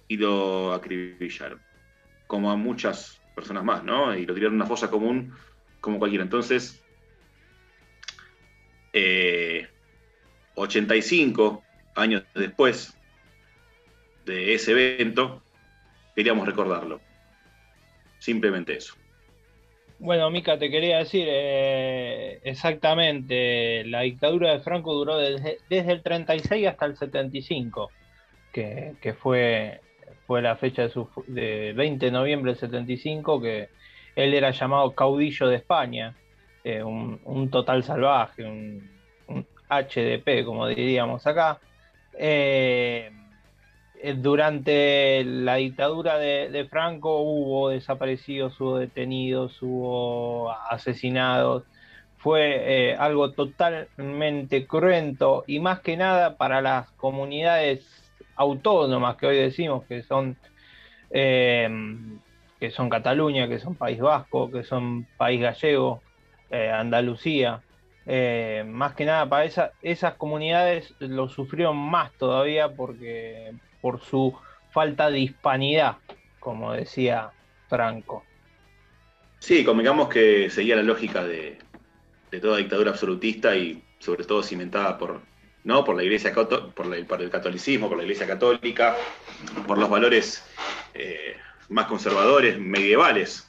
y 0.08 0.16
lo 0.16 0.72
acribillaron, 0.72 1.60
como 2.26 2.50
a 2.50 2.56
muchas 2.56 3.20
personas 3.34 3.64
más, 3.64 3.84
¿no? 3.84 4.14
Y 4.16 4.26
lo 4.26 4.34
tiraron 4.34 4.54
a 4.54 4.64
una 4.64 4.66
fosa 4.66 4.90
común 4.90 5.34
como 5.80 5.98
cualquiera. 5.98 6.24
Entonces, 6.24 6.82
85 10.54 11.62
eh, 11.62 11.90
años 11.96 12.24
después 12.34 12.96
de 14.24 14.54
ese 14.54 14.72
evento, 14.72 15.42
queríamos 16.14 16.46
recordarlo. 16.46 17.00
Simplemente 18.18 18.76
eso. 18.76 18.94
Bueno, 19.98 20.30
Mica, 20.30 20.58
te 20.58 20.70
quería 20.70 20.98
decir 20.98 21.26
eh, 21.28 22.40
exactamente, 22.42 23.84
la 23.84 24.00
dictadura 24.00 24.52
de 24.52 24.60
Franco 24.60 24.92
duró 24.92 25.18
desde, 25.18 25.58
el 25.68 26.02
36 26.02 26.66
hasta 26.66 26.86
el 26.86 26.96
75, 26.96 27.90
que, 28.52 28.94
que 29.00 29.14
fue 29.14 29.80
fue 30.26 30.42
la 30.42 30.56
fecha 30.56 30.82
de, 30.82 30.88
su, 30.88 31.08
de 31.26 31.72
20 31.74 32.06
de 32.06 32.12
noviembre 32.12 32.52
del 32.52 32.60
75, 32.60 33.40
que 33.40 33.68
él 34.16 34.34
era 34.34 34.50
llamado 34.50 34.94
caudillo 34.94 35.48
de 35.48 35.56
España, 35.56 36.14
eh, 36.62 36.82
un, 36.82 37.50
total 37.50 37.82
salvaje, 37.82 38.44
un, 38.44 38.88
HDP, 39.68 40.44
como 40.44 40.66
diríamos 40.68 41.26
acá. 41.26 41.58
Eh, 42.18 43.10
durante 44.16 45.24
la 45.24 45.56
dictadura 45.56 46.18
de, 46.18 46.66
Franco 46.70 47.20
hubo 47.20 47.70
desaparecidos, 47.70 48.60
hubo 48.60 48.78
detenidos, 48.78 49.60
hubo 49.62 50.50
asesinados. 50.70 51.64
Fue 52.18 52.96
algo 52.98 53.32
totalmente 53.32 54.66
cruento 54.66 55.44
y 55.46 55.60
más 55.60 55.80
que 55.80 55.96
nada 55.96 56.36
para 56.36 56.62
las 56.62 56.90
comunidades 56.92 57.86
autónomas 58.36 59.16
que 59.16 59.26
hoy 59.26 59.36
decimos 59.36 59.84
que 59.84 60.02
son 60.02 60.36
eh, 61.10 61.68
que 62.58 62.70
son 62.70 62.88
Cataluña, 62.88 63.48
que 63.48 63.58
son 63.58 63.74
País 63.74 64.00
Vasco, 64.00 64.50
que 64.50 64.64
son 64.64 65.06
País 65.16 65.40
Gallego, 65.40 66.02
eh, 66.50 66.70
Andalucía. 66.70 67.60
Eh, 68.06 68.64
más 68.66 68.94
que 68.94 69.04
nada 69.04 69.28
para 69.28 69.44
esas 69.44 70.14
comunidades 70.14 70.94
lo 70.98 71.28
sufrieron 71.28 71.76
más 71.76 72.12
todavía 72.12 72.74
porque 72.74 73.52
por 73.84 74.00
su 74.00 74.34
falta 74.70 75.10
de 75.10 75.18
hispanidad, 75.18 75.98
como 76.40 76.72
decía 76.72 77.32
Franco. 77.68 78.24
Sí, 79.40 79.62
convengamos 79.62 80.08
que 80.08 80.48
seguía 80.48 80.76
la 80.76 80.82
lógica 80.82 81.22
de 81.22 81.58
toda 82.40 82.56
dictadura 82.56 82.92
absolutista 82.92 83.54
y 83.54 83.82
sobre 83.98 84.24
todo 84.24 84.42
cimentada 84.42 84.96
por, 84.96 85.20
¿no? 85.64 85.84
por 85.84 85.96
la 85.96 86.02
iglesia 86.02 86.32
por, 86.32 86.94
el 86.94 87.30
catolicismo, 87.30 87.90
por 87.90 87.98
la 87.98 88.04
iglesia 88.04 88.26
católica, 88.26 88.96
por 89.66 89.76
los 89.76 89.90
valores 89.90 90.42
eh, 90.94 91.36
más 91.68 91.84
conservadores, 91.84 92.58
medievales. 92.58 93.46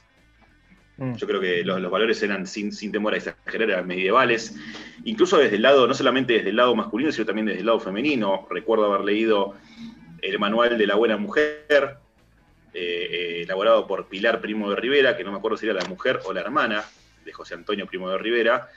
Mm. 0.98 1.14
Yo 1.14 1.26
creo 1.26 1.40
que 1.40 1.64
los, 1.64 1.90
valores 1.90 2.22
eran, 2.22 2.46
sin, 2.46 2.72
sin, 2.72 2.92
temor 2.92 3.14
a 3.14 3.16
exagerar, 3.16 3.70
eran 3.70 3.86
medievales. 3.86 4.54
Incluso 5.04 5.38
desde 5.38 5.56
el 5.56 5.62
lado, 5.62 5.86
no 5.86 5.94
solamente 5.94 6.34
desde 6.34 6.50
el 6.50 6.56
lado 6.56 6.74
masculino, 6.74 7.10
sino 7.10 7.24
también 7.24 7.46
desde 7.46 7.60
el 7.60 7.66
lado 7.66 7.80
femenino. 7.80 8.46
Recuerdo 8.50 8.92
haber 8.92 9.06
leído 9.06 9.54
el 10.28 10.38
manual 10.38 10.76
de 10.76 10.86
la 10.86 10.96
buena 10.96 11.16
mujer, 11.16 11.98
eh, 12.74 13.42
elaborado 13.44 13.86
por 13.86 14.08
Pilar 14.08 14.40
Primo 14.40 14.68
de 14.70 14.76
Rivera, 14.76 15.16
que 15.16 15.24
no 15.24 15.30
me 15.30 15.38
acuerdo 15.38 15.56
si 15.56 15.66
era 15.66 15.74
la 15.74 15.88
mujer 15.88 16.20
o 16.24 16.32
la 16.32 16.40
hermana 16.40 16.84
de 17.24 17.32
José 17.32 17.54
Antonio 17.54 17.86
Primo 17.86 18.10
de 18.10 18.18
Rivera, 18.18 18.68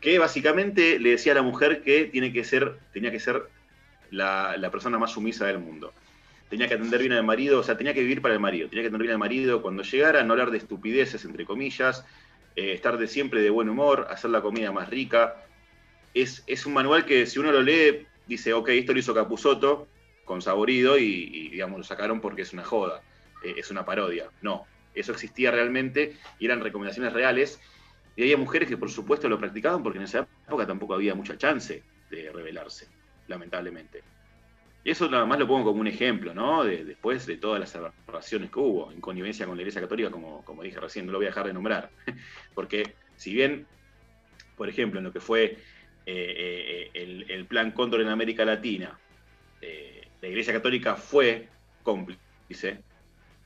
que 0.00 0.18
básicamente 0.18 0.98
le 0.98 1.10
decía 1.10 1.32
a 1.32 1.34
la 1.36 1.42
mujer 1.42 1.82
que, 1.82 2.04
tiene 2.04 2.32
que 2.32 2.44
ser, 2.44 2.76
tenía 2.92 3.10
que 3.10 3.20
ser 3.20 3.42
la, 4.10 4.68
persona 4.70 4.98
más 4.98 5.12
sumisa 5.12 5.46
del 5.46 5.58
mundo. 5.58 5.92
Tenía 6.48 6.68
que 6.68 6.74
atender 6.74 7.00
bien 7.00 7.12
al 7.12 7.24
marido, 7.24 7.60
o 7.60 7.62
sea, 7.62 7.76
tenía 7.76 7.94
que 7.94 8.00
vivir 8.00 8.22
para 8.22 8.34
el 8.34 8.40
marido, 8.40 8.68
tenía 8.68 8.82
que 8.82 8.88
atender 8.88 9.02
bien 9.02 9.12
al 9.12 9.18
marido 9.18 9.62
cuando 9.62 9.82
llegara, 9.82 10.22
no 10.22 10.32
hablar 10.32 10.50
de 10.50 10.58
estupideces, 10.58 11.24
entre 11.24 11.44
comillas, 11.44 12.04
eh, 12.56 12.72
estar 12.72 12.96
de 12.96 13.06
siempre 13.06 13.42
de 13.42 13.50
buen 13.50 13.68
humor, 13.68 14.06
hacer 14.10 14.30
la 14.30 14.40
comida 14.40 14.72
más 14.72 14.88
rica. 14.88 15.36
Es, 16.14 16.42
es, 16.46 16.66
un 16.66 16.74
manual 16.74 17.04
que 17.04 17.26
si 17.26 17.38
uno 17.38 17.52
lo 17.52 17.62
lee, 17.62 18.06
dice, 18.26 18.52
ok, 18.52 18.68
esto 18.70 18.92
lo 18.92 18.98
hizo 18.98 19.14
Capusoto 19.14 19.86
con 20.30 20.42
saborido 20.42 20.96
y, 20.96 21.48
digamos, 21.48 21.78
lo 21.78 21.82
sacaron 21.82 22.20
porque 22.20 22.42
es 22.42 22.52
una 22.52 22.62
joda, 22.62 23.02
eh, 23.42 23.54
es 23.56 23.72
una 23.72 23.84
parodia. 23.84 24.30
No, 24.42 24.64
eso 24.94 25.10
existía 25.10 25.50
realmente 25.50 26.14
y 26.38 26.44
eran 26.44 26.60
recomendaciones 26.60 27.12
reales 27.12 27.60
y 28.14 28.22
había 28.22 28.36
mujeres 28.36 28.68
que 28.68 28.76
por 28.76 28.92
supuesto 28.92 29.28
lo 29.28 29.40
practicaban 29.40 29.82
porque 29.82 29.98
en 29.98 30.04
esa 30.04 30.28
época 30.46 30.68
tampoco 30.68 30.94
había 30.94 31.16
mucha 31.16 31.36
chance 31.36 31.82
de 32.10 32.30
rebelarse, 32.30 32.86
lamentablemente. 33.26 34.04
Y 34.84 34.92
eso 34.92 35.10
nada 35.10 35.26
más 35.26 35.36
lo 35.36 35.48
pongo 35.48 35.64
como 35.64 35.80
un 35.80 35.88
ejemplo, 35.88 36.32
¿no? 36.32 36.62
después 36.62 37.26
de 37.26 37.36
todas 37.36 37.58
las 37.58 37.74
aberraciones 37.74 38.52
que 38.52 38.60
hubo 38.60 38.92
en 38.92 39.00
connivencia 39.00 39.46
con 39.46 39.56
la 39.56 39.62
Iglesia 39.62 39.80
Católica, 39.80 40.12
como, 40.12 40.44
como 40.44 40.62
dije 40.62 40.78
recién, 40.78 41.06
no 41.06 41.12
lo 41.12 41.18
voy 41.18 41.26
a 41.26 41.30
dejar 41.30 41.48
de 41.48 41.54
nombrar. 41.54 41.90
Porque 42.54 42.94
si 43.16 43.34
bien, 43.34 43.66
por 44.56 44.68
ejemplo, 44.68 45.00
en 45.00 45.06
lo 45.06 45.12
que 45.12 45.18
fue 45.18 45.58
eh, 46.06 46.90
eh, 46.94 47.24
el, 47.28 47.46
plan 47.46 47.72
Cóndor 47.72 48.00
en 48.00 48.08
América 48.08 48.44
Latina, 48.44 48.96
eh, 49.60 49.99
la 50.20 50.28
Iglesia 50.28 50.52
Católica 50.52 50.96
fue 50.96 51.48
cómplice. 51.82 52.82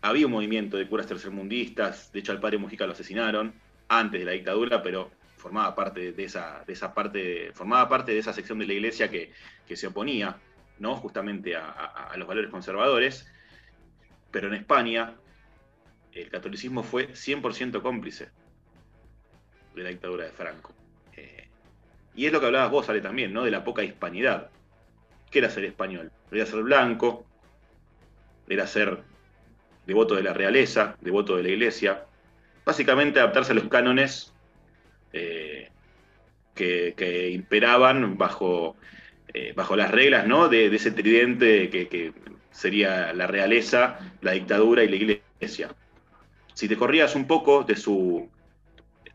Había 0.00 0.26
un 0.26 0.32
movimiento 0.32 0.76
de 0.76 0.86
curas 0.86 1.06
tercermundistas, 1.06 2.12
de 2.12 2.20
hecho 2.20 2.32
al 2.32 2.40
padre 2.40 2.58
Mujica 2.58 2.86
lo 2.86 2.92
asesinaron 2.92 3.54
antes 3.88 4.20
de 4.20 4.26
la 4.26 4.32
dictadura, 4.32 4.82
pero 4.82 5.10
formaba 5.36 5.74
parte 5.74 6.12
de 6.12 6.24
esa, 6.24 6.64
parte, 6.94 7.52
formaba 7.52 7.88
parte 7.88 8.12
de 8.12 8.18
esa 8.18 8.32
sección 8.32 8.58
de 8.58 8.66
la 8.66 8.72
iglesia 8.72 9.10
que, 9.10 9.32
se 9.74 9.86
oponía 9.86 10.38
¿no? 10.78 10.96
justamente 10.96 11.56
a, 11.56 12.12
los 12.16 12.26
valores 12.26 12.50
conservadores. 12.50 13.30
Pero 14.30 14.48
en 14.48 14.54
España 14.54 15.14
el 16.12 16.28
catolicismo 16.30 16.82
fue 16.82 17.08
100% 17.12 17.82
cómplice 17.82 18.30
de 19.74 19.82
la 19.82 19.90
dictadura 19.90 20.24
de 20.24 20.30
Franco. 20.30 20.72
Eh, 21.16 21.48
y 22.14 22.26
es 22.26 22.32
lo 22.32 22.40
que 22.40 22.46
hablabas 22.46 22.70
vos, 22.70 22.88
Ale, 22.88 23.00
también, 23.00 23.32
¿no? 23.32 23.44
De 23.44 23.50
la 23.50 23.64
poca 23.64 23.82
hispanidad. 23.82 24.50
¿Qué 25.34 25.40
era 25.40 25.50
ser 25.50 25.64
español? 25.64 26.12
Era 26.30 26.46
ser 26.46 26.62
blanco, 26.62 27.26
era 28.48 28.68
ser 28.68 29.02
devoto 29.84 30.14
de 30.14 30.22
la 30.22 30.32
realeza, 30.32 30.96
devoto 31.00 31.36
de 31.36 31.42
la 31.42 31.48
iglesia. 31.48 32.04
Básicamente 32.64 33.18
adaptarse 33.18 33.50
a 33.50 33.56
los 33.56 33.66
cánones 33.66 34.32
eh, 35.12 35.70
que, 36.54 37.30
imperaban 37.32 38.16
bajo, 38.16 38.76
eh, 39.34 39.52
bajo 39.56 39.74
las 39.74 39.90
reglas 39.90 40.28
¿no? 40.28 40.48
de, 40.48 40.72
ese 40.72 40.92
tridente 40.92 41.68
que, 41.68 42.12
sería 42.52 43.12
la 43.12 43.26
realeza, 43.26 43.98
la 44.20 44.30
dictadura 44.30 44.84
y 44.84 44.88
la 44.88 44.94
iglesia. 44.94 45.74
Si 46.52 46.68
te 46.68 46.76
corrías 46.76 47.16
un 47.16 47.26
poco 47.26 47.64
de 47.64 47.74
su, 47.74 48.30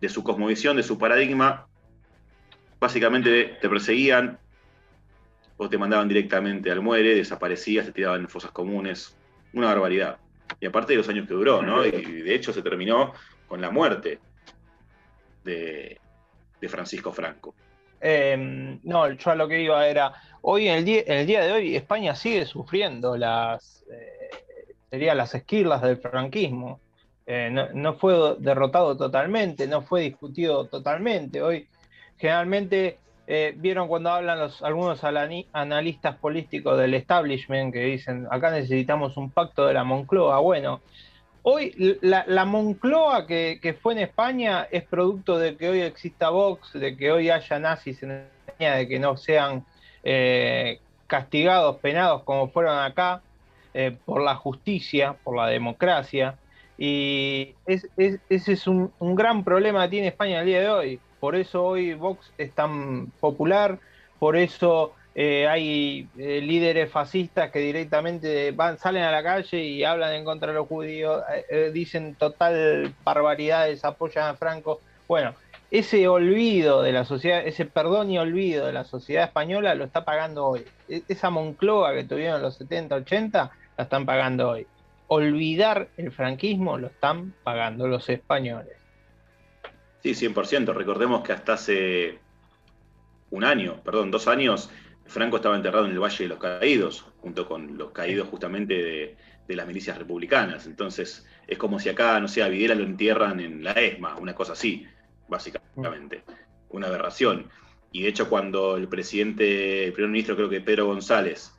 de 0.01 0.09
su 0.09 0.21
cosmovisión, 0.21 0.75
de 0.75 0.83
su 0.83 0.97
paradigma, 0.97 1.67
básicamente 2.77 3.57
te 3.61 3.69
perseguían 3.69 4.37
o 5.61 5.69
te 5.69 5.77
mandaban 5.77 6.07
directamente 6.07 6.71
al 6.71 6.81
muere, 6.81 7.13
desaparecías, 7.13 7.85
te 7.85 7.91
tiraban 7.91 8.21
en 8.21 8.29
fosas 8.29 8.51
comunes, 8.51 9.13
una 9.53 9.67
barbaridad. 9.67 10.17
Y 10.59 10.65
aparte 10.65 10.93
de 10.93 10.97
los 10.97 11.09
años 11.09 11.27
que 11.27 11.33
duró, 11.33 11.61
¿no? 11.61 11.85
Y 11.85 11.91
de 11.91 12.33
hecho 12.33 12.53
se 12.53 12.61
terminó 12.61 13.13
con 13.45 13.59
la 13.59 13.69
muerte 13.69 14.19
de, 15.43 15.99
Francisco 16.69 17.11
Franco. 17.11 17.53
Em, 17.99 18.79
no, 18.83 19.11
yo 19.11 19.31
a 19.31 19.35
lo 19.35 19.49
que 19.49 19.61
iba 19.61 19.85
era, 19.85 20.13
hoy 20.41 20.69
en 20.69 20.77
el 20.77 20.85
día, 20.85 21.01
el 21.05 21.27
día 21.27 21.41
de 21.41 21.51
hoy 21.51 21.75
España 21.75 22.15
sigue 22.15 22.45
sufriendo 22.45 23.17
las, 23.17 23.83
eh, 24.91 25.13
las 25.13 25.35
esquirlas 25.35 25.81
del 25.81 25.97
franquismo. 25.97 26.79
Eh, 27.25 27.49
no, 27.73 27.93
fue 27.95 28.37
derrotado 28.39 28.95
totalmente, 28.95 29.67
no 29.67 29.81
fue 29.81 30.03
discutido 30.03 30.67
totalmente. 30.67 31.41
Hoy 31.41 31.67
generalmente 32.17 32.97
eh, 33.31 33.53
vieron 33.55 33.87
cuando 33.87 34.09
hablan 34.09 34.39
los, 34.39 34.63
algunos 34.63 35.03
analistas 35.03 36.15
políticos 36.15 36.79
del 36.79 36.95
establishment 36.95 37.71
que 37.71 37.81
dicen, 37.81 38.27
acá 38.31 38.49
necesitamos 38.49 39.17
un 39.17 39.29
pacto 39.29 39.67
de 39.67 39.75
la 39.75 39.83
Moncloa. 39.83 40.39
Bueno, 40.39 40.81
hoy 41.43 41.99
la, 42.01 42.45
Moncloa 42.45 43.27
que, 43.27 43.77
fue 43.79 43.93
en 43.93 43.99
España 43.99 44.67
es 44.71 44.81
producto 44.81 45.37
de 45.37 45.55
que 45.57 45.69
hoy 45.69 45.81
exista 45.81 46.31
Vox, 46.31 46.73
de 46.73 46.97
que 46.97 47.11
hoy 47.11 47.29
haya 47.29 47.59
nazis 47.59 48.01
en 48.01 48.27
España, 48.47 48.77
de 48.77 48.87
que 48.87 48.97
no 48.97 49.15
sean 49.15 49.63
eh, 50.03 50.79
castigados, 51.05 51.75
penados 51.75 52.23
como 52.23 52.49
fueron 52.49 52.79
acá, 52.79 53.21
eh, 53.75 53.95
por 54.05 54.23
la 54.23 54.33
justicia, 54.33 55.15
por 55.23 55.35
la 55.35 55.45
democracia. 55.45 56.33
Y 56.79 57.53
ese 57.67 58.19
es 58.27 58.65
un, 58.65 58.91
un 58.97 59.13
gran 59.13 59.43
problema 59.43 59.83
que 59.83 59.89
tiene 59.91 60.07
España 60.07 60.39
el 60.39 60.47
día 60.47 60.61
de 60.61 60.69
hoy 60.69 60.99
por 61.19 61.35
eso 61.35 61.63
hoy 61.63 61.93
Vox 61.93 62.31
es 62.37 62.51
tan 62.53 63.07
popular, 63.19 63.79
por 64.19 64.35
eso 64.35 64.93
eh, 65.15 65.47
hay 65.47 66.07
eh, 66.17 66.39
líderes 66.41 66.89
fascistas 66.91 67.51
que 67.51 67.59
directamente 67.59 68.51
van, 68.51 68.77
salen 68.77 69.03
a 69.03 69.11
la 69.11 69.21
calle 69.21 69.61
y 69.61 69.83
hablan 69.83 70.13
en 70.13 70.23
contra 70.23 70.49
de 70.49 70.53
los 70.53 70.67
judíos, 70.67 71.23
eh, 71.49 71.71
dicen 71.73 72.15
total 72.15 72.93
barbaridades, 73.03 73.83
apoyan 73.83 74.29
a 74.29 74.35
Franco. 74.35 74.79
Bueno, 75.07 75.33
ese 75.71 76.07
olvido 76.07 76.81
de 76.81 76.93
la 76.93 77.05
sociedad, 77.05 77.45
ese 77.45 77.65
perdón 77.65 78.11
y 78.11 78.17
olvido 78.17 78.65
de 78.65 78.73
la 78.73 78.85
sociedad 78.85 79.25
española 79.25 79.75
lo 79.75 79.85
está 79.85 80.05
pagando 80.05 80.47
hoy. 80.47 80.65
E, 80.87 81.03
esa 81.09 81.29
Moncloa 81.29 81.93
que 81.93 82.05
tuvieron 82.05 82.37
en 82.37 82.43
los 82.43 82.55
70, 82.55 82.95
80, 82.95 83.51
la 83.77 83.83
están 83.83 84.05
pagando 84.05 84.49
hoy. 84.49 84.67
Olvidar 85.07 85.89
el 85.97 86.11
franquismo 86.11 86.77
lo 86.77 86.87
están 86.87 87.33
pagando 87.43 87.87
los 87.87 88.07
españoles. 88.09 88.78
Sí, 90.01 90.11
100%. 90.11 90.73
Recordemos 90.73 91.23
que 91.23 91.33
hasta 91.33 91.53
hace 91.53 92.19
un 93.31 93.43
año, 93.43 93.81
perdón, 93.83 94.11
dos 94.11 94.27
años, 94.27 94.69
Franco 95.05 95.37
estaba 95.37 95.55
enterrado 95.55 95.85
en 95.85 95.91
el 95.91 95.99
Valle 95.99 96.23
de 96.23 96.29
los 96.29 96.39
Caídos, 96.39 97.05
junto 97.17 97.47
con 97.47 97.77
los 97.77 97.91
caídos 97.91 98.27
justamente 98.27 98.73
de, 99.47 99.55
las 99.55 99.65
milicias 99.65 99.97
republicanas. 99.97 100.67
Entonces, 100.67 101.25
es 101.47 101.57
como 101.57 101.79
si 101.79 101.89
acá, 101.89 102.19
no 102.19 102.27
sé, 102.27 102.43
a 102.43 102.47
Videla 102.49 102.75
lo 102.75 102.83
entierran 102.83 103.39
en 103.39 103.63
la 103.63 103.71
ESMA, 103.71 104.15
una 104.17 104.35
cosa 104.35 104.53
así, 104.53 104.85
básicamente. 105.27 106.23
Una 106.69 106.85
aberración. 106.85 107.49
Y 107.91 108.03
de 108.03 108.09
hecho, 108.09 108.29
cuando 108.29 108.77
el 108.77 108.87
presidente, 108.87 109.85
el 109.85 109.93
primer 109.93 110.11
ministro, 110.11 110.35
creo 110.35 110.49
que 110.49 110.61
Pedro 110.61 110.85
González, 110.85 111.51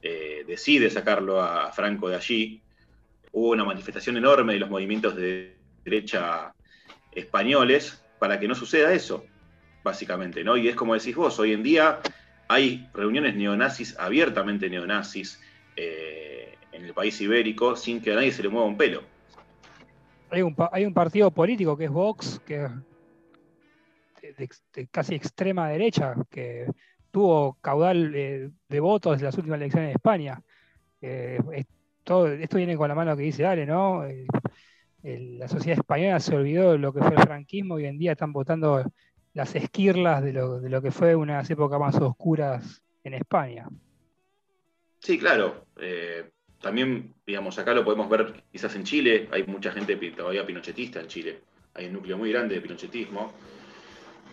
eh, 0.00 0.44
decide 0.46 0.88
sacarlo 0.88 1.42
a 1.42 1.70
Franco 1.70 2.08
de 2.08 2.16
allí, 2.16 2.62
hubo 3.32 3.50
una 3.50 3.64
manifestación 3.64 4.16
enorme 4.16 4.54
de 4.54 4.60
los 4.60 4.70
movimientos 4.70 5.14
de 5.14 5.58
derecha 5.84 6.54
españoles 7.18 8.02
para 8.18 8.38
que 8.38 8.48
no 8.48 8.54
suceda 8.54 8.92
eso, 8.92 9.24
básicamente, 9.84 10.42
¿no? 10.44 10.56
Y 10.56 10.68
es 10.68 10.76
como 10.76 10.94
decís 10.94 11.14
vos, 11.14 11.38
hoy 11.38 11.52
en 11.52 11.62
día 11.62 12.00
hay 12.48 12.88
reuniones 12.94 13.34
neonazis, 13.34 13.96
abiertamente 13.98 14.70
neonazis, 14.70 15.40
eh, 15.76 16.56
en 16.72 16.84
el 16.84 16.94
país 16.94 17.20
ibérico, 17.20 17.76
sin 17.76 18.00
que 18.00 18.12
a 18.12 18.16
nadie 18.16 18.32
se 18.32 18.42
le 18.42 18.48
mueva 18.48 18.66
un 18.66 18.76
pelo. 18.76 19.02
Hay 20.30 20.42
un, 20.42 20.54
hay 20.72 20.84
un 20.84 20.94
partido 20.94 21.30
político 21.30 21.76
que 21.76 21.84
es 21.84 21.90
Vox, 21.90 22.40
que 22.44 22.68
de, 24.20 24.86
casi 24.90 25.14
extrema 25.14 25.68
derecha, 25.68 26.14
que 26.30 26.66
tuvo 27.10 27.56
caudal 27.60 28.12
de, 28.12 28.80
votos 28.80 29.18
en 29.18 29.24
las 29.24 29.36
últimas 29.36 29.58
elecciones 29.58 29.90
en 29.90 29.96
España. 29.96 30.42
Eh, 31.00 31.38
todo, 32.04 32.28
esto 32.28 32.56
viene 32.56 32.76
con 32.76 32.88
la 32.88 32.94
mano 32.94 33.16
que 33.16 33.22
dice 33.22 33.46
Ale, 33.46 33.66
¿no? 33.66 34.04
La 35.16 35.48
sociedad 35.48 35.78
española 35.78 36.20
se 36.20 36.36
olvidó 36.36 36.72
de 36.72 36.78
lo 36.78 36.92
que 36.92 37.00
fue 37.00 37.14
el 37.14 37.22
franquismo 37.22 37.78
y 37.78 37.84
hoy 37.84 37.88
en 37.88 37.98
día 37.98 38.12
están 38.12 38.32
votando 38.32 38.84
las 39.32 39.54
esquirlas 39.54 40.22
de 40.22 40.32
lo, 40.32 40.82
que 40.82 40.90
fue 40.90 41.16
unas 41.16 41.48
épocas 41.48 41.80
más 41.80 41.94
oscuras 41.96 42.82
en 43.04 43.14
España. 43.14 43.68
Sí, 44.98 45.18
claro. 45.18 45.64
Eh, 45.80 46.28
también, 46.60 47.14
digamos, 47.26 47.58
acá 47.58 47.72
lo 47.72 47.84
podemos 47.84 48.08
ver 48.10 48.42
quizás 48.52 48.74
en 48.74 48.84
Chile, 48.84 49.28
hay 49.30 49.44
mucha 49.44 49.72
gente 49.72 49.96
todavía 50.10 50.44
pinochetista 50.44 51.00
en 51.00 51.06
Chile, 51.06 51.40
hay 51.74 51.86
un 51.86 51.94
núcleo 51.94 52.18
muy 52.18 52.30
grande 52.32 52.56
de 52.56 52.60
pinochetismo. 52.60 53.32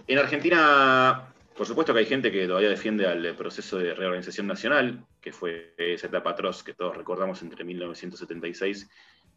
En 0.08 0.18
Argentina, 0.18 1.34
por 1.56 1.68
supuesto 1.68 1.94
que 1.94 2.00
hay 2.00 2.06
gente 2.06 2.32
que 2.32 2.48
todavía 2.48 2.70
defiende 2.70 3.06
al 3.06 3.36
proceso 3.36 3.78
de 3.78 3.94
reorganización 3.94 4.48
nacional, 4.48 5.06
que 5.22 5.32
fue 5.32 5.74
esa 5.78 6.08
etapa 6.08 6.32
atroz 6.32 6.64
que 6.64 6.74
todos 6.74 6.98
recordamos 6.98 7.42
entre 7.44 7.64
1976 7.64 8.90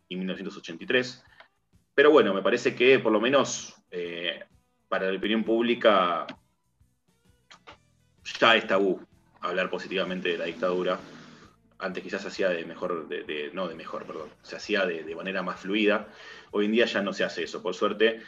y 0.08 0.16
1983. 0.16 1.24
Pero 1.94 2.10
bueno, 2.10 2.32
me 2.32 2.42
parece 2.42 2.74
que 2.74 2.98
por 2.98 3.12
lo 3.12 3.20
menos 3.20 3.74
eh, 3.90 4.44
para 4.88 5.10
la 5.10 5.18
opinión 5.18 5.44
pública 5.44 6.26
ya 8.38 8.56
es 8.56 8.66
tabú 8.66 9.00
hablar 9.40 9.70
positivamente 9.70 10.30
de 10.30 10.38
la 10.38 10.44
dictadura. 10.44 10.98
Antes 11.78 12.02
quizás 12.02 12.22
se 12.22 12.28
hacía 12.28 12.48
de 12.48 12.64
mejor, 12.64 13.08
de, 13.08 13.50
no 13.52 13.68
de 13.68 13.74
mejor, 13.74 14.04
perdón, 14.04 14.28
se 14.42 14.56
hacía 14.56 14.84
de, 14.84 15.14
manera 15.14 15.42
más 15.42 15.60
fluida. 15.60 16.08
Hoy 16.50 16.66
en 16.66 16.72
día 16.72 16.86
ya 16.86 17.02
no 17.02 17.12
se 17.12 17.24
hace 17.24 17.44
eso, 17.44 17.62
por 17.62 17.74
suerte. 17.74 18.20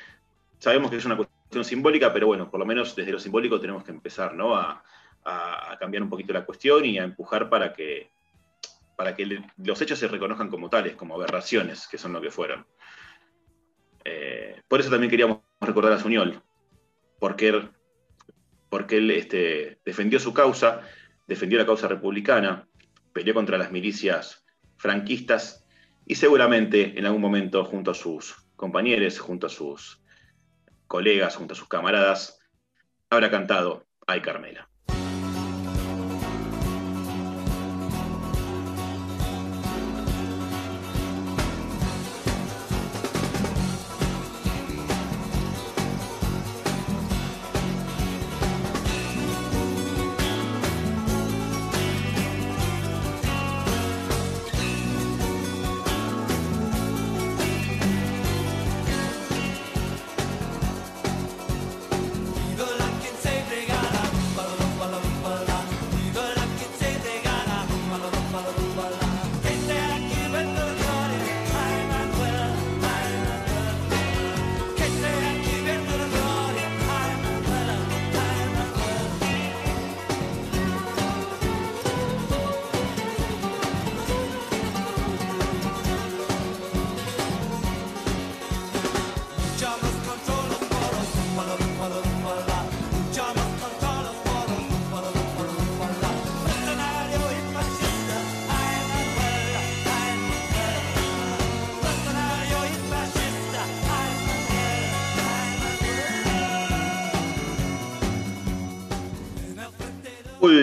Sabemos 0.58 0.90
que 0.90 0.98
es 0.98 1.04
una 1.04 1.16
cuestión 1.16 1.64
simbólica, 1.64 2.12
pero 2.12 2.28
bueno, 2.28 2.50
por 2.50 2.60
lo 2.60 2.66
menos 2.66 2.94
desde 2.94 3.12
lo 3.12 3.18
simbólico 3.18 3.60
tenemos 3.60 3.82
que 3.82 3.90
empezar 3.90 4.34
¿no? 4.34 4.54
a 4.54 4.82
cambiar 5.78 6.02
un 6.02 6.10
poquito 6.10 6.32
la 6.32 6.44
cuestión 6.44 6.84
y 6.84 6.98
a 6.98 7.04
empujar 7.04 7.48
para 7.48 7.72
que 7.72 8.10
para 9.00 9.16
que 9.16 9.24
los 9.56 9.80
hechos 9.80 9.98
se 9.98 10.08
reconozcan 10.08 10.50
como 10.50 10.68
tales, 10.68 10.94
como 10.94 11.14
aberraciones, 11.14 11.88
que 11.88 11.96
son 11.96 12.12
lo 12.12 12.20
que 12.20 12.30
fueron. 12.30 12.66
Eh, 14.04 14.60
por 14.68 14.78
eso 14.78 14.90
también 14.90 15.08
queríamos 15.08 15.38
recordar 15.58 15.94
a 15.94 15.98
Suñol, 15.98 16.42
porque, 17.18 17.66
porque 18.68 18.98
él 18.98 19.10
este, 19.12 19.80
defendió 19.86 20.20
su 20.20 20.34
causa, 20.34 20.82
defendió 21.26 21.58
la 21.58 21.64
causa 21.64 21.88
republicana, 21.88 22.68
peleó 23.14 23.32
contra 23.32 23.56
las 23.56 23.72
milicias 23.72 24.44
franquistas 24.76 25.66
y 26.04 26.16
seguramente 26.16 26.98
en 26.98 27.06
algún 27.06 27.22
momento 27.22 27.64
junto 27.64 27.92
a 27.92 27.94
sus 27.94 28.50
compañeros, 28.54 29.18
junto 29.18 29.46
a 29.46 29.50
sus 29.50 30.04
colegas, 30.88 31.36
junto 31.36 31.54
a 31.54 31.56
sus 31.56 31.68
camaradas, 31.68 32.38
habrá 33.08 33.30
cantado 33.30 33.86
Ay 34.06 34.20
Carmela. 34.20 34.69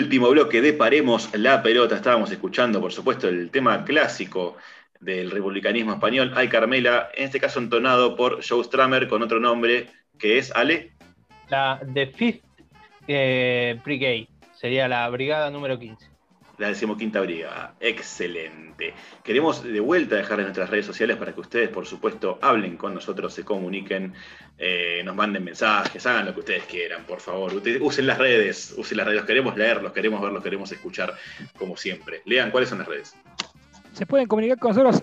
Último 0.08 0.30
bloque 0.30 0.62
de 0.62 0.72
Paremos 0.72 1.28
la 1.34 1.62
pelota. 1.62 1.96
Estábamos 1.96 2.30
escuchando, 2.30 2.80
por 2.80 2.90
supuesto, 2.90 3.28
el 3.28 3.50
tema 3.50 3.84
clásico 3.84 4.56
del 5.00 5.30
republicanismo 5.30 5.92
español, 5.92 6.32
Ay 6.34 6.48
Carmela, 6.48 7.10
en 7.14 7.26
este 7.26 7.38
caso 7.38 7.58
entonado 7.58 8.16
por 8.16 8.40
Joe 8.42 8.64
Stramer 8.64 9.06
con 9.06 9.22
otro 9.22 9.38
nombre 9.38 9.90
que 10.18 10.38
es 10.38 10.50
Ale. 10.52 10.92
La 11.50 11.78
The 11.92 12.06
Fifth 12.06 12.42
eh, 13.06 13.78
Brigade, 13.84 14.28
sería 14.54 14.88
la 14.88 15.06
brigada 15.10 15.50
número 15.50 15.78
15 15.78 16.07
la 16.58 16.68
decimoquinta 16.68 17.20
brigada. 17.20 17.74
Excelente. 17.80 18.92
Queremos 19.22 19.62
de 19.62 19.80
vuelta 19.80 20.16
dejar 20.16 20.40
en 20.40 20.46
nuestras 20.46 20.68
redes 20.68 20.86
sociales 20.86 21.16
para 21.16 21.32
que 21.32 21.40
ustedes, 21.40 21.68
por 21.68 21.86
supuesto, 21.86 22.38
hablen 22.42 22.76
con 22.76 22.94
nosotros, 22.94 23.32
se 23.32 23.44
comuniquen, 23.44 24.12
eh, 24.58 25.02
nos 25.04 25.14
manden 25.14 25.44
mensajes, 25.44 26.04
hagan 26.06 26.26
lo 26.26 26.34
que 26.34 26.40
ustedes 26.40 26.64
quieran, 26.64 27.04
por 27.04 27.20
favor. 27.20 27.52
usen 27.80 28.06
las 28.06 28.18
redes, 28.18 28.74
usen 28.76 28.98
las 28.98 29.06
redes. 29.06 29.20
Los 29.20 29.26
queremos 29.26 29.56
leer, 29.56 29.82
los 29.82 29.92
queremos 29.92 30.20
ver, 30.20 30.32
los 30.32 30.42
queremos 30.42 30.70
escuchar, 30.72 31.14
como 31.56 31.76
siempre. 31.76 32.22
Lean, 32.24 32.50
¿cuáles 32.50 32.68
son 32.68 32.78
las 32.78 32.88
redes? 32.88 33.16
Se 33.92 34.06
pueden 34.06 34.26
comunicar 34.26 34.58
con 34.58 34.70
nosotros 34.70 35.02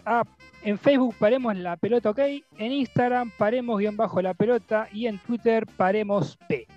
en 0.63 0.77
Facebook 0.77 1.15
Paremos 1.19 1.55
la 1.57 1.75
Pelota 1.75 2.11
OK, 2.11 2.19
en 2.19 2.71
Instagram 2.71 3.29
Paremos 3.37 3.79
guion 3.79 3.97
bajo 3.97 4.21
la 4.21 4.33
pelota 4.33 4.87
y 4.93 5.07
en 5.07 5.19
Twitter 5.19 5.65
Paremos 5.77 6.37
P. 6.47 6.67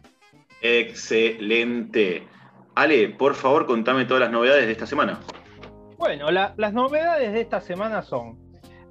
Excelente. 0.61 2.26
Ale, 2.79 3.09
por 3.09 3.35
favor, 3.35 3.66
contame 3.66 4.05
todas 4.05 4.20
las 4.20 4.31
novedades 4.31 4.66
de 4.66 4.70
esta 4.70 4.87
semana. 4.87 5.18
Bueno, 5.97 6.31
las 6.31 6.72
novedades 6.72 7.33
de 7.33 7.41
esta 7.41 7.61
semana 7.61 8.03
son, 8.03 8.39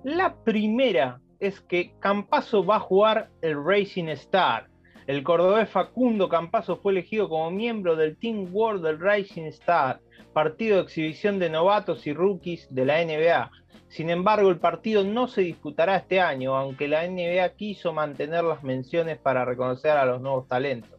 la 0.03 0.35
primera 0.43 1.21
es 1.39 1.61
que 1.61 1.93
Campazo 1.99 2.65
va 2.65 2.75
a 2.75 2.81
jugar 2.81 3.29
el 3.41 3.63
Racing 3.63 4.09
Star. 4.09 4.67
El 5.05 5.23
cordobés 5.23 5.69
Facundo 5.69 6.27
Campazo 6.27 6.75
fue 6.75 6.91
elegido 6.91 7.29
como 7.29 7.49
miembro 7.49 7.95
del 7.95 8.17
Team 8.17 8.49
World 8.51 8.83
del 8.83 8.99
Racing 8.99 9.43
Star, 9.43 10.01
partido 10.33 10.75
de 10.75 10.83
exhibición 10.83 11.39
de 11.39 11.49
novatos 11.49 12.05
y 12.07 12.13
rookies 12.13 12.67
de 12.69 12.83
la 12.83 13.01
NBA. 13.01 13.49
Sin 13.87 14.09
embargo, 14.09 14.49
el 14.49 14.59
partido 14.59 15.05
no 15.05 15.29
se 15.29 15.43
disputará 15.43 15.95
este 15.95 16.19
año, 16.19 16.57
aunque 16.57 16.89
la 16.89 17.07
NBA 17.07 17.55
quiso 17.55 17.93
mantener 17.93 18.43
las 18.43 18.63
menciones 18.63 19.17
para 19.17 19.45
reconocer 19.45 19.91
a 19.91 20.05
los 20.05 20.19
nuevos 20.19 20.45
talentos. 20.49 20.96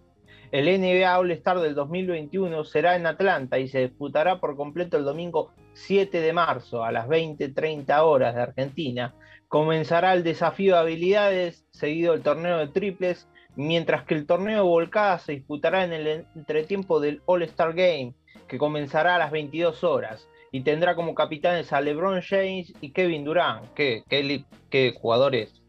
El 0.50 0.64
NBA 0.64 1.18
All 1.18 1.30
Star 1.32 1.60
del 1.60 1.74
2021 1.74 2.64
será 2.64 2.96
en 2.96 3.06
Atlanta 3.06 3.58
y 3.58 3.68
se 3.68 3.80
disputará 3.80 4.40
por 4.40 4.56
completo 4.56 4.96
el 4.96 5.04
domingo 5.04 5.52
7 5.74 6.20
de 6.20 6.32
marzo 6.32 6.84
a 6.84 6.90
las 6.90 7.06
20:30 7.06 8.02
horas 8.02 8.34
de 8.34 8.42
Argentina. 8.42 9.14
Comenzará 9.48 10.14
el 10.14 10.24
desafío 10.24 10.74
de 10.74 10.80
habilidades, 10.80 11.66
seguido 11.70 12.14
el 12.14 12.22
torneo 12.22 12.58
de 12.58 12.68
triples, 12.68 13.28
mientras 13.56 14.04
que 14.04 14.14
el 14.14 14.26
torneo 14.26 14.56
de 14.56 14.70
volcadas 14.70 15.22
se 15.22 15.32
disputará 15.32 15.84
en 15.84 15.92
el 15.92 16.24
entretiempo 16.34 16.98
del 16.98 17.20
All 17.26 17.42
Star 17.42 17.74
Game, 17.74 18.14
que 18.46 18.56
comenzará 18.56 19.16
a 19.16 19.18
las 19.18 19.30
22 19.30 19.84
horas 19.84 20.28
y 20.50 20.62
tendrá 20.62 20.94
como 20.94 21.14
capitanes 21.14 21.74
a 21.74 21.82
LeBron 21.82 22.22
James 22.22 22.72
y 22.80 22.92
Kevin 22.92 23.24
Durant, 23.24 23.66
que 23.74 24.94
jugadores 24.98 25.60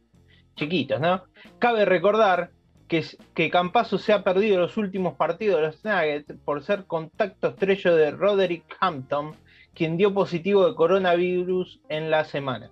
chiquitos, 0.55 1.01
¿no? 1.01 1.23
Cabe 1.57 1.83
recordar 1.83 2.51
que, 2.89 3.05
que 3.35 3.51
se 3.99 4.13
ha 4.13 4.23
perdido 4.23 4.59
los 4.59 4.75
últimos 4.75 5.13
partidos 5.13 5.61
de 5.61 5.67
los 5.67 5.85
Nuggets 5.85 6.33
por 6.43 6.63
ser 6.63 6.85
contacto 6.85 7.49
estrecho 7.49 7.95
de 7.95 8.11
Roderick 8.11 8.65
Hampton, 8.79 9.35
quien 9.75 9.95
dio 9.95 10.13
positivo 10.13 10.67
de 10.67 10.75
coronavirus 10.75 11.79
en 11.87 12.09
la 12.09 12.25
semana. 12.25 12.71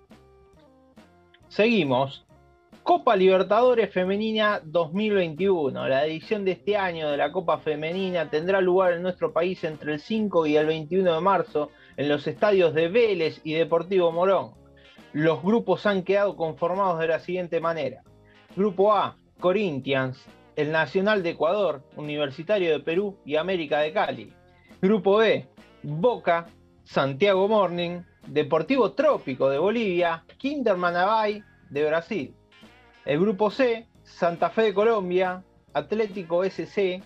Seguimos. 1.48 2.26
Copa 2.82 3.14
Libertadores 3.16 3.92
Femenina 3.92 4.60
2021. 4.64 5.88
La 5.88 6.06
edición 6.06 6.44
de 6.44 6.52
este 6.52 6.76
año 6.76 7.10
de 7.10 7.18
la 7.18 7.30
Copa 7.30 7.58
Femenina 7.58 8.28
tendrá 8.28 8.60
lugar 8.60 8.94
en 8.94 9.02
nuestro 9.02 9.32
país 9.32 9.62
entre 9.62 9.92
el 9.92 10.00
5 10.00 10.46
y 10.46 10.56
el 10.56 10.66
21 10.66 11.14
de 11.14 11.20
marzo 11.20 11.70
en 11.96 12.08
los 12.08 12.26
estadios 12.26 12.74
de 12.74 12.88
Vélez 12.88 13.40
y 13.44 13.52
Deportivo 13.52 14.10
Morón. 14.10 14.52
Los 15.12 15.42
grupos 15.42 15.86
han 15.86 16.02
quedado 16.02 16.34
conformados 16.34 16.98
de 16.98 17.08
la 17.08 17.20
siguiente 17.20 17.60
manera. 17.60 18.02
Grupo 18.56 18.94
A, 18.94 19.18
Corinthians, 19.40 20.24
el 20.56 20.72
Nacional 20.72 21.22
de 21.22 21.30
Ecuador, 21.30 21.82
Universitario 21.96 22.72
de 22.72 22.80
Perú 22.80 23.16
y 23.24 23.36
América 23.36 23.80
de 23.80 23.92
Cali. 23.92 24.32
Grupo 24.82 25.18
B, 25.18 25.46
Boca, 25.82 26.46
Santiago 26.84 27.46
Morning, 27.48 28.00
Deportivo 28.26 28.92
Trópico 28.92 29.48
de 29.48 29.58
Bolivia, 29.58 30.24
Kinderman 30.38 30.96
Abay 30.96 31.42
de 31.70 31.86
Brasil. 31.86 32.34
El 33.04 33.20
grupo 33.20 33.50
C, 33.50 33.86
Santa 34.02 34.50
Fe 34.50 34.62
de 34.62 34.74
Colombia, 34.74 35.44
Atlético 35.72 36.44
SC 36.44 37.02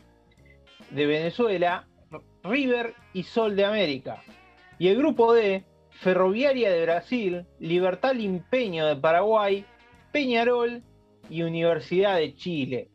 de 0.91 1.07
Venezuela, 1.07 1.87
River 2.43 2.95
y 3.13 3.23
Sol 3.23 3.55
de 3.57 3.65
América. 3.65 4.23
Y 4.79 4.89
el 4.89 4.97
grupo 4.97 5.33
D, 5.33 5.65
Ferroviaria 5.91 6.71
de 6.71 6.83
Brasil, 6.83 7.47
Libertad 7.59 8.15
Limpeño 8.15 8.87
de 8.87 8.97
Paraguay, 8.97 9.65
Peñarol 10.11 10.83
y 11.33 11.43
Universidad 11.43 12.17
de 12.17 12.35
Chile. 12.35 12.91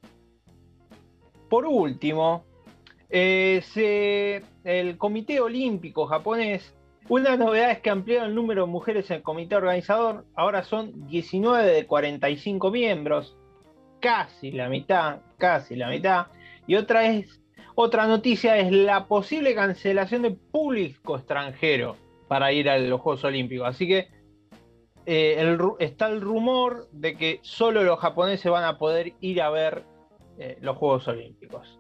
Por 1.50 1.66
último, 1.66 2.46
eh, 3.10 4.42
el 4.64 4.98
Comité 4.98 5.40
Olímpico 5.40 6.06
japonés, 6.06 6.76
una 7.10 7.36
novedad 7.36 7.72
es 7.72 7.80
que 7.80 7.90
ampliaron 7.90 8.30
el 8.30 8.36
número 8.36 8.66
de 8.66 8.72
mujeres 8.72 9.10
en 9.10 9.18
el 9.18 9.24
comité 9.24 9.56
organizador, 9.56 10.26
ahora 10.36 10.64
son 10.64 11.08
19 11.08 11.66
de 11.66 11.88
45 11.88 12.70
miembros, 12.70 13.36
casi 14.02 14.52
la 14.52 14.70
mitad, 14.70 15.22
casi 15.38 15.76
la 15.76 15.90
mitad. 15.90 16.28
Y 16.68 16.76
otra 16.76 17.08
es 17.08 17.42
otra 17.80 18.08
noticia 18.08 18.58
es 18.58 18.72
la 18.72 19.08
posible 19.08 19.54
cancelación 19.54 20.24
de 20.24 20.32
público 20.32 21.16
extranjero 21.16 21.96
para 22.28 22.52
ir 22.52 22.70
a 22.70 22.78
los 22.78 23.00
Juegos 23.00 23.24
Olímpicos. 23.24 23.68
Así 23.68 23.88
que 23.88 24.10
eh, 25.10 25.58
está 25.80 26.10
el 26.10 26.20
rumor 26.20 26.90
de 26.92 27.16
que 27.16 27.40
solo 27.42 27.82
los 27.82 27.98
japoneses 27.98 28.52
van 28.52 28.66
a 28.66 28.78
poder 28.78 29.14
ir 29.22 29.42
a 29.42 29.50
ver 29.50 29.86
eh, 30.38 30.58
los 30.60 30.76
Juegos 30.76 31.08
Olímpicos. 31.08 31.80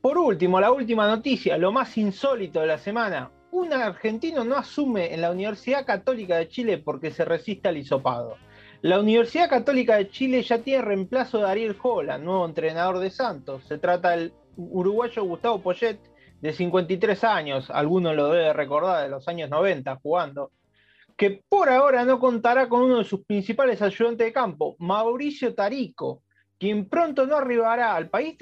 Por 0.00 0.18
último, 0.18 0.60
la 0.60 0.72
última 0.72 1.06
noticia, 1.06 1.56
lo 1.56 1.70
más 1.70 1.96
insólito 1.96 2.60
de 2.60 2.66
la 2.66 2.78
semana. 2.78 3.30
Un 3.52 3.72
argentino 3.72 4.42
no 4.42 4.56
asume 4.56 5.14
en 5.14 5.20
la 5.20 5.30
Universidad 5.30 5.86
Católica 5.86 6.36
de 6.36 6.48
Chile 6.48 6.78
porque 6.78 7.12
se 7.12 7.24
resiste 7.24 7.68
al 7.68 7.76
hisopado. 7.76 8.38
La 8.82 8.98
Universidad 8.98 9.48
Católica 9.48 9.94
de 9.96 10.08
Chile 10.08 10.42
ya 10.42 10.58
tiene 10.58 10.82
reemplazo 10.82 11.38
de 11.38 11.48
Ariel 11.48 11.78
Jola, 11.78 12.18
nuevo 12.18 12.44
entrenador 12.44 12.98
de 12.98 13.10
Santos. 13.10 13.62
Se 13.68 13.78
trata 13.78 14.10
del 14.10 14.32
uruguayo 14.56 15.22
Gustavo 15.22 15.60
Poyet, 15.60 16.00
de 16.40 16.52
53 16.52 17.22
años, 17.22 17.70
alguno 17.70 18.12
lo 18.14 18.30
debe 18.30 18.52
recordar, 18.52 19.04
de 19.04 19.10
los 19.10 19.28
años 19.28 19.48
90 19.48 19.94
jugando 20.02 20.50
que 21.16 21.42
por 21.48 21.68
ahora 21.68 22.04
no 22.04 22.18
contará 22.18 22.68
con 22.68 22.82
uno 22.82 22.98
de 22.98 23.04
sus 23.04 23.24
principales 23.24 23.80
ayudantes 23.82 24.26
de 24.26 24.32
campo, 24.32 24.76
Mauricio 24.78 25.54
Tarico, 25.54 26.22
quien 26.58 26.88
pronto 26.88 27.26
no 27.26 27.36
arribará 27.36 27.94
al 27.94 28.08
país, 28.08 28.36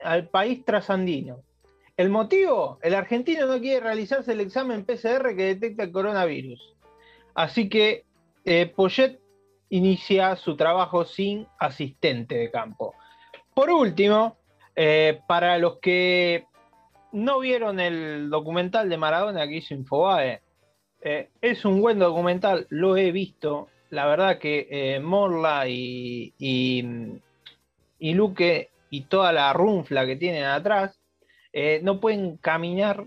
al 0.00 0.28
país 0.28 0.64
trasandino. 0.64 1.42
¿El 1.96 2.10
motivo? 2.10 2.78
El 2.82 2.94
argentino 2.94 3.46
no 3.46 3.60
quiere 3.60 3.80
realizarse 3.80 4.32
el 4.32 4.40
examen 4.40 4.84
PCR 4.84 5.36
que 5.36 5.54
detecta 5.54 5.82
el 5.82 5.92
coronavirus. 5.92 6.76
Así 7.34 7.68
que 7.68 8.04
eh, 8.44 8.72
Poyet 8.74 9.20
inicia 9.68 10.34
su 10.36 10.56
trabajo 10.56 11.04
sin 11.04 11.46
asistente 11.58 12.36
de 12.36 12.50
campo. 12.50 12.94
Por 13.54 13.70
último, 13.70 14.38
eh, 14.74 15.20
para 15.26 15.58
los 15.58 15.78
que 15.78 16.46
no 17.12 17.40
vieron 17.40 17.80
el 17.80 18.30
documental 18.30 18.88
de 18.88 18.96
Maradona 18.96 19.46
que 19.46 19.56
hizo 19.56 19.74
Infobae, 19.74 20.40
eh, 21.02 21.30
es 21.40 21.64
un 21.64 21.80
buen 21.80 21.98
documental, 21.98 22.66
lo 22.70 22.96
he 22.96 23.12
visto. 23.12 23.68
La 23.90 24.06
verdad 24.06 24.38
que 24.38 24.68
eh, 24.70 25.00
Morla 25.00 25.66
y, 25.66 26.34
y, 26.38 28.14
Luque 28.14 28.70
y 28.90 29.02
toda 29.02 29.32
la 29.32 29.52
runfla 29.52 30.06
que 30.06 30.16
tienen 30.16 30.44
atrás 30.44 31.00
eh, 31.52 31.80
no 31.82 32.00
pueden 32.00 32.36
caminar 32.36 33.06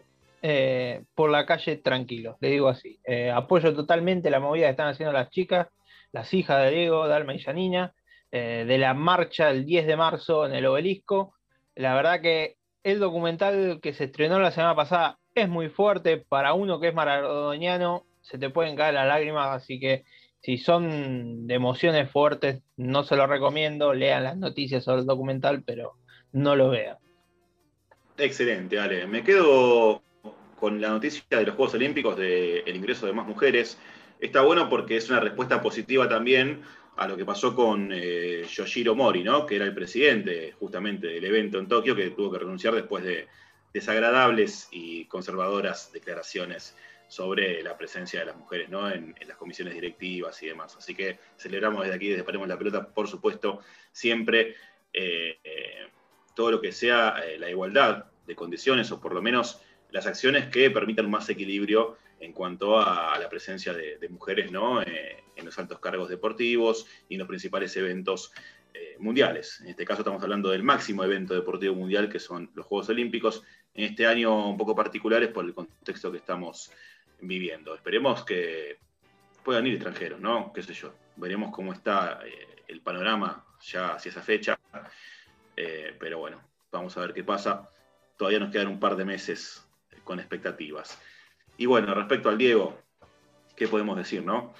por 1.15 1.29
la 1.29 1.45
calle 1.45 1.77
tranquilos, 1.77 2.35
le 2.41 2.49
digo 2.49 2.67
así. 2.67 2.99
apoyo 3.33 3.73
totalmente 3.73 4.29
la 4.29 4.41
movida 4.41 4.65
que 4.65 4.71
están 4.71 4.89
haciendo 4.89 5.13
las 5.13 5.29
chicas, 5.29 5.69
las 6.11 6.33
hijas 6.33 6.63
de 6.63 6.71
Diego, 6.71 7.07
Dalma 7.07 7.33
y 7.33 7.39
Janina, 7.39 7.93
de 8.29 8.77
la 8.77 8.93
marcha 8.93 9.49
el 9.49 9.65
10 9.65 9.87
de 9.87 9.95
marzo 9.95 10.45
en 10.45 10.53
el 10.53 10.65
obelisco. 10.65 11.33
La 11.75 11.95
verdad 11.95 12.19
que 12.19 12.57
el 12.83 12.99
documental 12.99 13.79
que 13.81 13.93
se 13.93 14.03
estrenó 14.03 14.37
la 14.37 14.51
semana 14.51 14.75
pasada 14.75 15.17
es 15.35 15.49
muy 15.49 15.69
fuerte. 15.69 16.17
Para 16.17 16.53
uno 16.53 16.79
que 16.79 16.89
es 16.89 16.93
maradoniano, 16.93 18.05
se 18.21 18.37
te 18.37 18.49
pueden 18.49 18.75
caer 18.75 18.93
las 18.93 19.07
lágrimas, 19.07 19.49
así 19.49 19.79
que 19.79 20.03
si 20.41 20.57
son 20.57 21.47
de 21.47 21.53
emociones 21.53 22.11
fuertes, 22.11 22.61
no 22.75 23.03
se 23.03 23.15
lo 23.15 23.27
recomiendo. 23.27 23.93
Lean 23.93 24.23
las 24.23 24.37
noticias 24.37 24.83
sobre 24.83 25.01
el 25.01 25.07
documental, 25.07 25.63
pero 25.63 25.93
no 26.31 26.55
lo 26.55 26.69
vean. 26.69 26.97
Excelente, 28.17 28.79
Ale. 28.79 29.07
Me 29.07 29.23
quedo 29.23 30.03
con 30.59 30.79
la 30.79 30.89
noticia 30.89 31.23
de 31.29 31.45
los 31.45 31.55
Juegos 31.55 31.73
Olímpicos 31.75 32.17
del 32.17 32.75
ingreso 32.75 33.05
de 33.05 33.13
más 33.13 33.27
mujeres. 33.27 33.77
Está 34.19 34.41
bueno 34.41 34.69
porque 34.69 34.97
es 34.97 35.09
una 35.09 35.19
respuesta 35.19 35.61
positiva 35.61 36.07
también 36.07 36.61
a 36.95 37.07
lo 37.07 37.17
que 37.17 37.25
pasó 37.25 37.55
con 37.55 37.89
eh, 37.91 38.43
Yoshiro 38.47 38.95
Mori, 38.95 39.23
¿no? 39.23 39.45
que 39.45 39.55
era 39.55 39.65
el 39.65 39.73
presidente 39.73 40.53
justamente 40.59 41.07
del 41.07 41.25
evento 41.25 41.57
en 41.57 41.67
Tokio, 41.67 41.95
que 41.95 42.11
tuvo 42.11 42.31
que 42.31 42.39
renunciar 42.39 42.75
después 42.75 43.03
de, 43.03 43.27
desagradables 43.73 44.67
y 44.71 45.05
conservadoras 45.05 45.91
declaraciones 45.91 46.75
sobre 47.07 47.61
la 47.61 47.77
presencia 47.77 48.21
de 48.21 48.27
las 48.27 48.35
mujeres 48.35 48.69
¿no? 48.69 48.89
en, 48.89 49.15
las 49.27 49.37
comisiones 49.37 49.73
directivas 49.73 50.41
y 50.41 50.47
demás. 50.47 50.75
Así 50.77 50.95
que 50.95 51.19
celebramos 51.37 51.83
desde 51.83 51.95
aquí, 51.95 52.09
desde 52.09 52.23
Paremos 52.23 52.47
la 52.47 52.57
Pelota, 52.57 52.87
por 52.87 53.07
supuesto, 53.07 53.59
siempre 53.91 54.55
eh, 54.93 55.37
eh, 55.43 55.87
todo 56.35 56.51
lo 56.51 56.61
que 56.61 56.71
sea 56.71 57.15
eh, 57.25 57.37
la 57.37 57.49
igualdad 57.49 58.05
de 58.25 58.35
condiciones 58.35 58.91
o 58.91 59.01
por 59.01 59.13
lo 59.13 59.21
menos 59.21 59.61
las 59.91 60.07
acciones 60.07 60.47
que 60.47 60.71
permitan 60.71 61.09
más 61.09 61.29
equilibrio 61.29 61.97
en 62.23 62.33
cuanto 62.33 62.79
a, 62.79 63.17
la 63.19 63.29
presencia 63.29 63.73
de, 63.73 64.09
mujeres 64.09 64.51
¿no? 64.51 64.81
en 64.81 65.45
los 65.45 65.57
altos 65.59 65.79
cargos 65.79 66.09
deportivos 66.09 66.85
y 67.09 67.15
en 67.15 67.19
los 67.19 67.27
principales 67.27 67.75
eventos 67.77 68.31
mundiales. 68.99 69.59
En 69.61 69.67
este 69.67 69.85
caso 69.85 70.01
estamos 70.01 70.23
hablando 70.23 70.49
del 70.49 70.63
máximo 70.63 71.03
evento 71.03 71.33
deportivo 71.33 71.75
mundial 71.75 72.09
que 72.09 72.19
son 72.19 72.49
los 72.55 72.65
Juegos 72.65 72.89
Olímpicos. 72.89 73.43
En 73.73 73.85
este 73.85 74.05
año 74.05 74.49
un 74.49 74.57
poco 74.57 74.75
particulares 74.75 75.29
por 75.29 75.45
el 75.45 75.53
contexto 75.53 76.11
que 76.11 76.17
estamos 76.17 76.71
viviendo. 77.21 77.75
Esperemos 77.75 78.23
que 78.23 78.77
puedan 79.43 79.67
ir 79.67 79.73
extranjeros, 79.73 80.19
¿no? 80.19 80.51
Qué 80.53 80.63
sé 80.63 80.73
yo. 80.73 80.93
Veremos 81.15 81.51
cómo 81.51 81.73
está 81.73 82.19
eh, 82.25 82.63
el 82.67 82.81
panorama 82.81 83.45
ya 83.61 83.93
hacia 83.93 84.09
esa 84.09 84.21
fecha. 84.21 84.59
Eh, 85.55 85.95
pero 85.99 86.19
bueno, 86.19 86.41
vamos 86.71 86.95
a 86.97 87.01
ver 87.01 87.13
qué 87.13 87.23
pasa. 87.23 87.69
Todavía 88.17 88.39
nos 88.39 88.51
quedan 88.51 88.67
un 88.67 88.79
par 88.79 88.95
de 88.95 89.05
meses 89.05 89.67
con 90.03 90.19
expectativas. 90.19 90.99
Y 91.57 91.65
bueno, 91.65 91.93
respecto 91.93 92.29
al 92.29 92.37
Diego, 92.37 92.79
¿qué 93.55 93.67
podemos 93.67 93.97
decir, 93.97 94.23
no? 94.23 94.53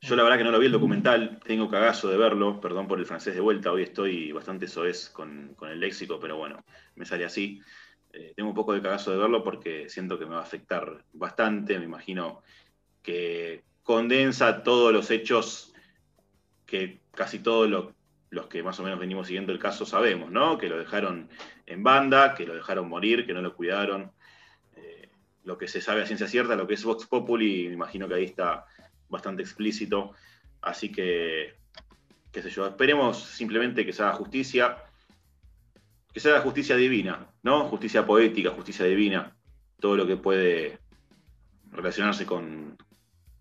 Yo 0.00 0.16
la 0.16 0.24
verdad 0.24 0.38
que 0.38 0.44
no 0.44 0.50
lo 0.50 0.58
vi 0.58 0.66
el 0.66 0.72
documental, 0.72 1.38
tengo 1.44 1.70
cagazo 1.70 2.08
de 2.08 2.16
verlo, 2.16 2.60
perdón 2.60 2.88
por 2.88 2.98
el 2.98 3.06
francés 3.06 3.34
de 3.34 3.40
vuelta, 3.40 3.70
hoy 3.70 3.82
estoy 3.84 4.32
bastante 4.32 4.66
soez 4.66 5.08
con, 5.10 5.54
con 5.54 5.70
el 5.70 5.78
léxico, 5.78 6.18
pero 6.18 6.36
bueno, 6.36 6.64
me 6.96 7.04
sale 7.04 7.24
así. 7.24 7.60
Eh, 8.12 8.34
tengo 8.36 8.50
un 8.50 8.54
poco 8.54 8.74
de 8.74 8.82
cagazo 8.82 9.10
de 9.10 9.16
verlo 9.16 9.42
porque 9.42 9.88
siento 9.88 10.18
que 10.18 10.26
me 10.26 10.34
va 10.34 10.40
a 10.40 10.44
afectar 10.44 11.04
bastante. 11.12 11.78
Me 11.78 11.86
imagino 11.86 12.42
que 13.02 13.64
condensa 13.82 14.62
todos 14.62 14.92
los 14.92 15.10
hechos 15.10 15.72
que 16.66 17.00
casi 17.12 17.38
todos 17.38 17.94
los 18.30 18.46
que 18.48 18.62
más 18.62 18.78
o 18.80 18.82
menos 18.82 18.98
venimos 18.98 19.26
siguiendo 19.26 19.52
el 19.52 19.58
caso 19.58 19.86
sabemos, 19.86 20.30
¿no? 20.30 20.58
Que 20.58 20.68
lo 20.68 20.78
dejaron 20.78 21.28
en 21.66 21.82
banda, 21.82 22.34
que 22.34 22.46
lo 22.46 22.54
dejaron 22.54 22.88
morir, 22.88 23.26
que 23.26 23.34
no 23.34 23.42
lo 23.42 23.54
cuidaron. 23.54 24.12
Lo 25.44 25.58
que 25.58 25.68
se 25.68 25.80
sabe 25.80 26.02
a 26.02 26.06
ciencia 26.06 26.28
cierta, 26.28 26.56
lo 26.56 26.66
que 26.66 26.74
es 26.74 26.84
Vox 26.84 27.06
Populi, 27.06 27.68
me 27.68 27.74
imagino 27.74 28.08
que 28.08 28.14
ahí 28.14 28.24
está 28.24 28.66
bastante 29.08 29.42
explícito. 29.42 30.12
Así 30.60 30.92
que, 30.92 31.54
qué 32.30 32.42
sé 32.42 32.50
yo, 32.50 32.66
esperemos 32.66 33.22
simplemente 33.22 33.84
que 33.84 33.92
se 33.92 34.02
haga 34.02 34.14
justicia 34.14 34.76
que 36.12 36.20
sea 36.20 36.40
justicia 36.40 36.76
divina, 36.76 37.26
¿no? 37.42 37.64
Justicia 37.68 38.04
poética, 38.04 38.50
justicia 38.50 38.84
divina, 38.84 39.34
todo 39.80 39.96
lo 39.96 40.06
que 40.06 40.16
puede 40.16 40.78
relacionarse 41.70 42.26
con, 42.26 42.76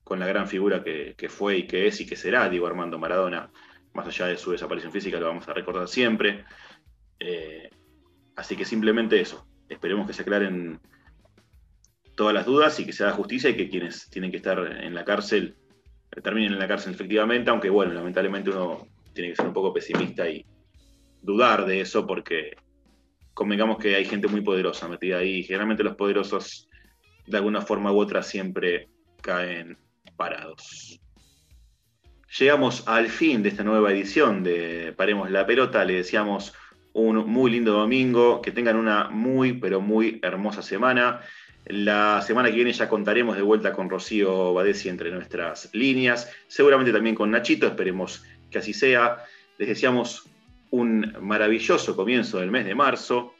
la 0.10 0.28
gran 0.28 0.46
figura 0.46 0.84
que, 0.84 1.30
fue 1.30 1.60
y 1.60 1.68
que 1.68 1.88
es 1.88 2.02
y 2.02 2.06
que 2.06 2.18
será 2.18 2.50
Diego 2.50 2.68
Armando 2.68 3.00
Maradona, 3.00 3.50
más 3.94 4.08
allá 4.08 4.28
de 4.28 4.38
su 4.38 4.52
desaparición 4.52 4.92
física, 4.92 5.18
lo 5.20 5.28
vamos 5.28 5.48
a 5.48 5.54
recordar 5.54 5.88
siempre. 5.88 6.44
Eh, 7.18 7.70
así 8.36 8.58
que 8.58 8.66
simplemente 8.66 9.22
eso, 9.22 9.48
esperemos 9.70 10.06
que 10.06 10.12
se 10.12 10.24
aclaren 10.24 10.82
todas 12.22 12.36
las 12.36 12.46
dudas 12.46 12.80
y 12.80 12.86
que 12.86 12.94
se 12.94 13.04
haga 13.04 13.14
justicia 13.14 13.50
y 13.50 13.56
que 13.56 13.68
quienes 13.68 14.08
tienen 14.12 14.30
que 14.30 14.38
estar 14.38 14.60
en 14.60 14.94
la 14.94 15.04
cárcel 15.04 15.56
terminen 16.22 16.54
en 16.54 16.60
la 16.60 16.68
cárcel 16.68 16.94
efectivamente, 16.94 17.50
aunque 17.50 17.68
bueno, 17.72 17.94
lamentablemente 17.94 18.52
uno 18.52 18.88
tiene 19.12 19.32
que 19.32 19.38
ser 19.38 19.48
un 19.48 19.54
poco 19.54 19.74
pesimista 19.74 20.30
y, 20.30 20.46
dudar 21.24 21.66
de 21.66 21.82
eso 21.82 22.06
porque 22.06 22.56
convengamos 23.34 23.80
que 23.80 23.96
hay 23.96 24.06
gente 24.06 24.28
muy 24.28 24.42
poderosa 24.42 24.88
metida 24.88 25.18
ahí 25.18 25.38
y 25.38 25.44
generalmente 25.44 25.84
los 25.84 25.96
poderosos 25.96 26.70
de 27.26 27.38
alguna 27.38 27.62
forma 27.62 27.92
u 27.92 28.00
otra 28.00 28.22
siempre 28.22 28.90
caen 29.24 29.80
parados. 30.16 31.00
Llegamos 32.38 32.88
al 32.88 33.08
fin 33.10 33.42
de 33.42 33.50
esta 33.50 33.64
nueva 33.64 33.92
edición 33.92 34.44
de 34.44 34.94
Paremos 34.96 35.32
la 35.32 35.48
Pelota, 35.48 35.84
le 35.86 35.96
deseamos 35.96 36.54
un 36.94 37.18
muy 37.28 37.52
lindo 37.52 37.74
domingo, 37.74 38.42
que 38.42 38.52
tengan 38.52 38.76
una 38.76 39.10
muy 39.10 39.54
pero 39.54 39.82
muy 39.82 40.20
hermosa 40.22 40.62
semana. 40.62 41.22
La 41.66 42.22
semana 42.22 42.50
que 42.50 42.56
viene 42.56 42.74
ya 42.74 42.90
contaremos 42.90 43.36
de 43.36 43.44
vuelta 43.44 43.74
con 43.74 43.90
Rocío 43.90 44.54
Badesi 44.54 44.90
entre 44.90 45.12
nuestras 45.12 45.70
líneas, 45.74 46.32
seguramente 46.48 46.92
también 46.92 47.16
con 47.16 47.30
Nachito, 47.32 47.68
esperemos 47.68 48.24
que 48.50 48.58
así 48.58 48.74
sea. 48.74 49.18
Les 49.58 49.68
deseamos 49.70 50.28
un 50.72 51.14
maravilloso 51.22 51.96
comienzo 51.96 52.40
del 52.40 52.50
mes 52.50 52.66
de 52.66 52.74
marzo. 52.74 53.36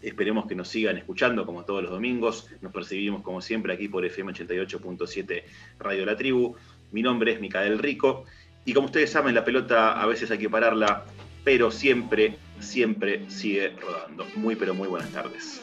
Esperemos 0.00 0.46
que 0.46 0.54
nos 0.54 0.68
sigan 0.68 0.96
escuchando 0.96 1.44
como 1.44 1.64
todos 1.64 1.82
los 1.82 1.92
domingos. 1.92 2.48
Nos 2.62 2.72
percibimos 2.72 3.22
como 3.22 3.42
siempre 3.42 3.74
aquí 3.74 3.88
por 3.88 4.04
FM 4.04 4.32
88.7 4.32 5.42
Radio 5.78 6.06
La 6.06 6.16
Tribu. 6.16 6.56
Mi 6.90 7.02
nombre 7.02 7.32
es 7.32 7.40
Micael 7.40 7.78
Rico 7.78 8.24
y 8.64 8.72
como 8.72 8.86
ustedes 8.86 9.10
saben 9.10 9.34
la 9.34 9.44
pelota 9.44 10.00
a 10.00 10.06
veces 10.06 10.30
hay 10.30 10.38
que 10.38 10.48
pararla, 10.48 11.04
pero 11.44 11.70
siempre, 11.70 12.36
siempre 12.60 13.28
sigue 13.28 13.70
rodando. 13.80 14.26
Muy 14.36 14.56
pero 14.56 14.74
muy 14.74 14.88
buenas 14.88 15.10
tardes. 15.10 15.60